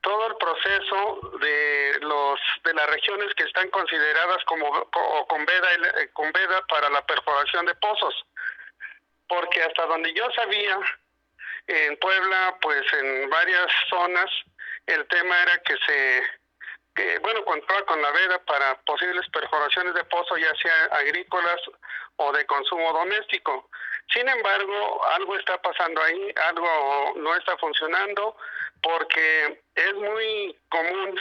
[0.00, 6.10] todo el proceso de los de las regiones que están consideradas como con veda eh,
[6.12, 8.14] con veda para la perforación de pozos.
[9.26, 10.78] Porque hasta donde yo sabía
[11.66, 14.30] en Puebla pues en varias zonas
[14.86, 20.38] el tema era que se bueno contaba con la veda para posibles perforaciones de pozos
[20.38, 21.60] ya sea agrícolas
[22.16, 23.70] o de consumo doméstico
[24.12, 28.36] sin embargo, algo está pasando ahí, algo no está funcionando,
[28.82, 31.20] porque es muy común,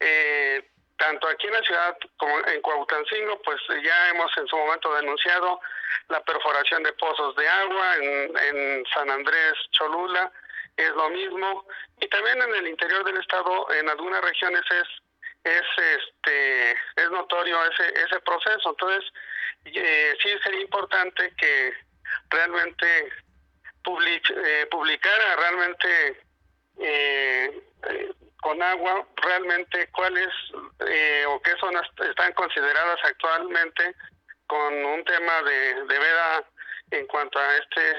[0.00, 4.92] eh, tanto aquí en la ciudad como en Cuauhtancingo, pues ya hemos en su momento
[4.94, 5.60] denunciado
[6.08, 10.30] la perforación de pozos de agua, en, en San Andrés, Cholula,
[10.76, 11.66] es lo mismo,
[12.00, 14.88] y también en el interior del estado, en algunas regiones es
[15.44, 18.70] es este es notorio ese ese proceso.
[18.70, 19.12] Entonces
[19.64, 21.74] eh, sí sería importante que
[22.32, 23.12] realmente
[23.84, 26.22] eh, publicara realmente
[26.78, 30.28] eh, eh, con agua realmente cuáles
[31.28, 33.94] o qué zonas están consideradas actualmente
[34.46, 36.44] con un tema de, de veda
[36.90, 37.96] en cuanto a este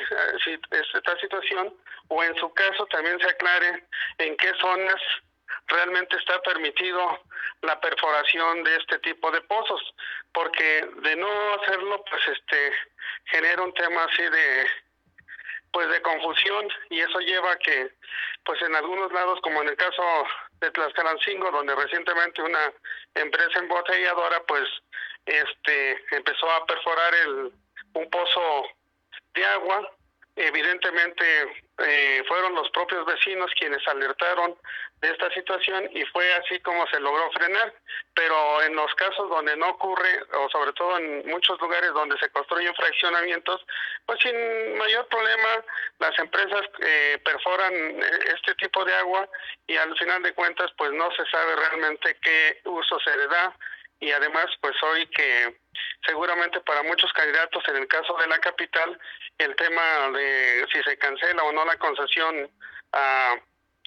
[0.93, 1.73] esta situación
[2.09, 3.87] o en su caso también se aclare
[4.17, 5.01] en qué zonas
[5.67, 7.19] realmente está permitido
[7.61, 9.81] la perforación de este tipo de pozos,
[10.33, 12.73] porque de no hacerlo, pues este
[13.25, 14.67] genera un tema así de
[15.71, 17.91] pues de confusión y eso lleva a que
[18.45, 20.03] pues en algunos lados como en el caso
[20.61, 22.71] de Tlaxcalancingo donde recientemente una
[23.15, 24.69] empresa embotelladora pues
[25.25, 27.51] este empezó a perforar el
[27.95, 28.67] un pozo
[29.33, 29.91] de agua
[30.35, 31.23] evidentemente
[31.79, 34.55] eh, fueron los propios vecinos quienes alertaron
[35.01, 37.73] de esta situación y fue así como se logró frenar.
[38.15, 42.29] Pero en los casos donde no ocurre, o sobre todo en muchos lugares donde se
[42.29, 43.65] construyen fraccionamientos,
[44.05, 45.63] pues sin mayor problema
[45.99, 48.03] las empresas eh, perforan eh,
[48.35, 49.27] este tipo de agua
[49.67, 53.55] y al final de cuentas pues no se sabe realmente qué uso se le da
[53.99, 55.55] y además pues hoy que
[56.05, 58.99] seguramente para muchos candidatos en el caso de la capital
[59.37, 62.49] el tema de si se cancela o no la concesión
[62.91, 63.35] a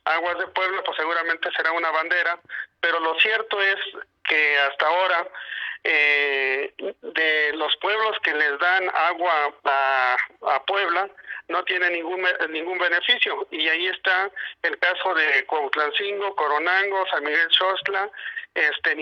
[0.05, 2.39] Aguas de Puebla pues seguramente será una bandera
[2.81, 3.77] pero lo cierto es
[4.25, 5.29] que hasta ahora
[5.85, 10.17] eh, de los pueblos que les dan agua a,
[10.49, 11.09] a Puebla
[11.49, 14.31] no tiene ningún ningún beneficio y ahí está
[14.63, 18.11] el caso de Cuautlancingo, Coronango, San Miguel Xostla,
[18.55, 18.97] este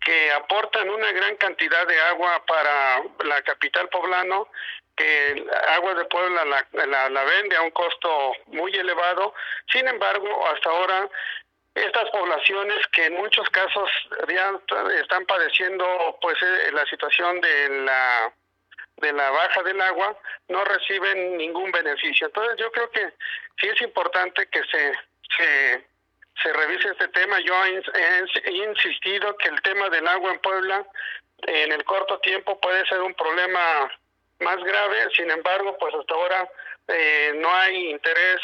[0.00, 4.48] que aportan una gran cantidad de agua para la capital poblano,
[4.98, 5.46] que
[5.76, 9.34] Agua de Puebla la, la, vende a un costo muy elevado.
[9.72, 11.08] Sin embargo, hasta ahora
[11.74, 13.88] estas poblaciones que en muchos casos
[14.28, 14.52] ya
[15.00, 18.34] están padeciendo pues eh, la situación de la
[18.96, 20.18] de la baja del agua
[20.48, 22.26] no reciben ningún beneficio.
[22.26, 23.12] Entonces yo creo que
[23.60, 24.92] sí es importante que se
[26.42, 27.38] se revise este tema.
[27.40, 30.86] Yo he, insistido que el tema del agua en Puebla
[31.42, 33.60] en el corto tiempo puede ser un problema
[34.40, 36.48] más grave, sin embargo, pues hasta ahora
[36.88, 38.40] eh, no hay interés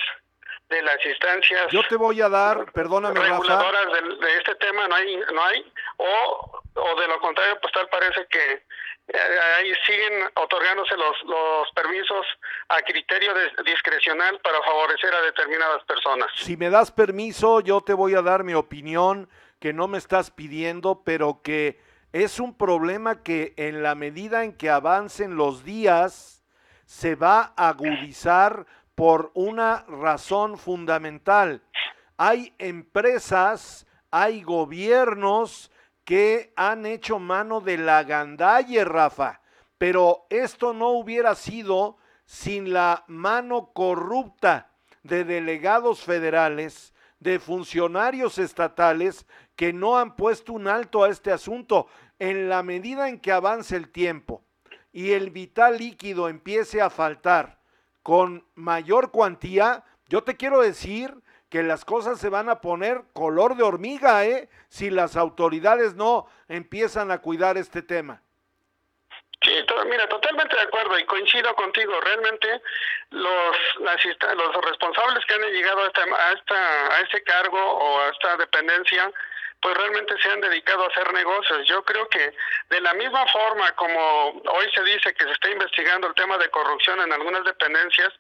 [0.68, 1.70] de las instancias.
[1.70, 3.86] Yo te voy a dar, perdóname, reguladoras
[4.20, 8.26] de, este tema no hay, no hay, o, o de lo contrario, pues tal parece
[8.28, 8.62] que
[9.08, 9.18] eh,
[9.58, 12.26] ahí siguen otorgándose los, los permisos
[12.68, 13.32] a criterio
[13.64, 16.28] discrecional para favorecer a determinadas personas.
[16.36, 19.28] Si me das permiso, yo te voy a dar mi opinión
[19.60, 21.78] que no me estás pidiendo, pero que
[22.14, 26.44] es un problema que en la medida en que avancen los días
[26.86, 31.60] se va a agudizar por una razón fundamental.
[32.16, 35.72] Hay empresas, hay gobiernos
[36.04, 39.40] que han hecho mano de la gandalle, Rafa.
[39.76, 44.70] Pero esto no hubiera sido sin la mano corrupta
[45.02, 49.26] de delegados federales, de funcionarios estatales
[49.56, 51.88] que no han puesto un alto a este asunto.
[52.18, 54.42] En la medida en que avance el tiempo
[54.92, 57.58] y el vital líquido empiece a faltar
[58.02, 61.14] con mayor cuantía, yo te quiero decir
[61.48, 64.48] que las cosas se van a poner color de hormiga, ¿eh?
[64.68, 68.22] Si las autoridades no empiezan a cuidar este tema.
[69.44, 69.52] Sí,
[69.88, 71.92] mira, totalmente de acuerdo y coincido contigo.
[72.00, 72.62] Realmente
[73.10, 78.08] los los responsables que han llegado a, esta, a, esta, a este cargo o a
[78.08, 79.12] esta dependencia,
[79.64, 81.66] pues realmente se han dedicado a hacer negocios.
[81.66, 82.34] Yo creo que
[82.68, 86.50] de la misma forma como hoy se dice que se está investigando el tema de
[86.50, 88.12] corrupción en algunas dependencias,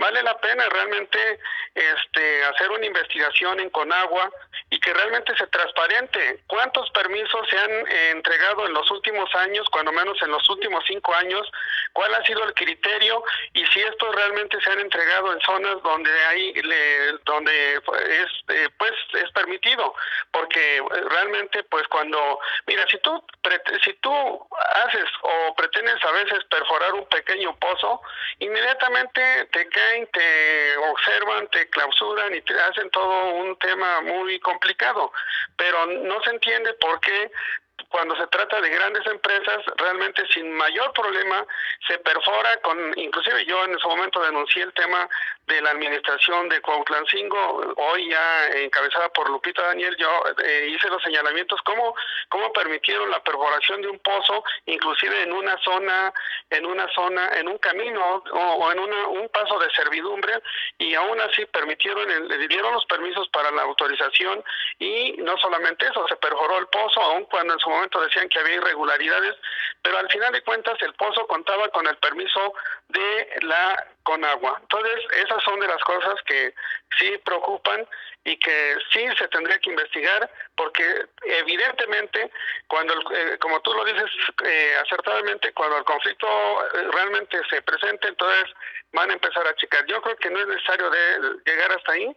[0.00, 1.38] vale la pena realmente
[1.74, 4.30] este, hacer una investigación en Conagua
[4.70, 6.40] y que realmente se transparente.
[6.46, 10.82] Cuántos permisos se han eh, entregado en los últimos años, cuando menos en los últimos
[10.86, 11.46] cinco años,
[11.92, 13.22] cuál ha sido el criterio
[13.52, 16.52] y si estos realmente se han entregado en zonas donde hay
[17.24, 19.94] donde es eh, pues es permitido,
[20.30, 23.22] porque realmente pues cuando mira si tú
[23.84, 24.48] si tú
[24.84, 28.00] haces o pretendes a veces perforar un pequeño pozo,
[28.38, 35.12] inmediatamente te cae te observan, te clausuran y te hacen todo un tema muy complicado,
[35.56, 37.30] pero no se entiende por qué
[37.88, 41.44] cuando se trata de grandes empresas, realmente sin mayor problema
[41.88, 45.08] se perfora con, inclusive yo en ese momento denuncié el tema
[45.50, 50.08] de la administración de Cuautlancingo, hoy ya encabezada por Lupita Daniel, yo
[50.44, 51.94] eh, hice los señalamientos, cómo,
[52.28, 56.12] cómo permitieron la perforación de un pozo, inclusive en una zona,
[56.50, 60.40] en una zona, en un camino o, en un paso de servidumbre,
[60.78, 64.44] y aún así permitieron, le dieron los permisos para la autorización,
[64.78, 68.38] y no solamente eso, se perforó el pozo, aun cuando en su momento decían que
[68.38, 69.34] había irregularidades,
[69.82, 72.54] pero al final de cuentas el pozo contaba con el permiso
[72.88, 74.58] de la Conagua.
[74.60, 76.54] Entonces, esas son de las cosas que
[76.98, 77.86] sí preocupan
[78.24, 82.30] y que sí se tendría que investigar porque evidentemente
[82.66, 84.10] cuando eh, como tú lo dices
[84.44, 88.52] eh, acertadamente cuando el conflicto eh, realmente se presente entonces
[88.92, 92.14] van a empezar a checar yo creo que no es necesario de llegar hasta ahí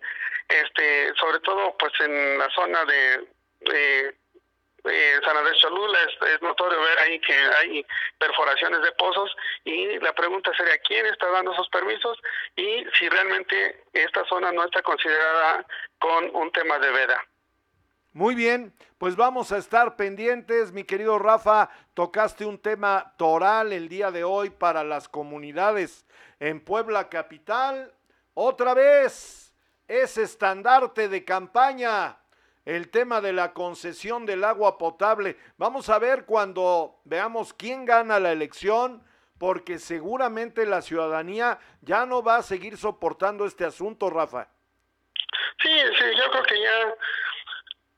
[0.50, 4.14] este sobre todo pues en la zona de
[4.86, 7.86] eh, San Andrés Cholula es, notorio ver ahí que hay
[8.18, 9.32] perforaciones de pozos
[9.64, 12.18] y la pregunta sería quién está dando esos permisos
[12.56, 15.66] y si realmente esta zona no está considerada
[16.00, 17.26] con un tema de veda.
[18.12, 23.90] Muy bien, pues vamos a estar pendientes, mi querido Rafa, tocaste un tema toral el
[23.90, 26.06] día de hoy para las comunidades
[26.40, 27.92] en Puebla Capital.
[28.36, 29.44] Otra vez,
[29.88, 32.18] es estandarte de campaña
[32.66, 35.38] el tema de la concesión del agua potable.
[35.58, 39.04] Vamos a ver cuando veamos quién gana la elección,
[39.38, 44.48] porque seguramente la ciudadanía ya no va a seguir soportando este asunto, Rafa.
[45.62, 46.96] Sí, sí, yo creo que ya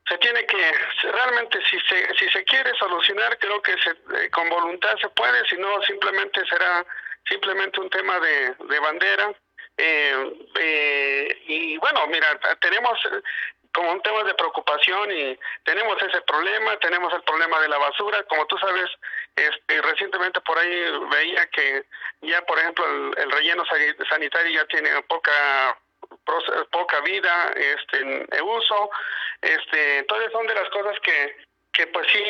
[0.08, 0.72] se tiene que,
[1.02, 5.46] realmente si se, si se quiere solucionar, creo que se, eh, con voluntad se puede,
[5.48, 6.84] si no simplemente será
[7.28, 9.34] simplemente un tema de, de bandera.
[9.78, 12.98] Eh, eh, y bueno, mira, tenemos
[13.76, 18.22] como un tema de preocupación y tenemos ese problema, tenemos el problema de la basura,
[18.22, 18.90] como tú sabes,
[19.36, 21.84] este, recientemente por ahí veía que
[22.22, 23.64] ya por ejemplo el, relleno
[24.08, 25.78] sanitario ya tiene poca
[26.70, 28.90] poca vida este en uso.
[29.42, 31.36] Este entonces son de las cosas que
[31.72, 32.24] que pues sí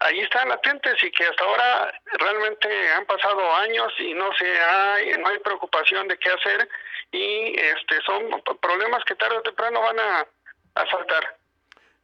[0.00, 5.16] ahí están latentes y que hasta ahora realmente han pasado años y no se hay
[5.18, 6.68] no hay preocupación de qué hacer.
[7.12, 10.26] Y este son problemas que tarde o temprano van a
[10.74, 10.84] a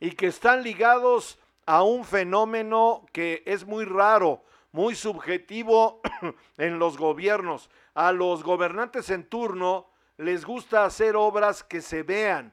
[0.01, 6.01] Y que están ligados a un fenómeno que es muy raro, muy subjetivo
[6.59, 7.71] en los gobiernos.
[7.95, 12.53] A los gobernantes en turno les gusta hacer obras que se vean.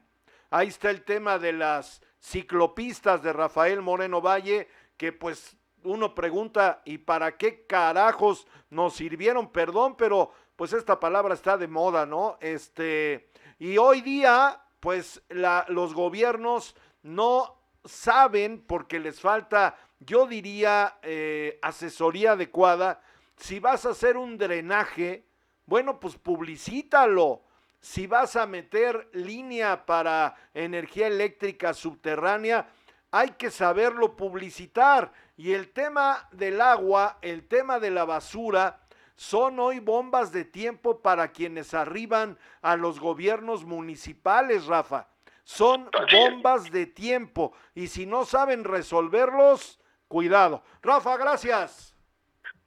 [0.50, 6.82] Ahí está el tema de las ciclopistas de Rafael Moreno Valle, que pues uno pregunta,
[6.84, 9.50] ¿y para qué carajos nos sirvieron?
[9.50, 12.38] Perdón, pero pues esta palabra está de moda, ¿no?
[12.40, 21.60] Este, y hoy día pues los gobiernos no saben porque les falta, yo diría, eh,
[21.62, 23.00] asesoría adecuada.
[23.36, 25.24] Si vas a hacer un drenaje,
[25.66, 27.44] bueno, pues publicítalo.
[27.78, 32.68] Si vas a meter línea para energía eléctrica subterránea,
[33.12, 35.12] hay que saberlo publicitar.
[35.36, 38.80] Y el tema del agua, el tema de la basura,
[39.16, 45.08] son hoy bombas de tiempo para quienes arriban a los gobiernos municipales, Rafa.
[45.44, 50.62] Son bombas de tiempo y si no saben resolverlos, cuidado.
[50.82, 51.94] Rafa, gracias.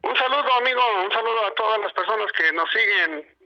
[0.01, 3.37] Un saludo, amigo, un saludo a todas las personas que nos siguen.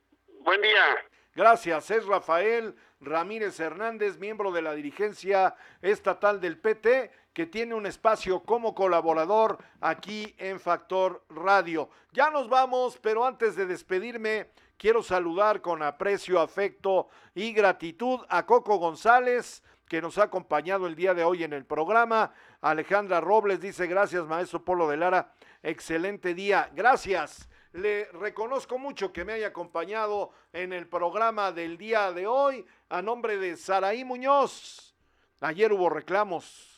[0.41, 1.05] Buen día.
[1.35, 7.85] Gracias, es Rafael Ramírez Hernández, miembro de la dirigencia estatal del PT, que tiene un
[7.85, 11.89] espacio como colaborador aquí en Factor Radio.
[12.11, 18.45] Ya nos vamos, pero antes de despedirme, quiero saludar con aprecio, afecto y gratitud a
[18.45, 22.33] Coco González, que nos ha acompañado el día de hoy en el programa.
[22.59, 25.31] Alejandra Robles dice, gracias, maestro Polo de Lara,
[25.63, 26.69] excelente día.
[26.75, 27.47] Gracias.
[27.71, 33.01] Le reconozco mucho que me haya acompañado en el programa del día de hoy a
[33.01, 34.93] nombre de Saraí Muñoz.
[35.39, 36.68] Ayer hubo reclamos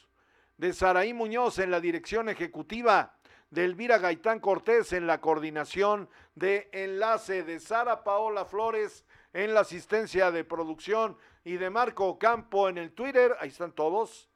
[0.61, 3.15] de Saraí Muñoz en la dirección ejecutiva,
[3.49, 9.61] de Elvira Gaitán Cortés en la coordinación de enlace, de Sara Paola Flores en la
[9.61, 13.35] asistencia de producción y de Marco Campo en el Twitter.
[13.39, 14.29] Ahí están todos.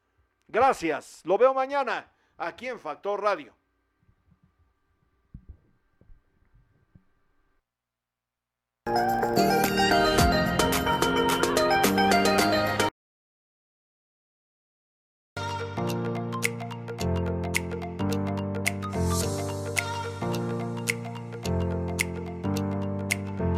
[0.48, 1.20] Gracias.
[1.22, 3.54] Lo veo mañana aquí en Factor Radio.